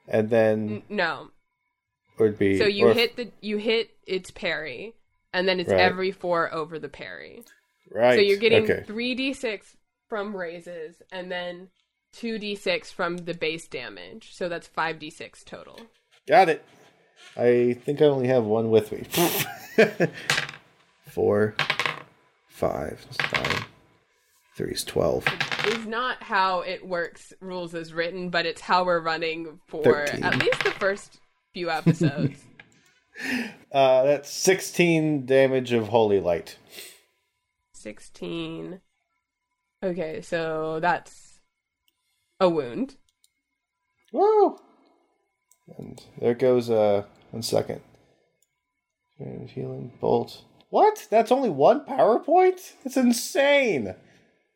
[0.08, 1.32] and then no,
[2.20, 2.58] would be.
[2.58, 4.94] so you or- hit the you hit its parry,
[5.34, 5.80] and then it's Right.
[5.80, 7.44] every four over the parry.
[7.90, 8.16] Right.
[8.16, 9.78] So you're getting three d six
[10.10, 11.70] from raises, and then
[12.12, 14.34] two d six from the base damage.
[14.34, 15.80] So that's five d six total.
[16.28, 16.66] Got it.
[17.38, 19.08] I think I only have one with me.
[21.12, 21.56] Four,
[22.48, 23.66] five, nine,
[24.56, 25.26] three is twelve.
[25.68, 27.34] Is not how it works.
[27.42, 30.24] Rules as written, but it's how we're running for 13.
[30.24, 31.20] at least the first
[31.54, 32.40] few episodes.
[33.72, 36.58] Uh, that's sixteen damage of holy light.
[37.74, 38.80] Sixteen.
[39.84, 41.40] Okay, so that's
[42.40, 42.96] a wound.
[44.12, 44.58] Woo!
[45.78, 47.82] And there goes uh one second.
[49.20, 50.44] Healing bolt.
[50.72, 51.06] What?
[51.10, 52.76] That's only one power point?
[52.84, 53.94] It's insane.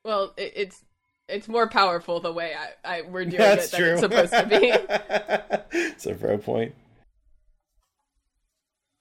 [0.04, 0.82] Well, it, it's
[1.28, 3.92] it's more powerful the way I, I we're doing That's it than true.
[3.92, 5.78] it's supposed to be.
[5.78, 6.74] it's a pro point.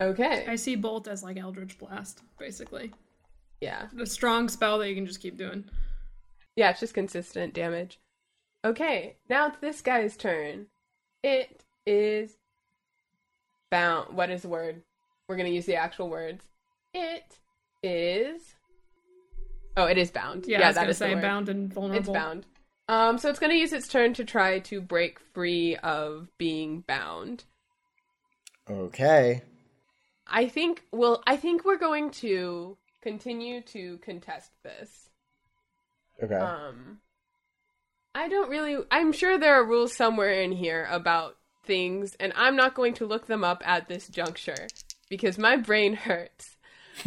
[0.02, 0.44] Okay.
[0.48, 2.92] I see Bolt as like Eldritch Blast, basically.
[3.60, 3.86] Yeah.
[3.98, 5.64] A strong spell that you can just keep doing.
[6.56, 8.00] Yeah, it's just consistent damage.
[8.64, 10.66] Okay, now it's this guy's turn.
[11.22, 12.36] It is
[13.70, 14.16] bound.
[14.16, 14.82] What is the word?
[15.28, 16.44] We're gonna use the actual words.
[16.94, 17.38] It
[17.82, 18.54] is.
[19.76, 20.46] Oh, it is bound.
[20.46, 21.22] Yeah, I was that gonna the say word.
[21.22, 21.98] bound and vulnerable.
[21.98, 22.46] It's bound.
[22.88, 27.44] Um, so it's gonna use its turn to try to break free of being bound.
[28.70, 29.42] Okay.
[30.26, 30.84] I think.
[30.92, 35.10] Well, I think we're going to continue to contest this.
[36.22, 36.34] Okay.
[36.36, 36.98] Um,
[38.14, 38.78] I don't really.
[38.90, 43.06] I'm sure there are rules somewhere in here about things, and I'm not going to
[43.06, 44.68] look them up at this juncture
[45.10, 46.53] because my brain hurts.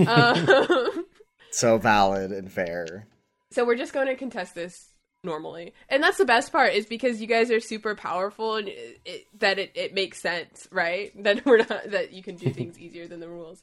[0.08, 1.06] Um,
[1.52, 3.08] so valid and fair.
[3.52, 4.90] so we're just going to contest this
[5.24, 9.00] normally, and that's the best part is because you guys are super powerful and it,
[9.06, 11.12] it, that it, it makes sense, right?
[11.24, 13.62] That we're not that you can do things easier than the rules.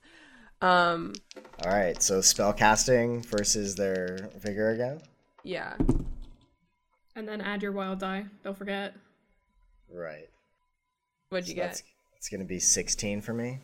[0.60, 1.12] Um,
[1.64, 2.00] All right.
[2.02, 5.00] So spell casting versus their vigor again.
[5.42, 5.74] yeah.
[7.16, 8.26] And then add your wild die.
[8.42, 8.94] Don't forget.
[9.92, 10.28] Right.
[11.28, 11.66] What'd you So get?
[11.68, 11.82] that's
[12.16, 13.58] it's gonna be 16 for me.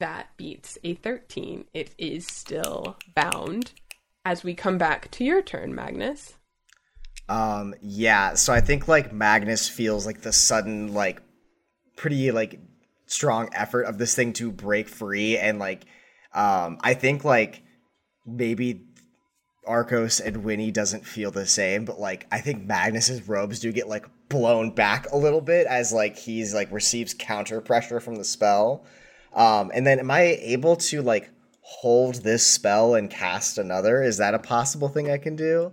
[0.00, 1.66] That beats a 13.
[1.74, 3.72] It is still bound.
[4.24, 6.34] As we come back to your turn, Magnus.
[7.28, 11.22] Um, yeah, so I think like Magnus feels like the sudden like
[11.96, 12.58] pretty like
[13.06, 15.84] strong effort of this thing to break free and like
[16.32, 17.62] um I think like
[18.24, 18.86] maybe
[19.66, 23.88] Arcos and Winnie doesn't feel the same, but like I think Magnus's robes do get
[23.88, 28.24] like blown back a little bit as like he's like receives counter pressure from the
[28.24, 28.84] spell.
[29.34, 31.30] Um and then am I able to like
[31.60, 34.02] hold this spell and cast another?
[34.02, 35.72] Is that a possible thing I can do?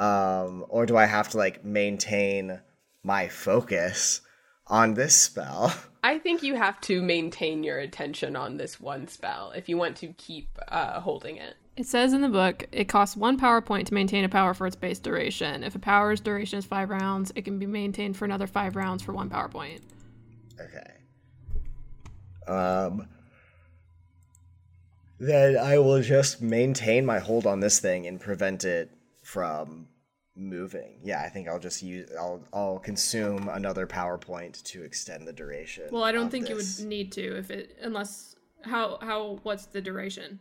[0.00, 2.60] um, or do I have to like maintain
[3.02, 4.22] my focus
[4.66, 5.74] on this spell?
[6.02, 9.96] I think you have to maintain your attention on this one spell if you want
[9.98, 11.56] to keep uh, holding it.
[11.76, 14.66] It says in the book it costs one power point to maintain a power for
[14.66, 15.62] its base duration.
[15.62, 19.02] If a power's duration is five rounds, it can be maintained for another five rounds
[19.02, 19.82] for one power point.
[20.58, 20.99] Okay.
[22.50, 23.08] Um.
[25.18, 28.90] Then I will just maintain my hold on this thing and prevent it
[29.22, 29.86] from
[30.34, 30.98] moving.
[31.02, 32.08] Yeah, I think I'll just use.
[32.18, 35.84] I'll I'll consume another power point to extend the duration.
[35.92, 36.78] Well, I don't think this.
[36.80, 40.38] you would need to if it unless how how what's the duration?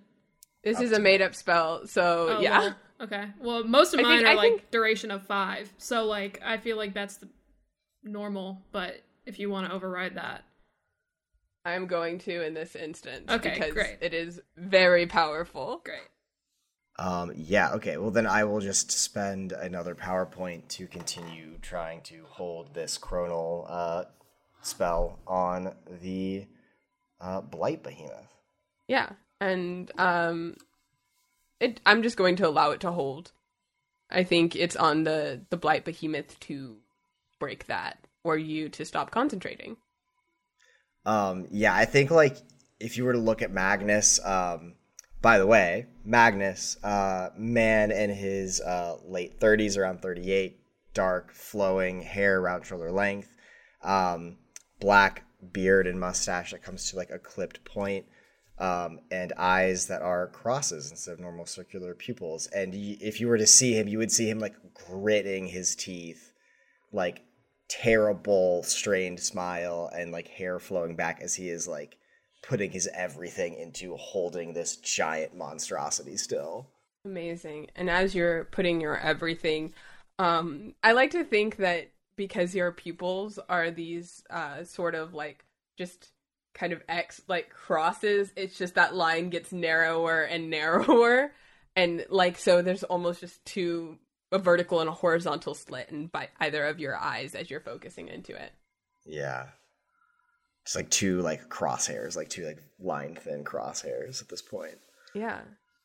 [0.64, 2.60] This is a made up spell, so Oh, yeah.
[2.60, 3.26] well, okay.
[3.40, 6.41] Well, most of I mine think- are I like think- duration of five, so like
[6.44, 7.27] I feel like that's the
[8.03, 8.61] normal.
[8.72, 10.44] But if you want to override that,
[11.65, 13.98] I'm going to in this instance Okay, because great.
[14.02, 15.81] it is very powerful.
[15.84, 15.99] great.
[16.98, 17.95] Um, yeah, okay.
[17.98, 22.98] Well, then I will just spend another power point to continue trying to hold this
[22.98, 24.03] chronal uh,
[24.61, 26.45] spell on the
[27.22, 28.34] uh, Blight Behemoth.
[28.90, 30.57] Yeah, and um,
[31.61, 31.80] it.
[31.86, 33.31] I'm just going to allow it to hold.
[34.10, 36.77] I think it's on the the blight behemoth to
[37.40, 39.77] break that, or you to stop concentrating.
[41.05, 42.38] Um, yeah, I think, like,
[42.80, 44.73] if you were to look at Magnus, um,
[45.21, 50.59] by the way, Magnus, uh, man in his uh, late 30s, around 38,
[50.93, 53.35] dark, flowing hair around shoulder length,
[53.84, 54.38] um,
[54.80, 58.05] black beard and mustache that comes to like a clipped point,
[58.59, 62.47] um, and eyes that are crosses instead of normal circular pupils.
[62.47, 65.76] And y- if you were to see him, you would see him like gritting his
[65.76, 66.34] teeth,
[66.91, 67.23] like
[67.69, 71.97] terrible, strained smile, and like hair flowing back as he is like
[72.41, 76.67] putting his everything into holding this giant monstrosity still.
[77.05, 77.67] Amazing.
[77.75, 79.73] And as you're putting your everything,
[80.17, 85.45] um, I like to think that because your pupils are these uh, sort of like
[85.77, 86.09] just
[86.53, 91.31] kind of X like crosses, it's just that line gets narrower and narrower.
[91.75, 93.97] And like so there's almost just two
[94.31, 98.07] a vertical and a horizontal slit in by either of your eyes as you're focusing
[98.07, 98.51] into it.
[99.06, 99.47] Yeah.
[100.65, 104.77] Just like two like crosshairs, like two like line thin crosshairs at this point.
[105.14, 105.39] Yeah.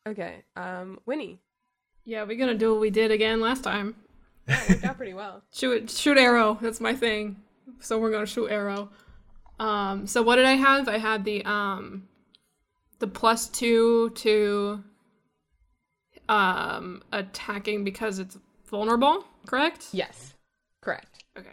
[0.06, 0.44] Okay.
[0.56, 1.40] Um Winnie.
[2.04, 3.96] Yeah, we're gonna do what we did again last time.
[4.46, 5.42] That worked out pretty well.
[5.52, 6.58] Shoot, shoot arrow.
[6.60, 7.36] That's my thing.
[7.80, 8.90] So we're gonna shoot arrow.
[9.58, 10.88] Um, so what did I have?
[10.88, 12.08] I had the um,
[12.98, 14.82] the plus two to
[16.28, 19.24] um attacking because it's vulnerable.
[19.46, 19.88] Correct.
[19.92, 20.34] Yes.
[20.80, 21.24] Correct.
[21.38, 21.48] Okay.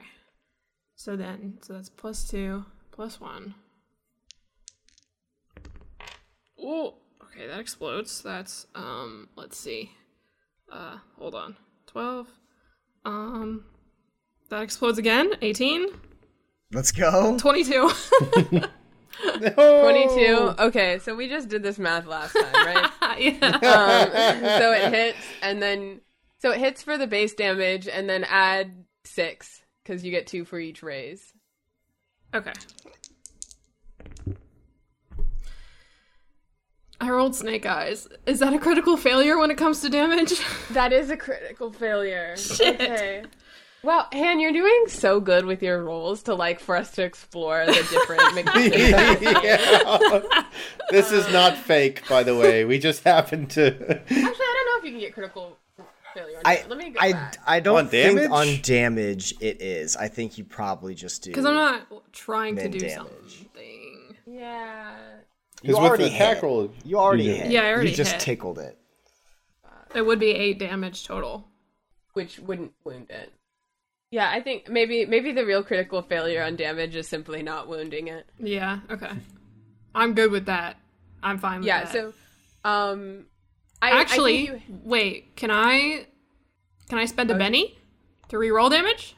[0.95, 3.55] So then, so that's plus two, plus one.
[6.59, 8.21] Oh, okay, that explodes.
[8.21, 9.91] That's um, let's see.
[10.71, 11.55] Uh, hold on.
[11.87, 12.27] Twelve.
[13.03, 13.65] Um,
[14.49, 15.31] that explodes again.
[15.41, 15.87] Eighteen.
[16.73, 17.37] Let's go.
[17.37, 17.91] 22.
[19.19, 20.55] 22.
[20.59, 22.91] Okay, so we just did this math last time, right?
[23.19, 23.47] yeah.
[23.47, 26.01] um, so it hits, and then
[26.39, 30.45] so it hits for the base damage, and then add six because you get two
[30.45, 31.33] for each raise.
[32.33, 32.53] Okay.
[37.01, 38.07] I rolled snake eyes.
[38.27, 40.33] Is that a critical failure when it comes to damage?
[40.69, 42.35] That is a critical failure.
[42.37, 42.79] Shit.
[42.79, 43.23] Okay.
[43.83, 47.65] Well, Han, you're doing so good with your roles to like for us to explore
[47.65, 49.21] the different mechanics.
[49.43, 50.43] Yeah.
[50.91, 52.63] this is not fake, by the way.
[52.63, 53.67] We just happen to.
[53.67, 55.57] Actually, I don't know if you can get critical
[56.13, 56.37] failure.
[56.37, 56.63] On I.
[56.69, 57.37] Let me go I, back.
[57.47, 58.31] I don't On think damage?
[58.31, 59.95] on damage it is.
[59.95, 61.31] I think you probably just do.
[61.31, 62.95] Because I'm not trying to do damage.
[62.95, 64.15] something.
[64.27, 64.95] yeah.
[65.63, 66.43] You Because with already the attack hit.
[66.43, 67.51] roll, You already you hit.
[67.51, 68.21] Yeah, I already You just hit.
[68.21, 68.77] tickled it.
[69.95, 71.47] It would be eight damage total.
[72.13, 73.31] Which wouldn't wound it.
[74.11, 78.07] Yeah, I think maybe maybe the real critical failure on damage is simply not wounding
[78.09, 78.25] it.
[78.39, 79.09] Yeah, okay.
[79.95, 80.75] I'm good with that.
[81.23, 81.67] I'm fine with that.
[81.67, 81.93] Yeah, that.
[81.93, 83.25] so um
[83.81, 86.07] I I Actually, think you- wait, can I
[86.89, 87.39] can I spend a Okay.
[87.39, 87.77] Benny
[88.27, 89.15] to reroll damage?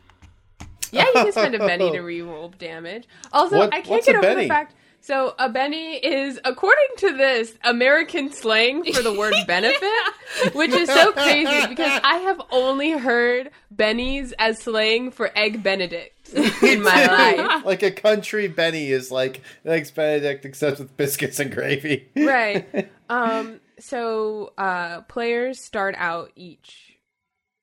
[0.91, 3.07] Yeah, you can spend a Benny to reroll damage.
[3.31, 4.43] Also, What- I can't get over Benny?
[4.43, 4.75] the fact.
[5.03, 10.87] So a Benny is, according to this, American slang for the word benefit, which is
[10.87, 16.29] so crazy because I have only heard Bennies as slang for egg Benedict
[16.63, 17.65] in my life.
[17.65, 22.07] like a country Benny is like eggs Benedict, except with biscuits and gravy.
[22.15, 22.89] Right.
[23.09, 23.59] Um.
[23.79, 26.97] So, uh, players start out each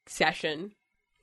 [0.06, 0.72] session,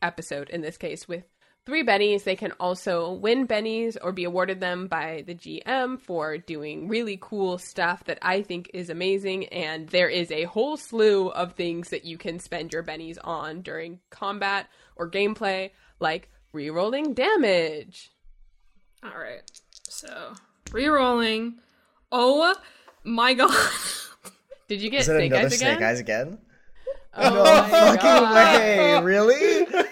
[0.02, 1.24] episode in this case, with
[1.68, 2.24] three bennies.
[2.24, 7.18] They can also win bennies or be awarded them by the GM for doing really
[7.22, 9.48] cool stuff that I think is amazing.
[9.48, 13.62] And there is a whole slew of things that you can spend your bennies on
[13.64, 18.12] during combat or gameplay, like rerolling damage.
[19.04, 19.42] All right.
[19.90, 20.36] So,
[20.68, 21.56] rerolling.
[22.14, 22.56] Oh
[23.04, 23.52] my god.
[24.70, 25.84] Did you get Is it snake another eyes snake again?
[25.90, 26.38] eyes again?
[27.14, 28.36] Oh No my fucking God.
[28.36, 29.02] way!
[29.04, 29.68] Really?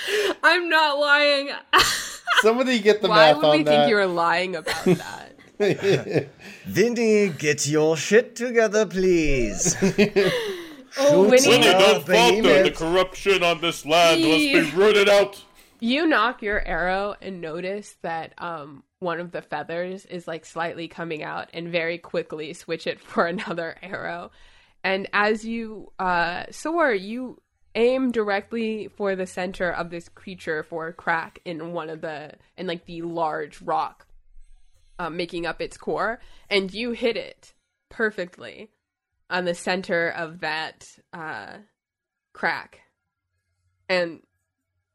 [0.42, 1.50] I'm not lying.
[2.40, 6.28] Somebody get the Why math would we think you were lying about that?
[6.66, 9.76] Vinny, get your shit together, please.
[10.98, 12.62] Oh, Shoot Winnie- Winnie, the don't falter.
[12.64, 15.42] The corruption on this land must be rooted out.
[15.80, 20.86] You nock your arrow and notice that um one of the feathers is like slightly
[20.86, 24.30] coming out and very quickly switch it for another arrow.
[24.84, 27.40] And as you uh soar, you
[27.74, 32.32] aim directly for the center of this creature for a crack in one of the
[32.56, 34.06] in like the large rock
[34.98, 36.20] um, making up its core
[36.50, 37.54] and you hit it
[37.88, 38.70] perfectly
[39.30, 41.54] on the center of that uh
[42.32, 42.80] crack.
[43.88, 44.20] And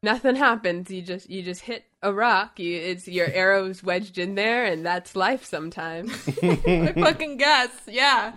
[0.02, 0.90] nothing happens.
[0.90, 2.58] You just you just hit a rock.
[2.58, 6.10] You it's your arrows wedged in there, and that's life sometimes.
[6.42, 7.70] I fucking guess.
[7.86, 8.32] Yeah.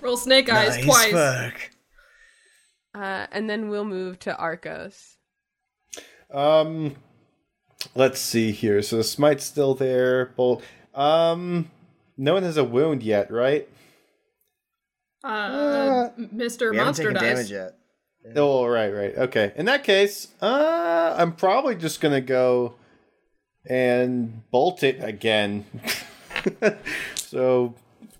[0.00, 1.12] Roll snake eyes nice twice.
[1.12, 1.70] work.
[2.98, 5.16] Uh, and then we'll move to Arcos.
[6.32, 6.96] Um,
[7.94, 8.82] let's see here.
[8.82, 10.26] So the smite's still there.
[10.36, 10.62] Bolt.
[10.94, 11.70] Um,
[12.16, 13.68] no one has a wound yet, right?
[15.22, 16.70] Uh, Mr.
[16.70, 17.22] We haven't Monster taken dice.
[17.22, 17.74] damage yet.
[18.36, 19.16] Oh, right, right.
[19.16, 19.52] Okay.
[19.56, 22.74] In that case, uh, I'm probably just gonna go
[23.64, 25.64] and bolt it again.
[27.14, 27.74] so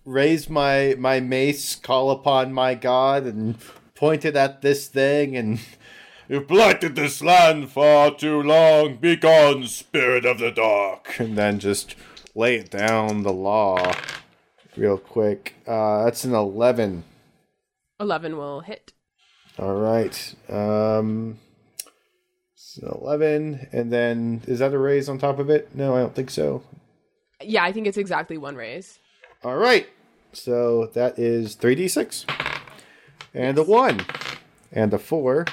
[0.04, 3.56] raise my my mace, call upon my god, and
[3.98, 5.60] point it at this thing, and
[6.30, 8.96] You've blighted this land far too long.
[8.96, 11.14] Begone, spirit of the dark.
[11.18, 11.94] and then just
[12.34, 13.94] lay it down the law
[14.76, 15.54] real quick.
[15.66, 17.04] Uh, that's an eleven.
[17.98, 18.92] Eleven will hit.
[19.58, 20.34] All right.
[20.50, 21.38] Um,
[22.54, 25.74] so eleven, and then is that a raise on top of it?
[25.74, 26.62] No, I don't think so.
[27.42, 28.98] Yeah, I think it's exactly one raise.
[29.42, 29.88] All right.
[30.34, 32.47] So that is 3d6.
[33.34, 34.00] And a 1.
[34.72, 35.46] And a 4.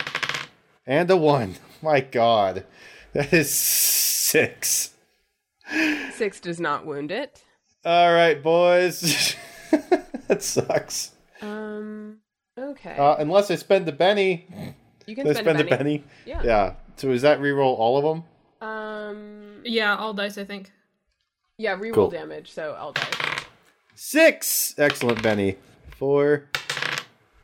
[0.86, 1.56] And a 1.
[1.82, 2.66] My god.
[3.14, 4.92] That is 6.
[6.14, 7.42] Six does not wound it.
[7.84, 9.36] All right, boys.
[10.28, 11.12] that sucks.
[11.42, 12.18] Um.
[12.58, 12.96] Okay.
[12.98, 14.48] Uh, unless I spend the Benny.
[15.06, 15.98] you can spend, spend a the penny.
[16.00, 16.04] Benny?
[16.26, 16.42] Yeah.
[16.44, 16.74] Yeah.
[16.98, 18.68] So is that reroll all of them?
[18.68, 19.62] Um.
[19.64, 20.72] Yeah, all dice, I think.
[21.58, 21.76] Yeah.
[21.78, 22.10] Reroll Cool.
[22.10, 22.52] damage.
[22.52, 23.08] So I'll die.
[23.96, 24.76] Six.
[24.78, 25.58] Excellent, Benny.
[25.98, 26.50] Four,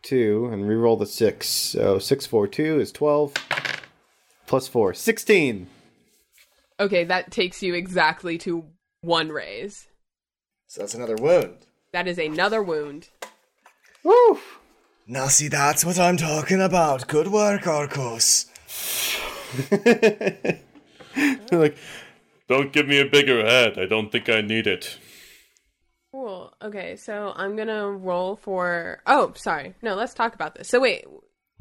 [0.01, 1.47] two, and reroll the six.
[1.47, 3.33] So six, four, two is 12.
[4.47, 4.93] Plus four.
[4.93, 5.67] 16.
[6.79, 8.65] Okay, that takes you exactly to
[9.01, 9.87] one raise.
[10.67, 11.67] So that's another wound.
[11.93, 13.09] That is another wound.
[14.03, 14.39] Woo!
[15.07, 17.07] Now see, that's what I'm talking about.
[17.07, 18.45] Good work, Arcos.
[21.51, 21.77] like,
[22.51, 23.79] Don't give me a bigger head.
[23.79, 24.97] I don't think I need it.
[26.31, 26.53] Cool.
[26.61, 29.01] Okay, so I'm gonna roll for.
[29.05, 29.75] Oh, sorry.
[29.81, 30.69] No, let's talk about this.
[30.69, 31.03] So wait,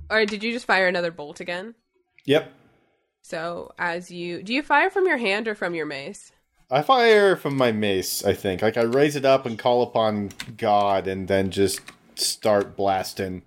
[0.09, 1.75] or did you just fire another bolt again?
[2.25, 2.53] yep.
[3.23, 6.31] So as you do, you fire from your hand or from your mace?
[6.71, 8.25] I fire from my mace.
[8.25, 11.81] I think like I raise it up and call upon God, and then just
[12.15, 13.43] start blasting.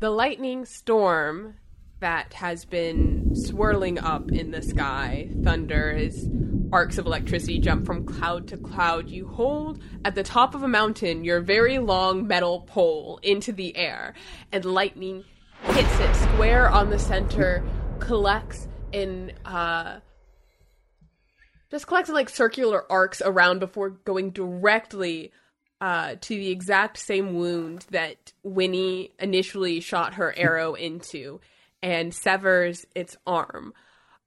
[0.00, 1.54] The lightning storm
[2.00, 6.28] that has been swirling up in the sky, thunder as
[6.72, 9.08] arcs of electricity jump from cloud to cloud.
[9.08, 13.76] You hold at the top of a mountain your very long metal pole into the
[13.76, 14.14] air,
[14.52, 15.24] and lightning
[15.64, 17.64] hits it square on the center,
[17.98, 20.00] collects in uh
[21.70, 25.32] just collects in like circular arcs around before going directly
[25.80, 31.40] uh, to the exact same wound that Winnie initially shot her arrow into
[31.82, 33.72] and severs its arm.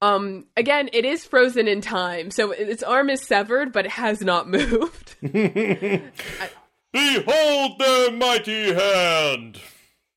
[0.02, 4.22] Um, again, it is frozen in time, so its arm is severed, but it has
[4.22, 5.15] not moved.
[5.22, 6.02] Behold
[7.80, 9.60] their mighty hand!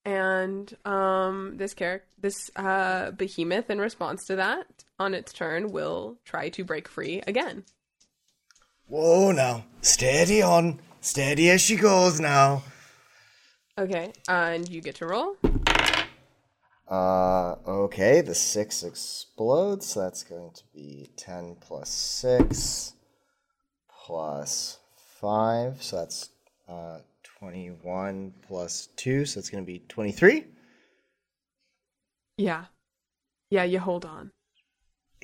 [0.04, 4.66] and um, this character, this uh, behemoth, in response to that,
[4.98, 7.64] on its turn, will try to break free again.
[8.86, 9.64] Whoa, now.
[9.80, 10.80] Steady on.
[11.00, 12.62] Steady as she goes now.
[13.78, 15.36] Okay, and you get to roll.
[16.88, 19.86] Uh, okay, the 6 explodes.
[19.86, 22.92] So that's going to be 10 plus 6
[24.06, 24.78] plus
[25.20, 25.82] 5.
[25.82, 26.30] So that's
[26.68, 29.24] uh, 21 plus 2.
[29.24, 30.44] So it's going to be 23.
[32.36, 32.64] Yeah,
[33.50, 34.32] yeah, you hold on.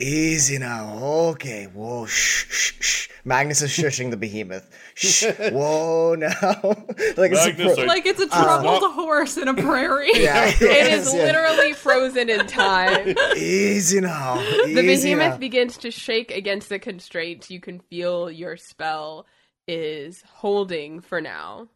[0.01, 0.99] Easy now.
[1.03, 1.67] Okay.
[1.73, 2.07] Whoa.
[2.07, 3.09] Shh, shh, shh.
[3.25, 4.69] Magnus is shushing the behemoth.
[4.95, 5.25] Shh.
[5.53, 6.31] Whoa now.
[7.19, 10.11] like it's a pro- are- Like it's a troubled horse in a prairie.
[10.15, 11.25] yeah, It yes, is yeah.
[11.25, 13.15] literally frozen in time.
[13.37, 14.37] Easy now.
[14.65, 15.37] The behemoth now.
[15.37, 17.51] begins to shake against the constraints.
[17.51, 19.27] You can feel your spell
[19.69, 21.69] is holding for now.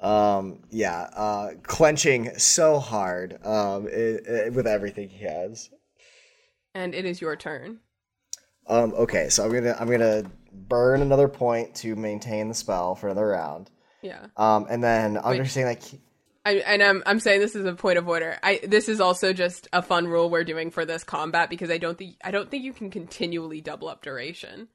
[0.00, 5.68] Um, yeah, uh, clenching so hard, um, i i with everything he has.
[6.74, 7.80] And it is your turn.
[8.66, 13.08] Um, okay, so I'm gonna, I'm gonna burn another point to maintain the spell for
[13.08, 13.70] another round.
[14.02, 14.26] Yeah.
[14.36, 16.00] Um, and then understanding like,
[16.44, 18.38] I, and I'm I'm saying this is a point of order.
[18.42, 21.78] I this is also just a fun rule we're doing for this combat because I
[21.78, 24.68] don't think I don't think you can continually double up duration.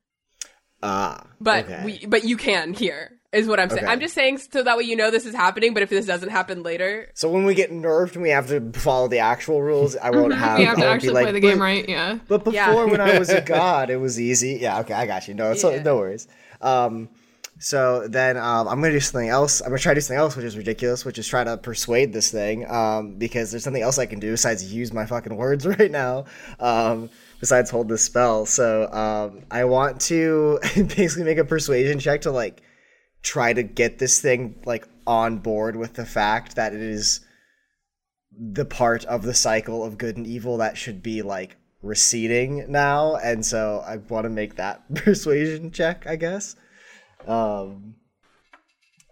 [0.84, 1.82] ah, But okay.
[1.84, 3.84] we but you can here is what I'm saying.
[3.84, 3.92] Okay.
[3.92, 5.74] I'm just saying so that way you know this is happening.
[5.74, 8.72] But if this doesn't happen later, So when we get nerfed and we have to
[8.80, 10.58] follow the actual rules, I won't have.
[10.58, 12.20] We have to actually be like, play the game "But- right, yeah.
[12.28, 12.84] But before, Yeah.
[12.86, 14.58] when I was a god, it was easy.
[14.62, 15.34] Yeah, okay, I got you.
[15.34, 15.84] No, it's Yeah.
[15.84, 16.28] no worries.
[16.62, 17.10] Um,
[17.58, 19.62] so then um, I'm gonna do something else.
[19.62, 22.12] I'm gonna try to do something else, which is ridiculous, which is try to persuade
[22.12, 22.70] this thing.
[22.70, 26.26] Um, because there's something else I can do besides use my fucking words right now.
[26.60, 27.10] Um,
[27.40, 28.46] besides hold this spell.
[28.46, 32.62] So um, I want to basically make a persuasion check to like
[33.26, 37.26] try to get this thing like on board with the fact that it is
[38.32, 43.16] the part of the cycle of good and evil that should be like receding now.
[43.16, 46.56] And so i want to make that persuasion check i guess.
[47.28, 47.96] Um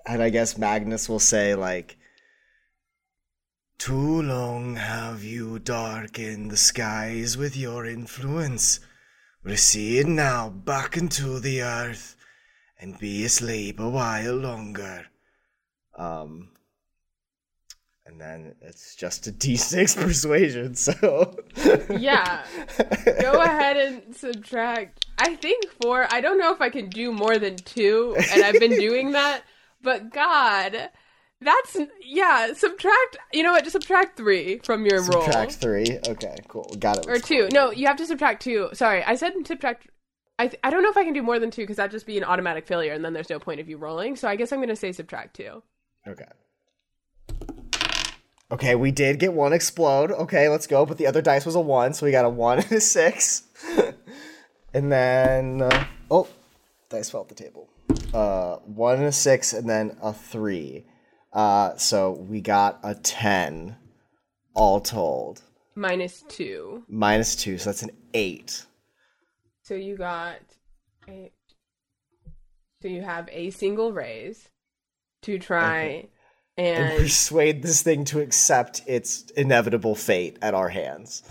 [0.06, 1.98] and i guess magnus will say like
[3.80, 8.80] too long have you darkened the skies with your influence.
[9.44, 12.13] Recede now back into the earth
[12.84, 15.06] and be asleep a while longer
[15.98, 16.50] um
[18.06, 21.34] and then it's just a d6 persuasion so
[22.00, 22.44] yeah,
[23.22, 25.06] go ahead and subtract.
[25.18, 26.08] I think four.
[26.12, 29.44] I don't know if I can do more than two, and I've been doing that.
[29.82, 30.90] But God,
[31.42, 32.54] that's yeah.
[32.54, 33.18] Subtract.
[33.34, 33.64] You know what?
[33.64, 35.24] Just subtract three from your roll.
[35.24, 37.50] subtract three okay cool got it or two.
[37.52, 38.70] No, you have to subtract two.
[38.74, 39.88] Sorry, I said subtract.
[40.40, 42.06] I th- I don't know if I can do more than two because that'd just
[42.08, 44.16] be an automatic failure, and then there's no point of you rolling.
[44.16, 45.62] So I guess I'm gonna say subtract two.
[46.08, 46.26] okay.
[48.52, 50.12] Okay we did get one explode.
[50.12, 52.60] Okay let's go but the other dice was a one so we got a one
[52.60, 53.44] and a six.
[54.76, 56.28] And then uh, oh
[56.90, 57.70] dice fell off the table.
[58.14, 60.86] Uh one and a six and then a three.
[61.32, 63.76] Uh so we got a ten
[64.56, 65.42] all told.
[65.76, 66.84] Minus two.
[66.88, 68.66] minus two so that's an eight
[69.64, 70.40] So you got
[71.08, 71.32] a.
[72.82, 74.50] So you have a single raise
[75.24, 76.10] to try
[76.58, 81.24] and and persuade this thing to accept its inevitable fate at our hands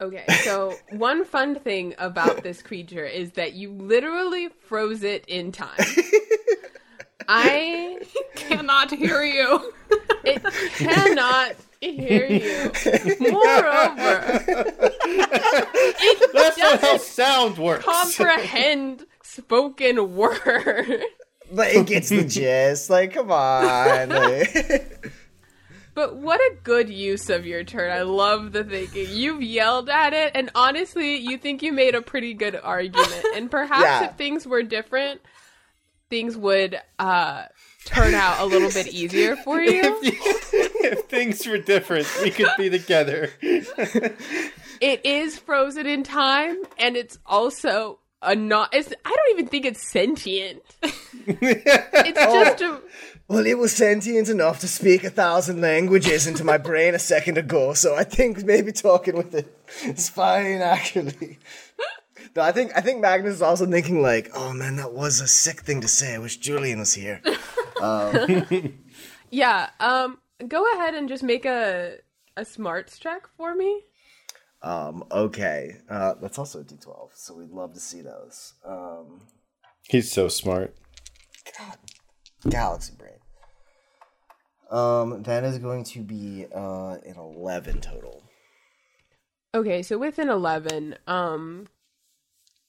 [0.00, 5.52] Okay, so one fun thing about this creature is that you literally froze it in
[5.52, 5.78] time.
[7.28, 8.00] I
[8.34, 9.72] Cannot hear you.
[10.24, 10.42] it
[10.76, 11.54] cannot
[11.92, 12.70] hear you.
[13.30, 14.24] Moreover,
[15.06, 17.84] it That's not how doesn't sound works.
[17.84, 21.02] comprehend spoken word.
[21.52, 25.12] but it gets the gist like come on like-
[25.94, 27.92] But what a good use of your turn.
[27.92, 29.06] I love the thinking.
[29.10, 33.24] You've yelled at it, and honestly, you think you made a pretty good argument.
[33.36, 34.04] And perhaps Yeah.
[34.06, 35.20] if things were different,
[36.10, 37.44] things would uh,
[37.84, 39.82] turn out a little bit easier for you.
[40.02, 43.30] if things were different, we could be together.
[44.80, 48.74] It is frozen in time, and it's also a not.
[48.74, 50.62] It's, I don't even think it's sentient.
[50.82, 52.64] It's just a.
[52.64, 52.80] Oh,
[53.28, 57.38] well, it was sentient enough to speak a thousand languages into my brain a second
[57.38, 61.38] ago, so I think maybe talking with it is fine, actually.
[62.36, 65.28] No, I think I think Magnus is also thinking like, oh man, that was a
[65.28, 66.14] sick thing to say.
[66.14, 67.22] I wish Julian was here.
[69.30, 69.70] Yeah.
[69.80, 70.18] Um.
[70.46, 71.98] Go ahead and just make a
[72.36, 73.80] a smarts check for me.
[74.62, 78.54] Um, okay, uh, that's also a D12, so we'd love to see those.
[78.64, 79.20] Um,
[79.82, 80.74] He's so smart.
[81.58, 81.76] God,
[82.48, 83.18] Galaxy Brain.
[84.70, 88.22] Um, that is going to be uh an eleven total.
[89.54, 91.66] Okay, so with an eleven, um,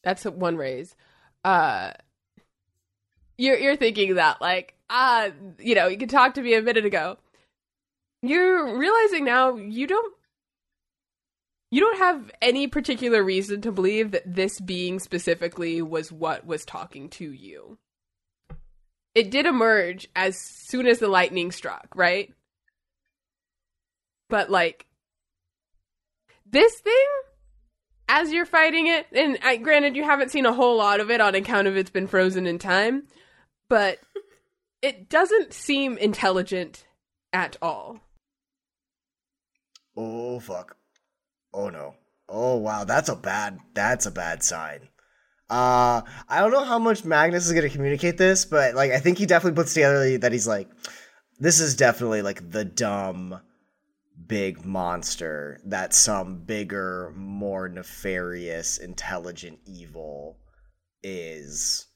[0.03, 0.95] that's a one raise.
[1.43, 1.91] Uh,
[3.37, 5.29] you're you're thinking that like ah,
[5.59, 7.17] you know, you could talk to me a minute ago.
[8.21, 10.13] You're realizing now you don't
[11.71, 16.65] you don't have any particular reason to believe that this being specifically was what was
[16.65, 17.77] talking to you.
[19.13, 22.33] It did emerge as soon as the lightning struck, right?
[24.29, 24.85] But like
[26.45, 27.07] this thing
[28.07, 31.21] as you're fighting it and I, granted you haven't seen a whole lot of it
[31.21, 33.03] on account of it's been frozen in time
[33.75, 33.99] but
[34.81, 36.85] it doesn't seem intelligent
[37.33, 37.99] at all
[39.97, 40.77] Oh fuck.
[41.53, 41.95] Oh no.
[42.27, 44.87] Oh wow, that's a bad that's a bad sign.
[45.49, 49.17] Uh I don't know how much Magnus is gonna communicate this, but like I think
[49.17, 50.69] he definitely puts together that he's like
[51.39, 53.41] this is definitely like the dumb
[54.25, 60.37] big monster that some bigger, more nefarious, intelligent evil
[61.03, 61.87] is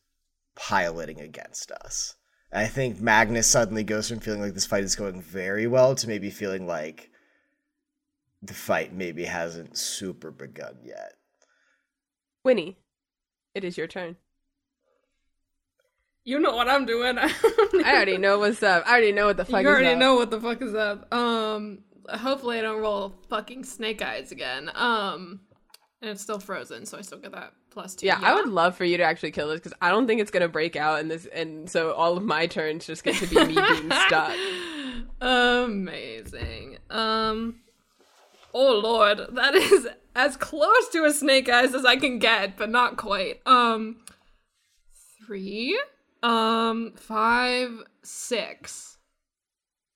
[0.59, 2.15] piloting against us.
[2.51, 6.07] I think Magnus suddenly goes from feeling like this fight is going very well to
[6.07, 7.11] maybe feeling like
[8.41, 11.13] the fight maybe hasn't super begun yet.
[12.43, 12.77] winnie
[13.53, 14.15] it is your turn
[16.23, 17.17] You know what I'm doing.
[17.17, 17.25] I
[17.85, 19.97] i already know what's up i already know what the fuck you is already up.
[19.97, 21.13] know what the fuck is up.
[21.13, 21.79] Um,
[22.09, 24.71] hopefully I don't roll fucking snake eyes again.
[24.73, 25.41] Um,
[26.01, 28.05] and it's still frozen, so I still get that plus two.
[28.07, 30.31] yeah, I would love for you to actually kill this because I don't think it's
[30.31, 33.35] gonna break out, and this, and so all of my turns just get to be
[33.45, 34.35] me being stuck.
[35.21, 36.77] Amazing.
[36.89, 37.61] Um.
[38.53, 42.69] Oh lord, that is as close to a snake eyes as I can get, but
[42.69, 43.41] not quite.
[43.45, 43.97] Um.
[45.25, 45.79] Three.
[46.23, 46.93] Um.
[46.97, 47.71] Five.
[48.03, 48.97] Six.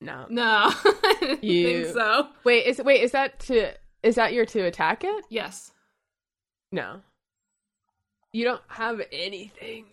[0.01, 0.43] No, No,
[0.73, 2.27] I You- think so.
[2.43, 3.71] wait, is wait, is that to
[4.03, 5.23] is that your to attack it?
[5.29, 5.71] Yes.
[6.73, 6.99] No,
[8.33, 9.85] you don't have anything.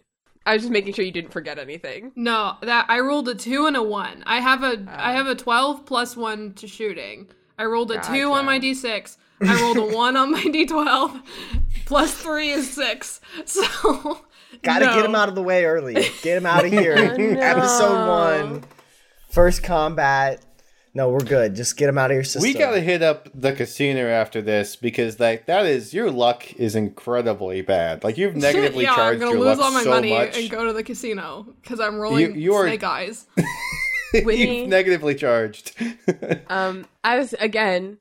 [0.46, 2.12] I was just making sure you didn't forget anything.
[2.16, 4.24] No, that I rolled a two and a one.
[4.26, 4.86] I have a oh.
[4.88, 7.28] I have a twelve plus one to shooting.
[7.58, 9.18] I rolled a two on my d six.
[9.42, 11.20] I rolled a one on my d twelve.
[11.84, 13.20] Plus three is six.
[13.44, 14.20] So
[14.62, 14.94] Gotta no.
[14.94, 15.94] get him out of the way early.
[15.94, 16.96] Get him out of here.
[17.16, 17.40] no.
[17.40, 18.64] Episode one.
[19.30, 20.44] First combat.
[20.92, 21.54] No, we're good.
[21.54, 22.42] Just get him out of your system.
[22.42, 26.74] We gotta hit up the casino after this because like that is your luck is
[26.74, 28.02] incredibly bad.
[28.02, 30.36] Like you've negatively yeah, I'm gonna lose all my so money much.
[30.36, 33.26] and go to the casino because I'm rolling you are- snake eyes.
[34.12, 34.58] Winnie.
[34.62, 35.74] you've negatively charged.
[36.48, 37.98] Um, as again,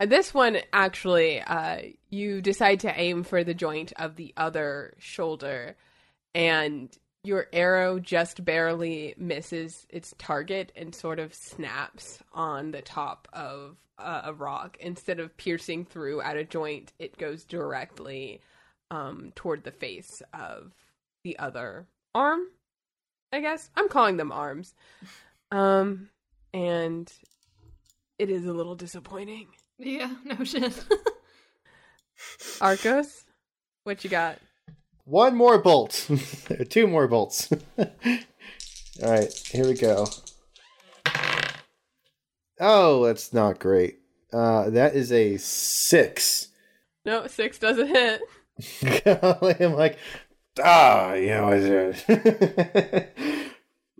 [0.00, 1.78] this one actually, uh,
[2.10, 5.76] you decide to aim for the joint of the other shoulder,
[6.34, 6.88] and
[7.24, 13.76] your arrow just barely misses its target and sort of snaps on the top of
[13.98, 14.76] uh, a rock.
[14.78, 18.40] Instead of piercing through at a joint, it goes directly
[18.90, 20.72] um, toward the face of
[21.24, 22.42] the other arm.
[23.32, 24.74] I guess I'm calling them arms.
[25.50, 26.10] Um,
[26.52, 27.12] and
[28.18, 29.48] it is a little disappointing.
[29.78, 30.84] yeah, no shit.
[32.60, 33.24] Arcos,
[33.84, 34.38] what you got?
[35.04, 36.08] One more bolt.
[36.70, 37.52] Two more bolts.
[37.78, 37.86] All
[39.02, 40.06] right, here we go.
[42.60, 43.98] Oh, that's not great.
[44.32, 46.48] Uh, that is a six.
[47.04, 48.20] No, six doesn't hit.
[49.62, 49.98] I'm like,
[50.62, 53.14] ah, yeah, what is it?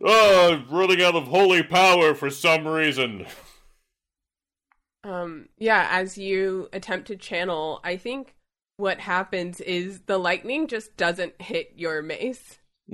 [0.06, 3.26] Oh, I'm running out of holy power for some reason.
[5.02, 8.34] Um, yeah, as you attempt to channel, I think
[8.76, 12.58] what happens is the lightning just doesn't hit your mace.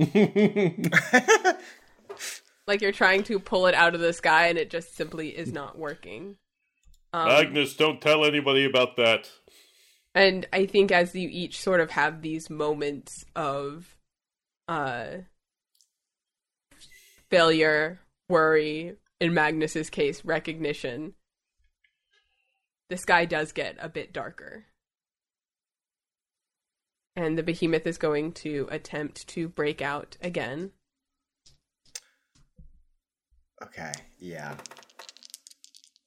[2.66, 5.52] like you're trying to pull it out of the sky and it just simply is
[5.52, 6.36] not working.
[7.12, 9.28] Um, Magnus, don't tell anybody about that.
[10.14, 13.96] and I think as you each sort of have these moments of
[14.68, 15.06] uh
[17.30, 21.14] failure, worry, in Magnus's case, recognition,
[22.88, 24.66] the sky does get a bit darker.
[27.20, 30.70] And the behemoth is going to attempt to break out again.
[33.62, 34.54] Okay, yeah.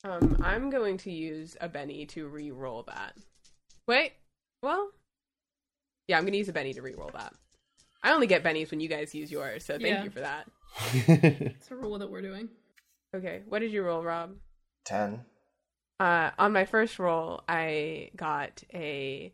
[0.03, 3.13] Um, I'm going to use a Benny to re-roll that.
[3.87, 4.13] Wait,
[4.63, 4.89] well,
[6.07, 7.35] yeah, I'm going to use a Benny to re-roll that.
[8.01, 10.03] I only get Bennies when you guys use yours, so thank Yeah.
[10.05, 10.47] you for that.
[11.07, 12.49] It's a rule that we're doing.
[13.15, 14.31] Okay, what did you roll, Rob?
[14.85, 15.23] 10.
[15.99, 19.31] Uh, on my first roll, I got a,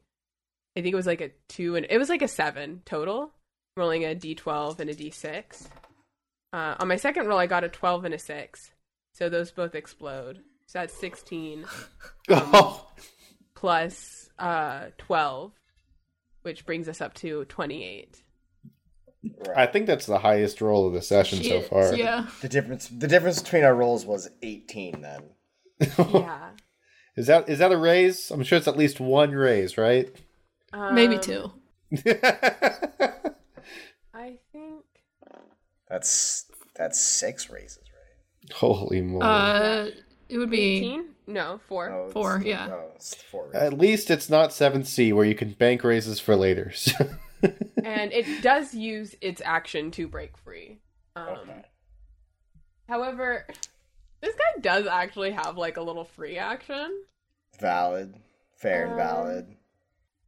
[0.78, 3.32] I think it was like a two, and it was like a seven total,
[3.76, 5.68] rolling a d12 and a d6.
[6.52, 8.72] Uh, on my second roll, I got a 12 and a six,
[9.14, 10.40] so those both explode.
[10.66, 11.66] So that's 16.
[12.30, 12.88] oh,
[13.60, 15.52] plus uh 12
[16.44, 18.22] which brings us up to 28
[19.54, 21.94] I think that's the highest roll of the session so Shit, far.
[21.94, 22.28] Yeah.
[22.42, 25.24] The difference the difference between our rolls was 18 then.
[26.14, 26.52] yeah
[27.18, 28.32] Is that is that a raise?
[28.32, 30.10] I'm sure it's at least one raise, right?
[30.92, 31.52] Maybe Um, two.
[34.14, 34.84] i think
[35.90, 38.54] That's that's 6 raises, right?
[38.54, 39.24] Holy moly!
[39.26, 39.90] Uh,
[40.30, 42.68] it would be 18 no 4 Oh, it's- Four, yeah.
[42.72, 46.36] Oh, it's 4 at least it's not 7th Sea where you can bank raises for
[46.36, 46.72] later.
[47.84, 50.80] and it does use its action to break free
[51.16, 51.62] um Okay.
[52.88, 53.48] however
[54.22, 57.04] this guy does actually have like a little free action
[57.60, 58.16] Valid.
[58.58, 59.56] Fair and Um, valid.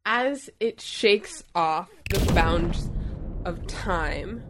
[0.06, 2.90] As it shakes off the bounds
[3.46, 4.44] of time,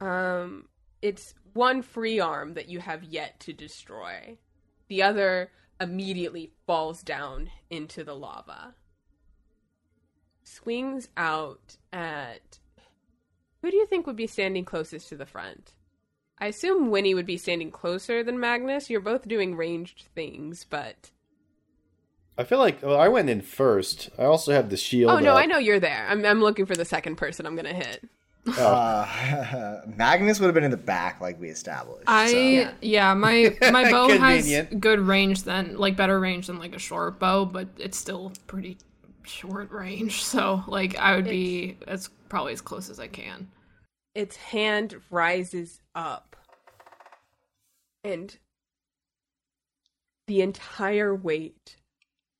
[0.00, 0.66] um,
[1.02, 4.38] it's one free arm that you have yet to destroy.
[4.88, 5.50] The other
[5.80, 8.74] immediately falls down into the lava.
[10.42, 12.58] Swings out at.
[13.60, 15.72] Who do you think would be standing closest to the front?
[16.38, 18.88] I assume Winnie would be standing closer than Magnus.
[18.88, 21.10] You're both doing ranged things, but.
[22.38, 24.10] I feel like well, I went in first.
[24.16, 25.10] I also have the shield.
[25.10, 25.38] Oh no, up.
[25.38, 26.06] I know you're there.
[26.08, 28.08] I'm I'm looking for the second person I'm gonna hit.
[28.56, 32.04] Uh, Magnus would have been in the back like we established.
[32.06, 33.12] I so- yeah.
[33.14, 34.48] my my bow has
[34.78, 38.78] good range than like better range than like a short bow, but it's still pretty
[39.24, 40.22] short range.
[40.22, 43.48] So like I would be as probably as close as I can.
[44.14, 46.36] Its hand rises up,
[48.04, 48.36] and
[50.28, 51.76] the entire weight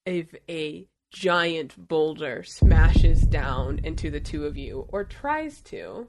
[0.09, 6.09] of a giant boulder smashes down into the two of you, or tries to.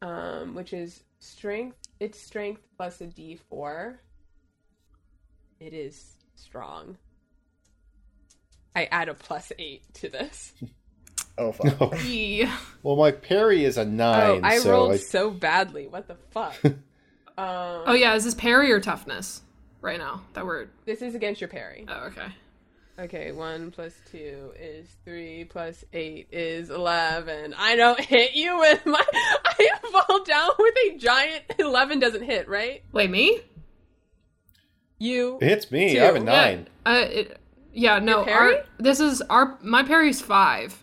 [0.00, 1.76] Um, which is strength.
[2.00, 3.96] It's strength plus a d4.
[5.60, 6.96] It is strong.
[8.74, 10.52] I add a plus eight to this.
[11.38, 11.94] Oh fuck.
[12.04, 12.46] Yee.
[12.82, 14.44] Well, my parry is a Oh, nine.
[14.44, 15.86] I so rolled I- so badly.
[15.86, 16.54] What the fuck?
[16.64, 16.74] um,
[17.38, 19.40] Oh yeah, is this parry or toughness
[19.80, 20.66] right now that we're?
[20.84, 21.86] this is against your parry.
[21.88, 22.26] Oh okay.
[23.02, 27.52] Okay, one plus two is three plus eight is eleven.
[27.58, 29.02] I don't hit you with my.
[29.12, 31.98] I fall down with a giant eleven.
[31.98, 32.84] Doesn't hit, right?
[32.92, 33.40] Wait, me?
[34.98, 35.38] You.
[35.40, 35.94] it hits me.
[35.94, 36.00] Two.
[36.00, 36.24] I have a Yeah.
[36.24, 36.68] nine.
[36.86, 37.38] Uh, it,
[37.72, 38.24] yeah, no.
[38.24, 38.58] parry?
[38.58, 40.80] Our, this is our my parry's five.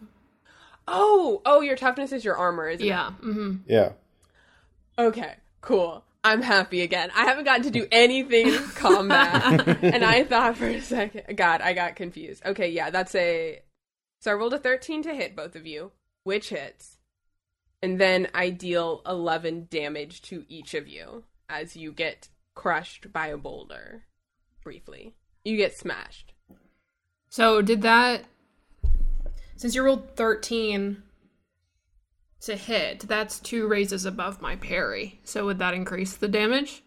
[0.90, 3.12] Oh, oh, your toughness is your armor, isn't Yeah.
[3.24, 3.58] Mm-hmm.
[3.68, 3.92] Yeah.
[4.98, 6.04] Okay, cool.
[6.24, 7.12] I'm happy again.
[7.16, 11.62] I haven't gotten to do anything in combat, and I thought for a second, God,
[11.62, 12.46] I got confused.
[12.46, 13.62] Okay, yeah, that's a.
[14.22, 15.92] So I rolled a thirteen to hit both of you,
[16.24, 16.98] which hits,
[17.82, 23.28] and then I deal eleven damage to each of you as you get crushed by
[23.28, 24.04] a boulder.
[24.62, 25.16] Briefly,
[25.46, 26.34] you get smashed.
[27.30, 28.26] So did that?
[29.56, 31.04] Since you rolled thirteen
[32.42, 35.20] to hit, that's two raises above my parry.
[35.24, 36.84] So would that increase the damage?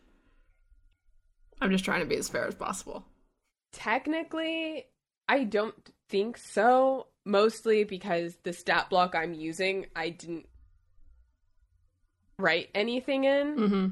[1.61, 3.05] I'm just trying to be as fair as possible.
[3.73, 4.87] Technically,
[5.29, 5.75] I don't
[6.09, 7.07] think so.
[7.25, 10.47] Mostly because the stat block I'm using, I didn't
[12.37, 13.57] write anything in.
[13.57, 13.87] Mm-hmm.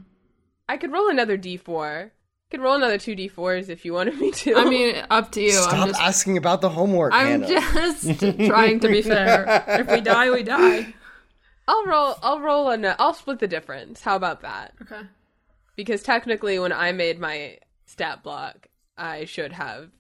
[0.68, 2.10] I could roll another d4.
[2.50, 4.56] Could roll another two d4s if you wanted me to.
[4.56, 5.52] I mean, up to you.
[5.52, 7.46] Stop I'm just, asking about the homework, I'm Hannah.
[7.46, 9.62] just trying to be fair.
[9.68, 10.92] If we die, we die.
[11.70, 12.14] I'll roll.
[12.22, 12.84] I'll roll an.
[12.98, 14.02] I'll split the difference.
[14.02, 14.74] How about that?
[14.82, 15.02] Okay.
[15.76, 18.66] Because technically, when I made my stat block,
[18.98, 19.90] I should have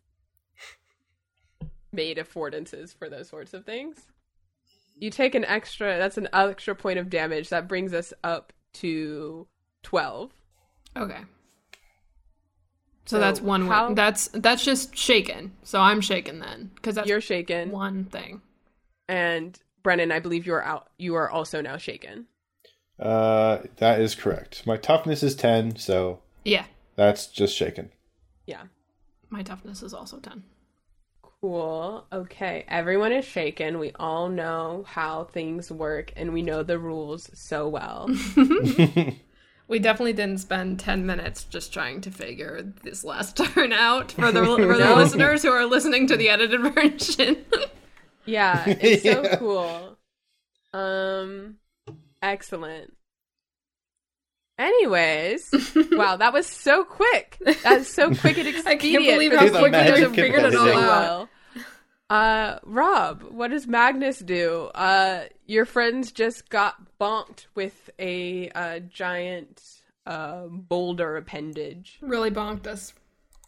[1.92, 3.98] made affordances for those sorts of things.
[4.96, 5.96] You take an extra.
[5.96, 7.48] That's an extra point of damage.
[7.50, 9.46] That brings us up to
[9.84, 10.32] 12.
[10.96, 11.20] Okay.
[13.06, 13.94] So, So that's one how- win.
[13.94, 15.52] That's that's just shaken.
[15.62, 17.70] So I'm shaken then because that's You're shaken.
[17.70, 18.42] one thing.
[19.08, 20.88] And Brennan, I believe you are out.
[20.98, 22.26] You are also now shaken.
[22.98, 24.66] Uh, that is correct.
[24.66, 26.64] My toughness is 10, so Yeah,
[26.96, 27.90] that's just shaken.
[28.46, 28.64] Yeah.
[29.30, 30.42] my toughness is also ten.
[31.22, 32.04] Cool.
[32.12, 32.64] Okay.
[32.68, 33.78] Everyone is shaken.
[33.78, 38.10] We all know how things work and we know the rules so well.
[39.68, 44.32] We definitely didn't spend ten minutes just trying to figure this last turn out for
[44.32, 44.96] the for the No.
[44.96, 47.44] listeners who are listening to the edited version.
[48.26, 48.64] Yeah.
[48.66, 49.36] It's so Yeah.
[49.36, 49.96] cool.
[50.72, 51.56] Um,
[52.22, 52.94] excellent.
[54.58, 55.50] Anyways,
[55.92, 57.38] wow, that was so quick.
[57.62, 58.66] That's so quick and expedient.
[58.66, 61.28] I can't believe for how this quickly game you to have figured it all well.
[62.10, 64.64] Uh, Rob, what does Magnus do?
[64.74, 69.62] Uh, your friends just got bonked with a uh, giant
[70.06, 71.98] uh, boulder appendage.
[72.02, 72.92] really bonked us.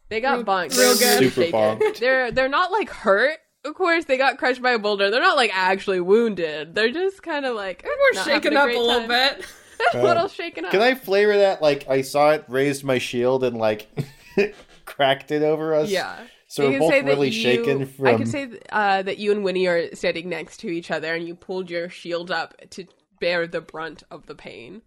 [0.08, 0.78] They got Real- bonked.
[0.78, 1.32] real good.
[1.32, 1.98] Super bonked.
[1.98, 3.38] They're they're not like hurt.
[3.64, 5.10] Of course, they got crushed by a boulder.
[5.10, 6.74] They're not like actually wounded.
[6.74, 9.44] They're just kind of like We're not shaken up great a little bit.
[9.94, 10.70] a little shaken up.
[10.72, 13.88] Can I flavor that like I saw it, raised my shield, and like
[14.84, 15.90] cracked it over us?
[15.90, 16.16] Yeah.
[16.48, 18.06] So You we're can both say that really you- shaken from.
[18.08, 21.26] I can say uh, that you and Winnie are standing next to each other, and
[21.26, 22.86] you pulled your shield up to
[23.20, 24.82] bear the brunt of the pain.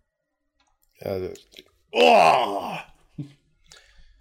[1.04, 1.30] Uh,
[1.94, 2.80] oh!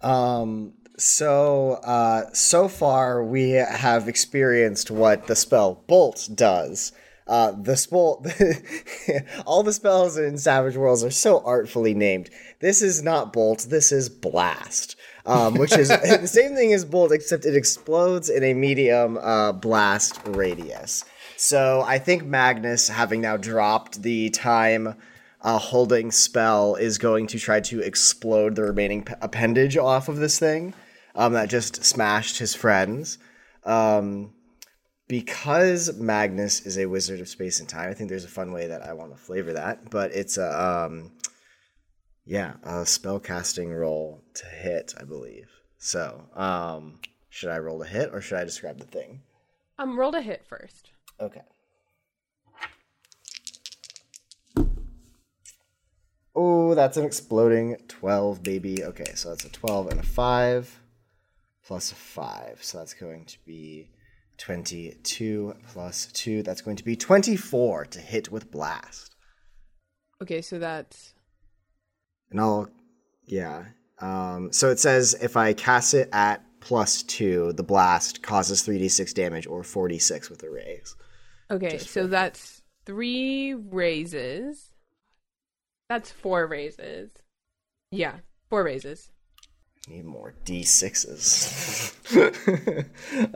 [0.01, 0.73] Um.
[0.97, 6.93] So, uh, so far we have experienced what the spell Bolt does.
[7.27, 8.23] Uh, the spell,
[9.45, 12.29] all the spells in Savage Worlds are so artfully named.
[12.59, 13.67] This is not Bolt.
[13.69, 14.95] This is Blast,
[15.25, 15.89] um, which is
[16.21, 21.03] the same thing as Bolt, except it explodes in a medium uh, blast radius.
[21.35, 24.95] So I think Magnus, having now dropped the time
[25.41, 30.17] uh, holding spell is going to try to explode the remaining p- appendage off of
[30.17, 30.73] this thing
[31.15, 33.17] um, that just smashed his friends.
[33.63, 34.33] Um,
[35.07, 38.67] because Magnus is a wizard of space and time, I think there's a fun way
[38.67, 41.11] that I want to flavor that, but it's a um,
[42.25, 45.49] yeah, a spell casting roll to hit, I believe.
[45.77, 49.21] So, um, should I roll to hit or should I describe the thing?
[49.77, 50.89] Um, roll a hit first.
[51.19, 51.41] Okay.
[56.35, 58.83] Oh, that's an exploding 12, baby.
[58.83, 60.79] Okay, so that's a 12 and a 5
[61.65, 62.63] plus a 5.
[62.63, 63.89] So that's going to be
[64.37, 66.43] 22 plus 2.
[66.43, 69.15] That's going to be 24 to hit with blast.
[70.21, 71.13] Okay, so that's
[72.31, 72.69] And I'll,
[73.25, 73.65] yeah.
[73.99, 79.13] Um, so it says if I cast it at plus 2, the blast causes 3d6
[79.13, 80.95] damage or 46 with a raise.
[81.51, 81.77] okay.
[81.77, 84.73] So that's three raises.
[85.89, 87.11] That's four raises.
[87.91, 88.15] Yeah,
[88.49, 89.11] four raises.
[89.87, 91.93] Need more d6s.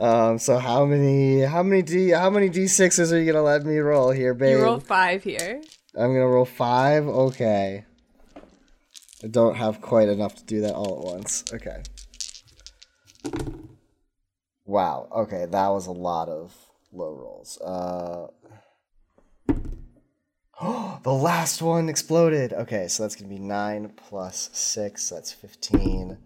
[0.00, 3.78] um, so how many how many d how many d6s are you gonna let me
[3.78, 4.58] roll here, babe?
[4.58, 5.62] You roll five here.
[5.94, 7.06] I'm gonna roll five.
[7.06, 7.84] Okay.
[9.22, 11.44] I don't have quite enough to do that all at once.
[11.52, 11.84] Okay.
[14.66, 15.06] Wow.
[15.14, 16.52] Okay, that was a lot of
[16.92, 17.60] low rolls.
[17.60, 18.26] Uh.
[21.04, 22.52] the last one exploded.
[22.52, 25.10] Okay, so that's gonna be nine plus six.
[25.10, 26.18] That's fifteen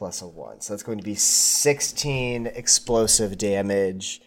[0.00, 0.62] plus a one.
[0.62, 4.22] So that's going to be sixteen explosive damage.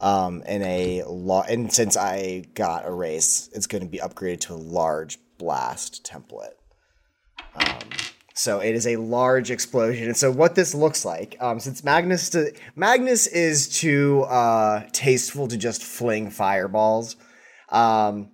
[0.00, 4.54] Um, a lot, and since I got a raise, it's going to be upgraded to
[4.54, 6.54] a large blast template.
[7.54, 7.90] Um,
[8.32, 10.06] so it is a large explosion.
[10.06, 15.48] And so what this looks like, um, since Magnus to, Magnus is too uh, tasteful
[15.48, 17.16] to just fling fireballs,
[17.68, 18.30] um,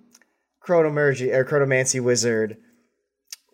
[0.68, 2.58] or Chronomancy Wizard,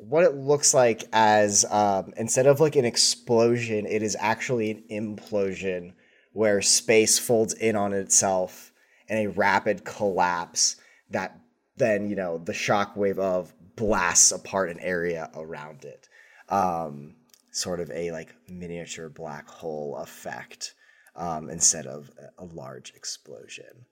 [0.09, 4.85] what it looks like as um, instead of like an explosion, it is actually an
[4.91, 5.93] implosion
[6.33, 8.73] where space folds in on itself
[9.09, 10.77] in a rapid collapse
[11.11, 11.39] that
[11.77, 16.09] then you know the shockwave of blasts apart an area around it.
[16.49, 17.15] Um,
[17.51, 20.75] sort of a like miniature black hole effect
[21.15, 23.87] um, instead of a large explosion.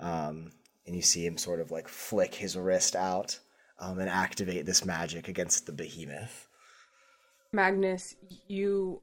[0.00, 0.50] Um,
[0.86, 3.38] and you see him sort of like flick his wrist out
[3.84, 6.48] um, and activate this magic against the behemoth
[7.54, 8.16] Magnus,
[8.48, 9.00] you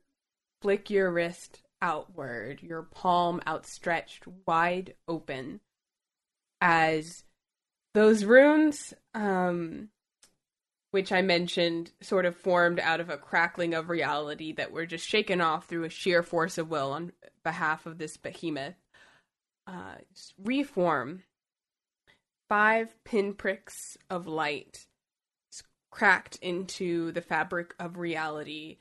[0.62, 5.62] flick your wrist outward, your palm outstretched wide open
[6.60, 7.24] as
[7.94, 9.90] those runes, um,
[10.92, 15.08] which I mentioned, sort of formed out of a crackling of reality that were just
[15.08, 17.14] shaken off through a sheer force of will on
[17.44, 18.76] behalf of this behemoth,
[19.66, 19.96] uh,
[20.38, 21.24] reform.
[22.52, 24.86] Five pinpricks of light
[25.90, 28.80] cracked into the fabric of reality,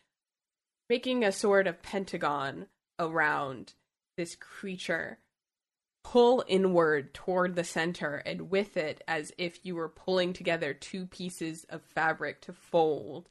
[0.88, 2.66] making a sort of pentagon
[2.98, 3.74] around
[4.16, 5.20] this creature.
[6.02, 11.06] Pull inward toward the center and with it as if you were pulling together two
[11.06, 13.28] pieces of fabric to fold.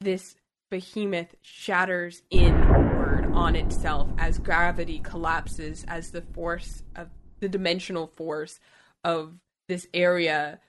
[0.00, 0.36] This
[0.70, 8.60] behemoth shatters inward on itself as gravity collapses as the force of the dimensional force
[9.04, 9.34] of
[9.68, 10.60] this area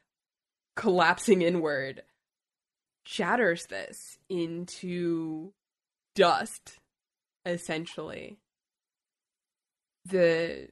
[0.76, 2.04] collapsing inward
[3.06, 5.52] shatters this into
[6.16, 6.80] dust
[7.46, 8.38] essentially
[10.06, 10.70] the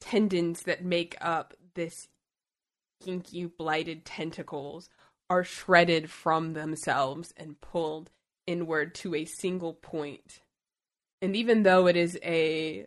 [0.00, 2.08] tendons that make up this
[3.02, 4.88] kinky blighted tentacles
[5.28, 8.10] are shredded from themselves and pulled
[8.46, 10.40] inward to a single point.
[11.22, 12.86] And even though it is a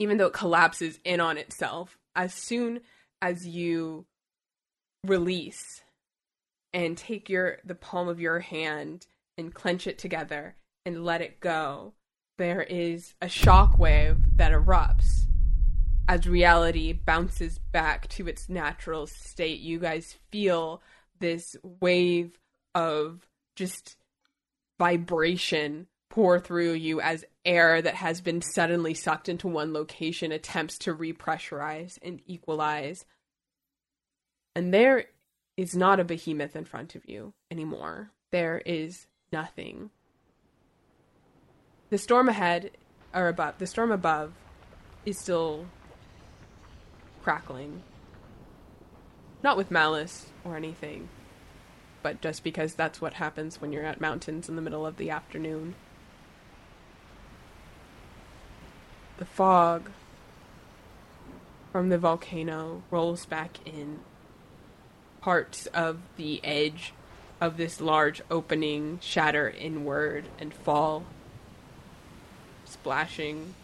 [0.00, 2.80] even though it collapses in on itself, as soon
[3.20, 4.06] as you
[5.04, 5.82] release
[6.72, 11.40] and take your the palm of your hand and clench it together and let it
[11.40, 11.94] go,
[12.38, 15.26] there is a shock wave that erupts
[16.08, 19.60] as reality bounces back to its natural state.
[19.60, 20.82] You guys feel
[21.20, 22.38] this wave
[22.74, 23.96] of just
[24.78, 30.78] vibration pour through you as air that has been suddenly sucked into one location attempts
[30.78, 33.04] to repressurize and equalize.
[34.54, 35.04] And there
[35.56, 38.10] is not a behemoth in front of you anymore.
[38.30, 39.90] There is nothing.
[41.90, 42.72] The storm ahead,
[43.14, 44.32] or above, the storm above,
[45.04, 45.66] is still
[47.22, 47.82] crackling.
[49.42, 51.08] Not with malice or anything,
[52.02, 55.10] but just because that's what happens when you're at mountains in the middle of the
[55.10, 55.74] afternoon.
[59.18, 59.90] The fog
[61.72, 64.00] from the volcano rolls back in.
[65.20, 66.92] Parts of the edge
[67.40, 71.04] of this large opening shatter inward and fall,
[72.64, 73.54] splashing.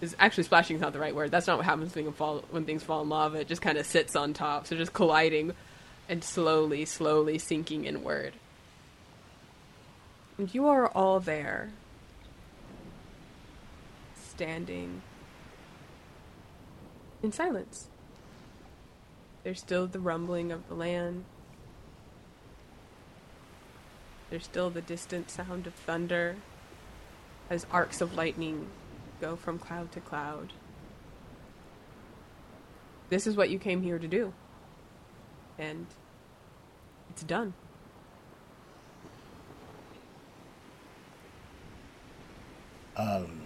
[0.00, 1.30] Is actually splashing is not the right word.
[1.30, 3.40] That's not what happens when, fall, when things fall in lava.
[3.40, 5.52] It just kind of sits on top, so just colliding
[6.08, 8.34] and slowly, slowly sinking inward.
[10.38, 11.70] And you are all there,
[14.40, 15.02] standing
[17.22, 17.88] in silence.
[19.44, 21.26] There's still the rumbling of the land.
[24.30, 26.36] There's still the distant sound of thunder
[27.50, 28.68] as arcs of lightning
[29.20, 30.54] go from cloud to cloud.
[33.10, 34.32] This is what you came here to do.
[35.58, 35.86] And
[37.10, 37.52] it's done.
[42.96, 43.39] Um,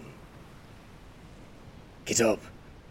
[2.05, 2.39] get up.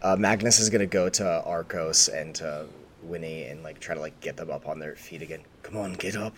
[0.01, 2.67] Uh, Magnus is gonna go to Arcos and to
[3.01, 5.41] Winnie and like try to like get them up on their feet again.
[5.63, 6.35] Come on, get up.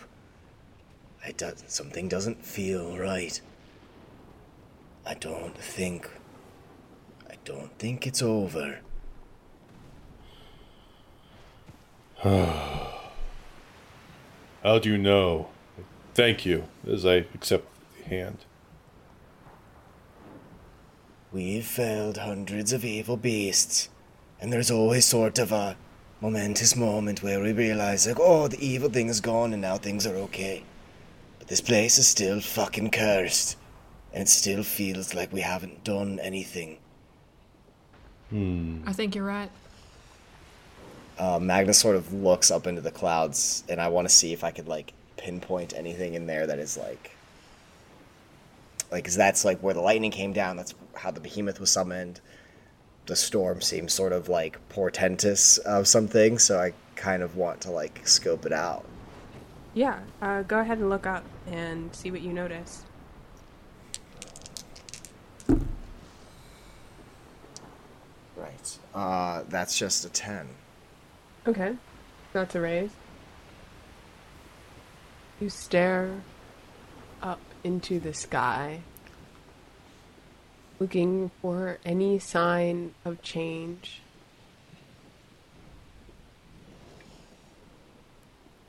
[1.24, 3.40] I do- something doesn't feel right.
[5.04, 6.08] I don't think.
[7.28, 8.78] I don't think it's over.
[14.62, 15.48] How do you know?
[16.14, 18.38] Thank you, as I accept the hand.
[21.30, 23.90] We've felled hundreds of evil beasts,
[24.40, 25.76] and there's always sort of a
[26.20, 30.06] momentous moment where we realize, like, oh, the evil thing is gone and now things
[30.06, 30.64] are okay.
[31.38, 33.56] But this place is still fucking cursed,
[34.12, 36.78] and it still feels like we haven't done anything.
[38.32, 39.50] I think you're right.
[41.18, 44.44] Uh, Magnus sort of looks up into the clouds, and I want to see if
[44.44, 47.16] I could like pinpoint anything in there that is like,
[48.90, 50.56] like, like, 'cause that's like where the lightning came down.
[50.56, 52.20] That's how the behemoth was summoned.
[53.06, 57.70] The storm seems sort of like portentous of something, so I kind of want to
[57.70, 58.84] like scope it out.
[59.74, 62.84] Yeah, uh, go ahead and look up and see what you notice.
[68.36, 68.78] Right.
[68.94, 70.48] Uh, that's just a ten.
[71.46, 71.76] Okay,
[72.32, 72.90] that's a raise.
[75.40, 76.10] You stare
[77.22, 78.80] up into the sky,
[80.78, 84.00] looking for any sign of change.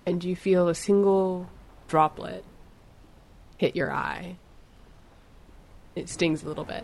[0.06, 1.50] And you feel a single
[1.88, 2.44] droplet
[3.58, 4.38] hit your eye.
[5.96, 6.84] It stings a little bit.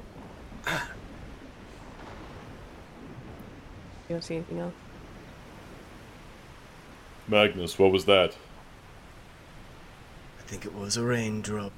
[4.07, 4.73] You don't see anything else?
[7.27, 8.37] Magnus, what was that?
[10.37, 11.71] I think it was a raindrop.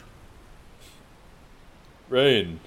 [2.10, 2.60] Rain.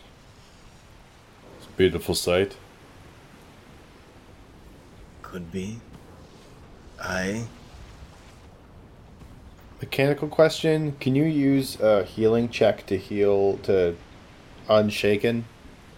[1.81, 2.57] It's a beautiful sight.
[5.23, 5.81] Could be.
[7.03, 7.45] I.
[9.81, 13.97] mechanical question: Can you use a healing check to heal to
[14.69, 15.47] unshaken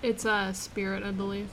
[0.04, 1.48] It's a spirit, I believe.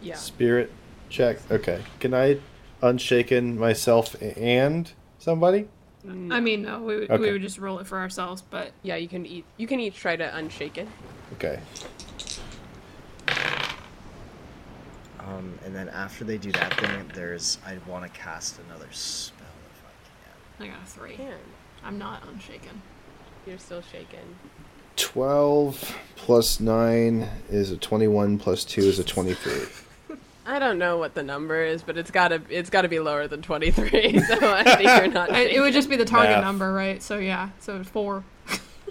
[0.00, 0.14] Yeah.
[0.14, 0.70] spirit
[1.08, 1.38] check?
[1.50, 1.82] Okay.
[1.98, 2.38] Can I
[2.80, 5.66] unshaken myself and somebody?
[6.06, 6.32] Mm.
[6.32, 9.08] I mean, no, we, would we would just roll it for ourselves, but Yeah, you
[9.08, 9.44] can eat.
[9.56, 10.86] You can each try to unshaken.
[11.32, 11.58] Okay.
[15.30, 19.46] Um, and then after they do that thing, there's I want to cast another spell
[19.70, 20.72] if I can.
[20.72, 21.16] I got a three.
[21.16, 21.34] Man,
[21.84, 22.82] I'm not unshaken.
[23.46, 24.20] you're still shaken.
[24.96, 29.52] 12 plus 9 is a 21 plus 2 is a 23.
[30.46, 33.40] I don't know what the number is, but it's gotta it's gotta be lower than
[33.40, 34.18] twenty three.
[34.26, 35.30] So I think you're not.
[35.30, 36.44] I, it would just be the target Math.
[36.44, 37.00] number, right?
[37.02, 38.24] So yeah, so four,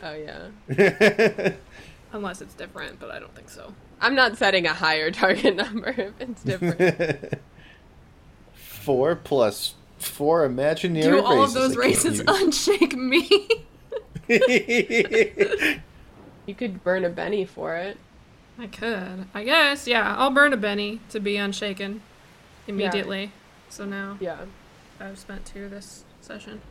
[0.02, 1.52] Oh yeah.
[2.14, 3.74] unless it's different, but I don't think so.
[4.02, 7.34] I'm not setting a higher target number if it's different.
[8.54, 13.30] 4 plus 4 imaginary Do all of those raises unshake me?
[16.48, 17.98] you could burn a Benny for it.
[18.58, 19.88] I could, I guess.
[19.88, 22.02] Yeah, I'll burn a Benny to be unshaken
[22.68, 23.32] immediately.
[23.70, 24.38] So now Yeah.
[25.00, 26.62] I've spent two this session.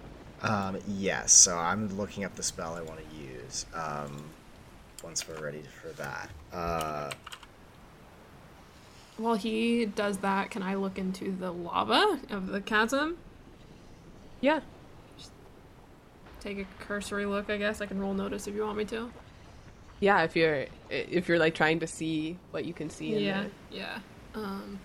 [0.42, 1.32] Um, yes.
[1.32, 3.64] So I'm looking up the spell I want to use.
[3.74, 4.24] Um,
[5.02, 6.30] once we're ready for that.
[6.52, 7.10] Uh,
[9.16, 13.16] While he does that, can I look into the lava of the chasm?
[14.40, 14.60] Yeah.
[16.40, 17.80] Take a cursory look, I guess.
[17.80, 19.10] I can roll notice if you want me to.
[20.00, 20.22] Yeah.
[20.22, 23.50] If you're if you're like trying to see what you can see in yeah, there.
[23.72, 23.98] yeah.
[24.34, 24.78] Um.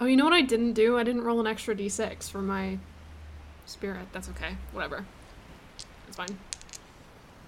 [0.00, 0.96] Oh, you know what I didn't do?
[0.96, 2.78] I didn't roll an extra d6 for my
[3.66, 4.06] spirit.
[4.12, 4.56] That's okay.
[4.72, 5.04] Whatever.
[6.08, 6.38] It's fine.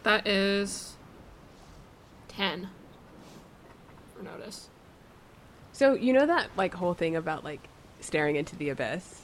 [0.02, 0.96] That is
[2.36, 2.68] ten
[4.16, 4.68] for notice.
[5.72, 7.68] So you know that like whole thing about like
[8.00, 9.22] staring into the abyss.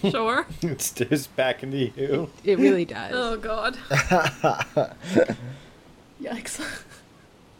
[0.00, 0.46] Sure.
[0.62, 2.30] it stares back into you.
[2.44, 3.12] It really does.
[3.14, 3.76] oh God.
[6.22, 6.64] Yikes.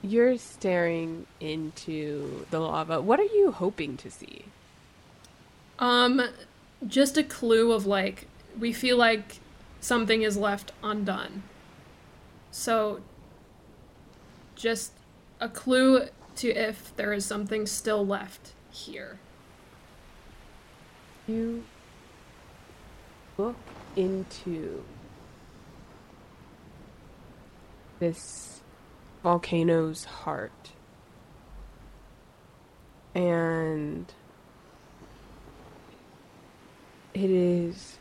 [0.02, 3.00] You're staring into the lava.
[3.00, 4.46] What are you hoping to see?
[5.78, 6.22] Um,
[6.86, 8.26] just a clue of like
[8.58, 9.38] we feel like
[9.80, 11.42] something is left undone.
[12.50, 13.00] So,
[14.62, 14.92] just
[15.40, 16.06] a clue
[16.36, 19.18] to if there is something still left here.
[21.26, 21.64] You
[23.36, 23.56] look
[23.96, 24.84] into
[27.98, 28.60] this
[29.24, 30.70] volcano's heart.
[33.16, 34.06] And
[37.12, 37.98] it is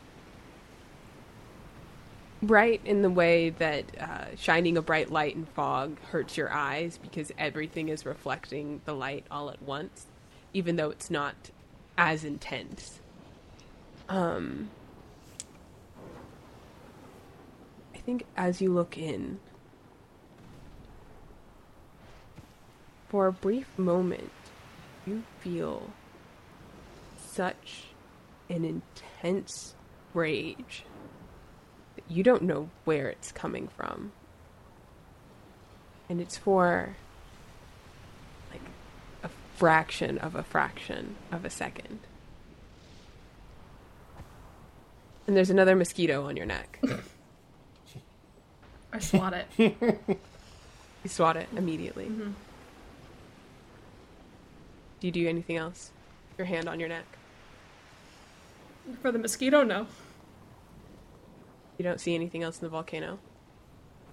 [2.42, 6.98] bright in the way that uh, shining a bright light in fog hurts your eyes
[6.98, 10.06] because everything is reflecting the light all at once,
[10.52, 11.34] even though it's not
[11.96, 13.00] as intense.
[14.08, 14.70] Um,
[17.94, 19.38] I think as you look in,
[23.08, 24.32] for a brief moment,
[25.06, 25.90] you feel
[27.16, 27.84] such
[28.48, 29.74] an intense
[30.12, 30.84] rage
[32.12, 34.12] you don't know where it's coming from.
[36.08, 36.96] And it's for
[38.50, 38.60] like
[39.22, 42.00] a fraction of a fraction of a second.
[45.26, 46.80] And there's another mosquito on your neck.
[48.92, 49.46] I swat it.
[49.56, 52.04] You swat it immediately.
[52.06, 52.34] Mhm.
[55.00, 55.90] Do you do anything else?
[56.36, 57.06] Your hand on your neck.
[59.00, 59.86] For the mosquito, no.
[61.82, 63.18] You don't see anything else in the volcano.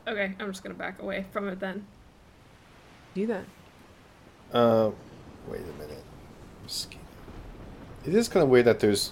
[0.08, 1.86] Okay, I'm just gonna back away from it then.
[3.14, 3.44] Do that.
[4.52, 4.90] Uh,
[5.48, 6.04] wait a minute.
[6.64, 7.04] Mosquito.
[8.08, 9.12] It is kind of weird that there's.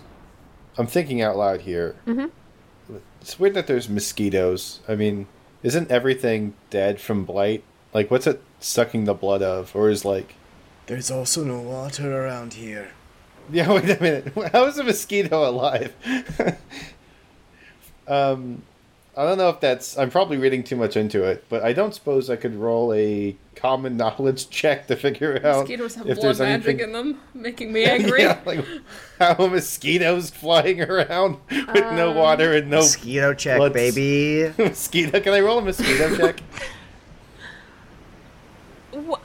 [0.75, 1.97] I'm thinking out loud here.
[2.07, 2.95] Mm-hmm.
[3.21, 4.79] It's weird that there's mosquitoes.
[4.87, 5.27] I mean,
[5.61, 7.63] isn't everything dead from blight?
[7.93, 9.75] Like, what's it sucking the blood of?
[9.75, 10.33] Or is like.
[10.87, 12.89] there's also no water around here.
[13.49, 14.51] Yeah, wait a minute.
[14.51, 15.93] How is a mosquito alive?
[18.07, 18.61] um,
[19.15, 19.97] I don't know if that's.
[19.97, 23.35] I'm probably reading too much into it, but I don't suppose I could roll a
[23.55, 26.85] common knowledge check to figure out Mosquitoes have if blood there's magic anything.
[26.85, 28.21] in them, making me angry.
[28.21, 28.63] yeah, like
[29.17, 34.53] how are mosquitoes flying around with no water and no Mosquito check, blood- baby.
[34.63, 35.19] mosquito.
[35.19, 36.39] Can I roll a mosquito check?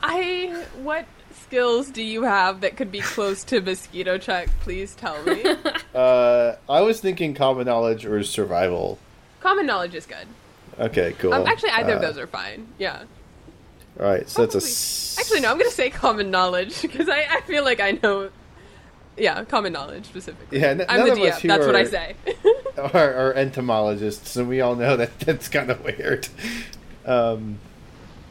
[0.01, 0.65] I.
[0.81, 1.05] What
[1.43, 4.49] skills do you have that could be close to mosquito check?
[4.61, 5.43] Please tell me.
[5.93, 8.97] Uh, I was thinking common knowledge or survival.
[9.41, 10.25] Common knowledge is good.
[10.79, 11.31] Okay, cool.
[11.31, 12.67] Um, actually, either of Uh, those are fine.
[12.79, 13.03] Yeah.
[13.99, 15.19] All right, so that's a.
[15.21, 15.51] Actually, no.
[15.51, 18.31] I'm gonna say common knowledge because I, I feel like I know
[19.17, 20.59] yeah, common knowledge specifically.
[20.59, 21.47] Yeah, n- I'm the of DM.
[21.47, 22.15] That's what I say.
[22.77, 26.27] are, are entomologists, and we all know that that's kind of weird.
[27.05, 27.59] Um,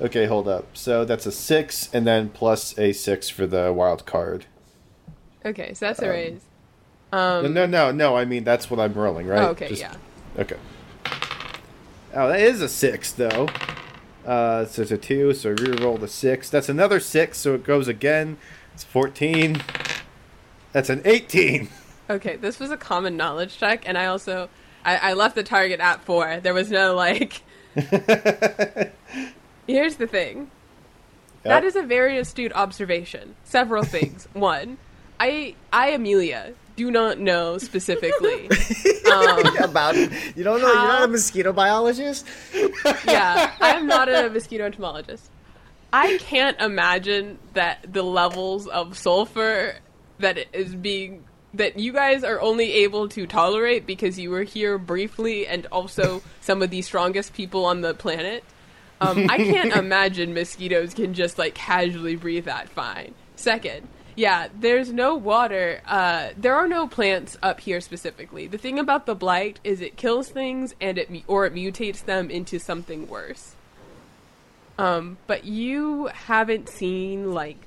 [0.03, 0.66] okay, hold up.
[0.77, 4.45] So that's a six, and then plus a six for the wild card.
[5.45, 6.41] okay, so that's a Um, raise.
[7.12, 8.16] Um, no, no, no.
[8.16, 9.41] I mean that's what I'm rolling, right?
[9.43, 9.95] oh, okay, Just- yeah.
[10.39, 10.57] Okay.
[12.15, 13.49] Oh, that is a six, though.
[14.27, 16.49] Uh, so it's a two, so re-roll the six.
[16.51, 18.37] That's another six, so it goes again.
[18.74, 19.62] It's fourteen.
[20.73, 21.69] That's an eighteen.
[22.11, 24.49] Okay, this was a common knowledge check, and I also
[24.85, 26.41] I, I left the target at four.
[26.41, 27.43] There was no like.
[29.67, 30.51] Here's the thing.
[31.45, 31.65] That Yep.
[31.65, 33.35] is a very astute observation.
[33.45, 34.29] Several things.
[34.33, 34.79] One,
[35.19, 38.49] I I Amelia do not know specifically.
[39.13, 42.27] um, About you don't know you're not a mosquito biologist.
[43.07, 45.31] yeah, I am not a mosquito entomologist.
[45.93, 49.75] I can't imagine that the levels of sulfur
[50.19, 51.25] that it is being
[51.55, 56.23] that you guys are only able to tolerate because you were here briefly and also
[56.41, 58.43] some of the strongest people on the planet.
[59.03, 63.15] Um, I can't imagine mosquitoes can just like casually breathe that fine.
[63.37, 65.81] Second, yeah, there's no water.
[65.87, 68.47] Uh, there are no plants up here specifically.
[68.47, 72.31] The thing about the blight is it kills things and it or it mutates them
[72.31, 73.55] into something worse.
[74.79, 77.59] Um, but you haven't seen like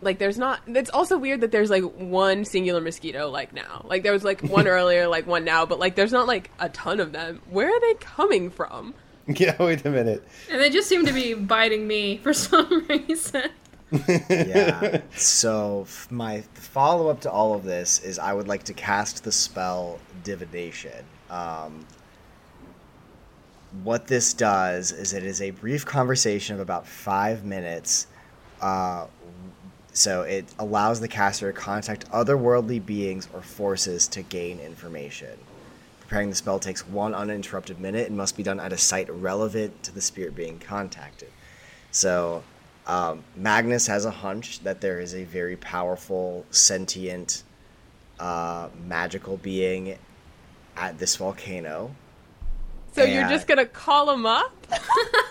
[0.00, 3.84] like there's not it's also weird that there's like one singular mosquito like now.
[3.88, 6.68] Like there was like one earlier, like one now, but like there's not like a
[6.68, 7.40] ton of them.
[7.50, 8.94] Where are they coming from?
[9.36, 10.22] Yeah, wait a minute.
[10.50, 13.44] And they just seem to be biting me for some reason.
[14.28, 15.00] yeah.
[15.16, 19.24] So f- my follow up to all of this is I would like to cast
[19.24, 21.04] the spell divination.
[21.30, 21.86] Um,
[23.82, 28.06] what this does is it is a brief conversation of about five minutes.
[28.60, 29.06] Uh,
[29.92, 35.36] so it allows the caster to contact otherworldly beings or forces to gain information.
[36.04, 39.82] Preparing the spell takes one uninterrupted minute and must be done at a site relevant
[39.84, 41.30] to the spirit being contacted.
[41.92, 42.42] So,
[42.86, 47.42] um, Magnus has a hunch that there is a very powerful, sentient,
[48.20, 49.96] uh, magical being
[50.76, 51.94] at this volcano.
[52.92, 54.52] So you're just gonna call him up?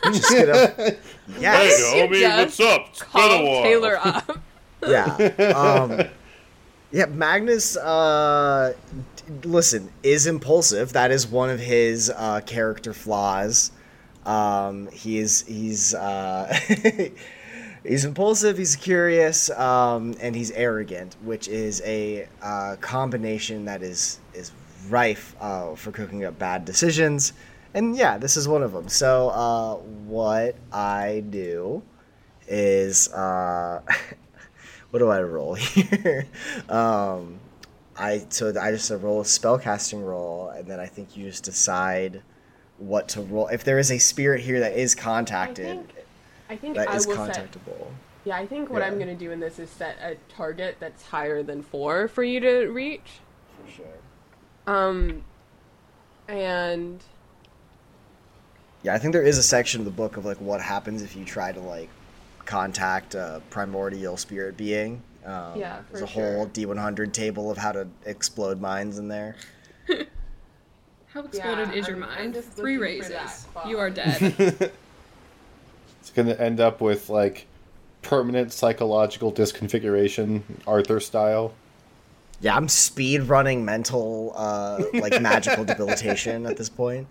[0.04, 0.96] I'm just gonna,
[1.40, 2.88] yes, You homie, what's up?
[2.90, 3.64] It's been a Call while.
[3.64, 4.40] Taylor up.
[4.86, 5.16] yeah,
[5.56, 6.08] um,
[6.94, 7.06] yeah.
[7.08, 8.74] Magnus, uh,
[9.44, 10.94] listen, is impulsive.
[10.94, 13.72] That is one of his uh, character flaws.
[14.26, 16.58] Um, he is he's uh,
[17.84, 18.58] he's impulsive.
[18.58, 24.52] He's curious, um, and he's arrogant, which is a uh, combination that is is
[24.90, 27.34] rife uh, for cooking up bad decisions.
[27.74, 28.88] And yeah, this is one of them.
[28.88, 29.76] So uh,
[30.06, 31.82] what I do
[32.48, 33.82] is uh,
[34.94, 36.28] what do I roll here?
[36.70, 37.40] um,
[37.98, 42.22] I so I just roll a spellcasting roll, and then I think you just decide
[42.78, 43.48] what to roll.
[43.48, 45.94] If there is a spirit here that is I contacted, think
[46.48, 47.88] I think that I is will set contactable.
[48.24, 48.90] Yeah, I think what Yeah.
[48.90, 52.40] I'm gonna do in this is set a target that's higher than four for you
[52.42, 53.20] to reach.
[53.66, 53.86] For sure.
[54.68, 55.24] Um
[56.28, 57.04] and
[58.84, 61.16] Yeah, I think there is a section of the book of like what happens if
[61.16, 61.90] you try to like
[62.46, 65.02] contact a primordial spirit being.
[65.26, 66.48] Um, Yeah, there's for a whole.
[66.48, 69.36] D100 table of how to explode mines in there.
[71.08, 72.44] How exploded Yeah, is your I'm- I'm mind?
[72.44, 73.46] Three looking for that raises.
[73.68, 74.72] You are dead.
[76.02, 77.46] It's gonna end up with like
[78.02, 81.54] permanent psychological disconfiguration, Arthur style.
[82.42, 87.08] Yeah, I'm speed running mental uh, like magical debilitation at this point.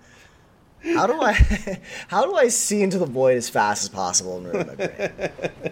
[0.84, 1.32] How do I
[2.08, 5.70] how do I see into the void as fast as possible and?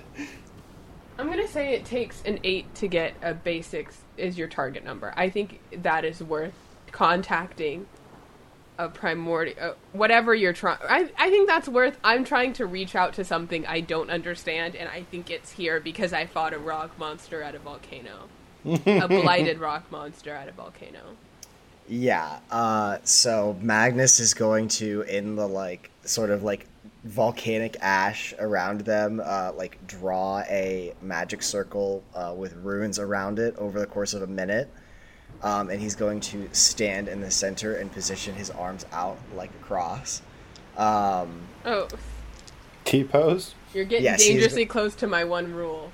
[1.19, 5.12] I'm gonna say it takes an eight to get a basics is your target number.
[5.16, 6.55] I think that is worth
[6.93, 7.87] contacting
[8.78, 10.78] a primordial, uh, whatever you're trying.
[10.89, 11.99] I I think that's worth.
[12.03, 15.81] I'm trying to reach out to something I don't understand, and I think it's here
[15.81, 18.28] because I fought a rock monster at a volcano,
[18.65, 21.16] a blighted rock monster at a volcano.
[21.91, 22.39] Yeah.
[22.53, 26.67] Uh, so Magnus is going to, in the like sort of like
[27.05, 33.57] volcanic ash around them, uh, like draw a magic circle uh, with runes around it
[33.59, 34.71] over the course of a minute.
[35.43, 39.51] Um, and he's going to stand in the center and position his arms out like
[39.51, 40.23] a cross.
[40.77, 41.89] Um, Oh,
[42.85, 43.55] T pose.
[43.75, 45.91] you're getting Yes, he's- dangerously close to my one rule.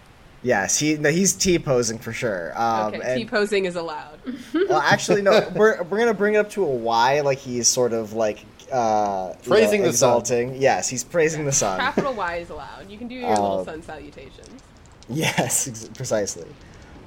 [0.47, 2.53] Yes, he no, he's T posing for sure.
[2.61, 4.19] Um, Okay, T posing is allowed.
[4.55, 5.49] well, actually, no.
[5.57, 9.33] We're we're gonna bring it up to a Y, like he's sort of like uh,
[9.43, 10.55] you Praising know, the sun.
[10.61, 11.79] Yes, he's praising the sun.
[11.79, 12.91] Capital Y is allowed.
[12.91, 14.63] You can do your little Uh, sun salutations.
[15.09, 16.49] Yes, ex- precisely.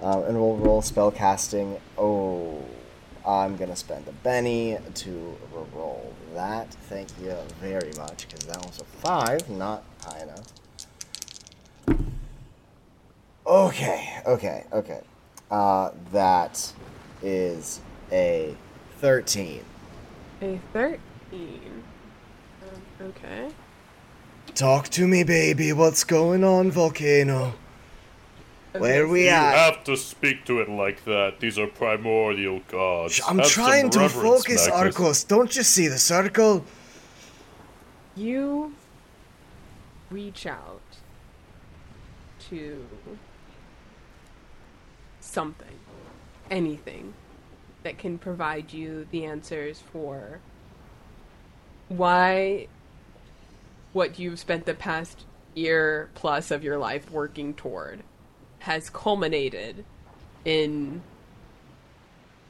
[0.01, 1.77] Um, and we'll roll spell casting.
[1.97, 2.63] Oh,
[3.27, 5.37] I'm gonna spend a Benny to
[5.75, 6.73] roll that.
[6.87, 10.45] Thank you very much, because that was a five, not high enough.
[13.49, 15.01] Okay, okay, okay.
[15.49, 16.71] Uh, that
[17.23, 17.79] is
[18.11, 18.55] a
[18.99, 19.63] 13.
[20.43, 21.83] A 13.
[22.61, 23.49] Um, okay.
[24.53, 25.73] Talk to me, baby.
[25.73, 27.55] What's going on, Volcano?
[28.77, 29.51] Where we You at?
[29.51, 31.39] You have to speak to it like that.
[31.39, 33.19] These are primordial gods.
[33.27, 34.95] I'm Have trying to focus, Magnus.
[34.99, 35.23] Arcos.
[35.23, 36.63] Don't you see the circle?
[38.15, 38.75] You
[40.11, 40.81] reach out
[42.51, 42.85] to
[45.39, 45.79] something,
[46.51, 47.13] anything
[47.83, 50.41] that can provide you the answers for
[51.87, 52.67] why
[53.93, 55.23] what you've spent the past
[55.55, 58.03] year plus of your life working toward
[58.59, 59.85] has culminated
[60.43, 61.01] in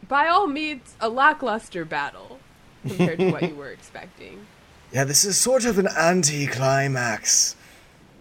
[0.08, 2.40] by all means a lackluster battle
[2.88, 4.48] compared to what you were expecting.
[4.92, 7.56] Yeah, this is sort of an anti-climax.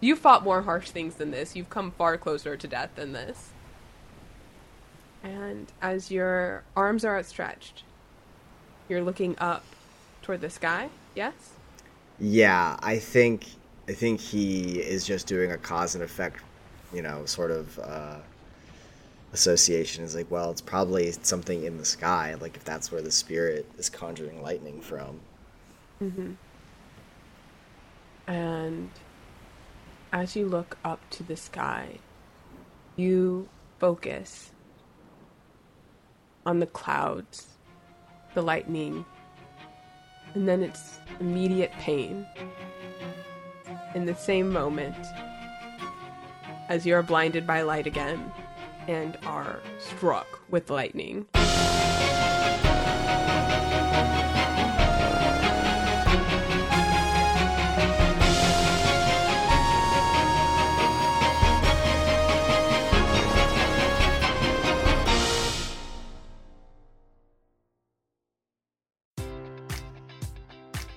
[0.02, 1.56] You fought more harsh things than this.
[1.56, 3.52] You've come far closer to death than this.
[5.22, 7.82] And as your arms are outstretched,
[8.88, 9.64] you're looking up
[10.22, 10.90] toward the sky.
[11.14, 11.34] Yes?
[12.20, 13.46] Yeah, I think
[13.88, 16.42] I think he is just doing a cause and effect,
[16.92, 18.18] you know, sort of uh,
[19.32, 20.04] association.
[20.04, 22.34] Is like, well, it's probably something in the sky.
[22.34, 25.20] Like if that's where the spirit is conjuring lightning from.
[28.26, 28.90] And
[30.12, 31.98] as you look up to the sky,
[32.96, 34.50] you focus
[36.46, 37.48] on the clouds,
[38.34, 39.04] the lightning,
[40.34, 42.26] and then it's immediate pain.
[43.94, 44.96] In the same moment,
[46.68, 48.32] as you are blinded by light again
[48.86, 51.26] and are struck with lightning.